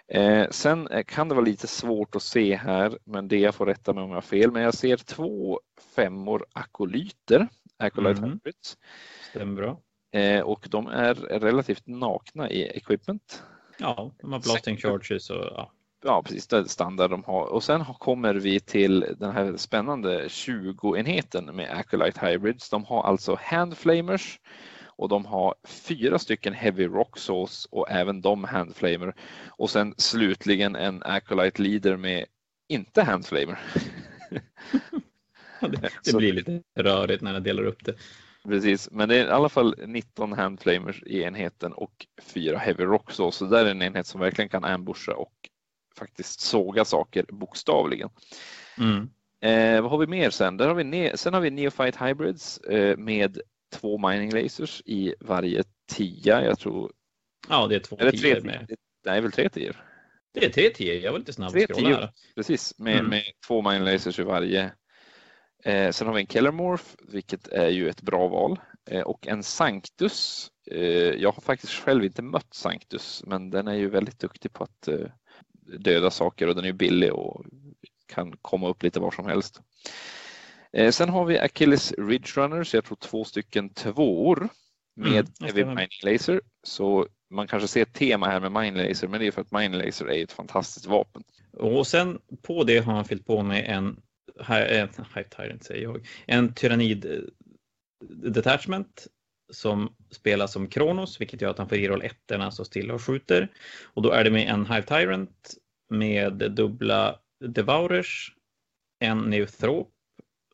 [0.08, 3.92] Eh, sen kan det vara lite svårt att se här, men det jag får rätta
[3.92, 5.60] mig om jag har fel, men jag ser två
[5.94, 8.30] femmor akolyter, Acolyte mm.
[8.30, 8.78] Hybrids.
[9.30, 9.80] Stämmer bra.
[10.12, 13.42] Eh, och de är relativt nakna i equipment.
[13.78, 15.72] Ja, de har blasting charges och ja.
[16.02, 16.70] Ja, precis.
[16.72, 17.46] Standard de har.
[17.46, 22.70] Och sen kommer vi till den här spännande 20-enheten med Acolyte Hybrids.
[22.70, 24.40] De har alltså handflamers
[25.00, 29.14] och de har fyra stycken Heavy Rock Sauce och även de Handflamer.
[29.48, 32.26] Och sen slutligen en Acolyte Leader med
[32.68, 33.58] inte Handflamer.
[35.60, 37.94] det, det blir lite rörigt när jag delar upp det.
[38.44, 43.10] Precis, men det är i alla fall 19 Handflamers i enheten och fyra Heavy Rock
[43.10, 43.38] Sauce.
[43.38, 45.49] Så där är en enhet som verkligen kan ambusha och
[46.00, 48.10] faktiskt såga saker bokstavligen.
[48.78, 49.10] Mm.
[49.40, 50.56] Eh, vad har vi mer sen?
[50.56, 53.40] Där har vi sen har vi Neophyte Hybrids eh, med
[53.72, 56.44] två mining lasers i varje tia.
[56.44, 56.92] Jag tror.
[57.48, 58.76] Ja, det är två Eller tre med.
[59.04, 59.84] Det är väl tre tior?
[60.34, 60.96] Det är tre tior.
[60.96, 61.52] Jag var lite snabb.
[61.52, 63.10] Tre tior, precis, med, mm.
[63.10, 64.72] med två mining lasers i varje.
[65.64, 68.60] Eh, sen har vi en Kellermorph, vilket är ju ett bra val.
[68.90, 70.50] Eh, och en Sanctus.
[70.70, 74.64] Eh, jag har faktiskt själv inte mött Sanctus, men den är ju väldigt duktig på
[74.64, 75.06] att eh,
[75.78, 77.44] döda saker och den är billig och
[78.06, 79.60] kan komma upp lite var som helst.
[80.72, 84.48] Eh, sen har vi Achilles Ridge Runners, jag tror två stycken tvåor
[84.96, 86.40] med mm, Heavy Mining Laser.
[86.62, 89.52] Så man kanske ser ett tema här med Mining Laser, men det är för att
[89.52, 91.22] Mining Laser är ett fantastiskt vapen.
[91.52, 94.02] Och sen på det har han fyllt på med en
[94.48, 94.88] Hive
[95.36, 97.18] Tyrant säger jag, en Tyrannid eh,
[98.08, 99.06] Detachment
[99.50, 102.94] som spelar som Kronos, vilket gör att han får reroll 1 när han står stilla
[102.94, 103.48] och skjuter.
[103.84, 105.54] Och då är det med en Hive Tyrant
[105.90, 108.32] med dubbla Devourers,
[109.00, 109.90] en Neuthrop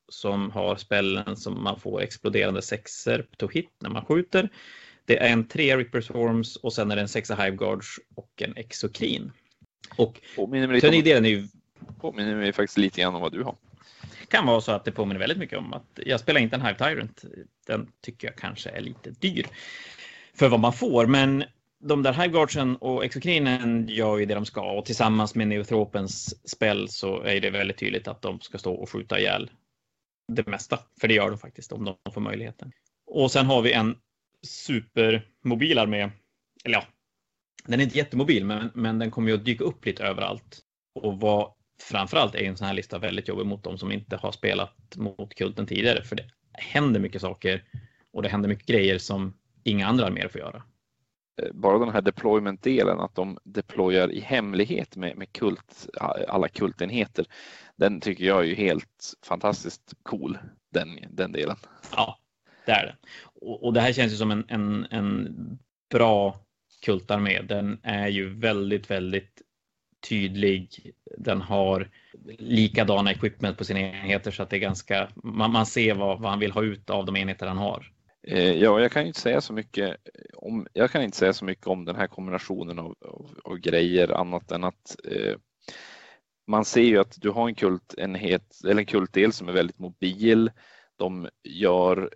[0.09, 4.49] som har spellen som man får exploderande sexer to hit när man skjuter.
[5.05, 8.43] Det är en tre Ripper Swarms och sen är det en sexa Hive Guards och
[8.43, 9.33] en Exokrin.
[9.97, 10.21] Och
[10.81, 11.49] Tönidelen är ju...
[12.01, 13.57] Påminner mig faktiskt lite grann om vad du har.
[14.29, 16.63] Det kan vara så att det påminner väldigt mycket om att jag spelar inte en
[16.63, 17.25] Hive Tyrant.
[17.67, 19.47] Den tycker jag kanske är lite dyr
[20.35, 21.45] för vad man får, men
[21.79, 26.89] de där Hiveguardsen och Exokrinen gör ju det de ska och tillsammans med Neotropens spel
[26.89, 29.51] så är det väldigt tydligt att de ska stå och skjuta ihjäl
[30.33, 32.73] det mesta, för det gör de faktiskt om de får möjligheten.
[33.07, 33.97] Och sen har vi en
[34.47, 36.11] supermobil armé.
[36.65, 36.85] Eller ja,
[37.65, 40.61] den är inte jättemobil, men, men den kommer ju att dyka upp lite överallt.
[40.95, 41.51] Och vara
[41.83, 45.35] framförallt är en sån här lista väldigt jobbig mot de som inte har spelat mot
[45.35, 47.65] kulten tidigare, för det händer mycket saker
[48.13, 49.35] och det händer mycket grejer som
[49.65, 50.63] inga andra arméer får göra.
[51.43, 55.89] Eh, bara den här deployment-delen, att de deployar i hemlighet med, med kult,
[56.29, 57.27] alla kultenheter,
[57.77, 60.39] den tycker jag är ju helt fantastiskt cool,
[60.73, 61.57] den, den delen.
[61.97, 62.19] Ja,
[62.67, 62.97] det är det.
[63.41, 65.59] Och, och det här känns ju som en, en, en
[65.91, 66.41] bra
[66.85, 67.43] kultarmé.
[67.43, 69.43] Den är ju väldigt, väldigt
[70.09, 70.93] tydlig.
[71.19, 71.91] Den har
[72.39, 76.31] likadana equipment på sina enheter så att det är ganska, man, man ser vad, vad
[76.31, 77.93] han vill ha ut av de enheter han har.
[78.27, 79.97] Eh, ja, jag kan inte säga så mycket
[80.35, 84.21] om, jag kan inte säga så mycket om den här kombinationen av, av, av grejer
[84.21, 85.35] annat än att eh,
[86.47, 90.51] man ser ju att du har en kultenhet eller en kultdel som är väldigt mobil.
[90.97, 92.11] De gör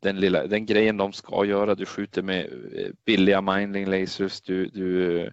[0.00, 1.74] den, lilla, den grejen de ska göra.
[1.74, 2.44] Du skjuter med
[2.76, 4.40] eh, billiga mindling lasers.
[4.40, 5.32] Du, du,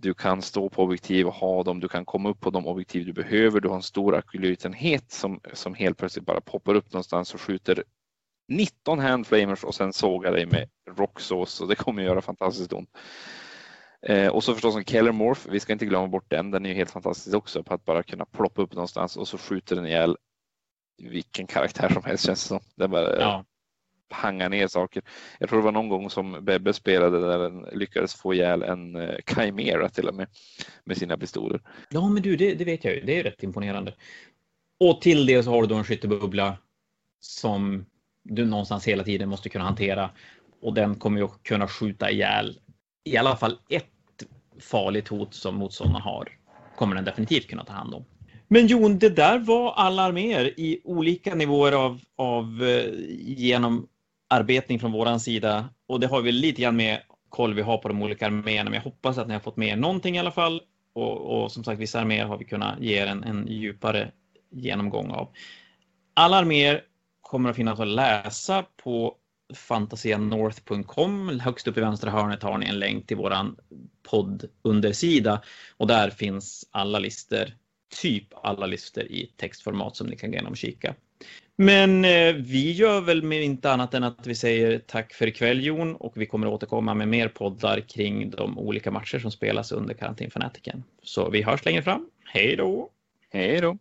[0.00, 1.80] du kan stå på objektiv och ha dem.
[1.80, 3.60] Du kan komma upp på de objektiv du behöver.
[3.60, 7.84] Du har en stor akylytenhet som, som helt plötsligt bara poppar upp någonstans och skjuter
[8.48, 12.90] 19 handflamers och sen sågar dig med rocksås och det kommer göra fantastiskt ont.
[14.06, 15.50] Eh, och så förstås en Keller Morph.
[15.50, 16.50] Vi ska inte glömma bort den.
[16.50, 19.38] Den är ju helt fantastisk också på att bara kunna ploppa upp någonstans och så
[19.38, 20.16] skjuter den ihjäl
[21.02, 22.60] vilken karaktär som helst känns det som.
[22.76, 23.44] Den bara ja
[24.08, 25.02] panga ner saker.
[25.38, 28.96] Jag tror det var någon gång som Bebbe spelade där den lyckades få ihjäl en
[28.96, 30.28] eh, Chimera till och med
[30.84, 31.60] med sina pistoler.
[31.90, 33.00] Ja, men du, det, det vet jag ju.
[33.00, 33.94] Det är rätt imponerande.
[34.80, 36.56] Och till det så har du då en skyttebubbla
[37.20, 37.86] som
[38.22, 40.10] du någonstans hela tiden måste kunna hantera
[40.62, 42.58] och den kommer ju kunna skjuta ihjäl
[43.04, 43.86] i alla fall ett
[44.60, 46.28] farligt hot som motståndarna har
[46.76, 48.04] kommer den definitivt kunna ta hand om.
[48.48, 53.88] Men Jon, det där var alla arméer i olika nivåer av, av eh, genom
[54.28, 57.88] arbetning från våran sida och det har vi lite grann med koll vi har på
[57.88, 58.70] de olika arméerna.
[58.70, 61.64] Men jag hoppas att ni har fått med någonting i alla fall och, och som
[61.64, 64.10] sagt vissa arméer har vi kunnat ge er en, en djupare
[64.50, 65.28] genomgång av.
[66.14, 66.82] Alla arméer
[67.20, 69.16] kommer att finnas att läsa på
[69.54, 71.40] fantasianorth.com.
[71.40, 73.56] Högst upp i vänstra hörnet har ni en länk till våran
[74.10, 75.42] poddundersida
[75.76, 77.44] och där finns alla listor,
[78.02, 80.94] typ alla listor i textformat som ni kan gå igenom och kika.
[81.60, 85.64] Men eh, vi gör väl med inte annat än att vi säger tack för ikväll
[85.64, 89.94] Jon och vi kommer återkomma med mer poddar kring de olika matcher som spelas under
[89.94, 90.84] karantinfanatiken.
[91.02, 92.06] Så vi hörs längre fram.
[92.24, 92.90] Hej då!
[93.30, 93.78] Hej då!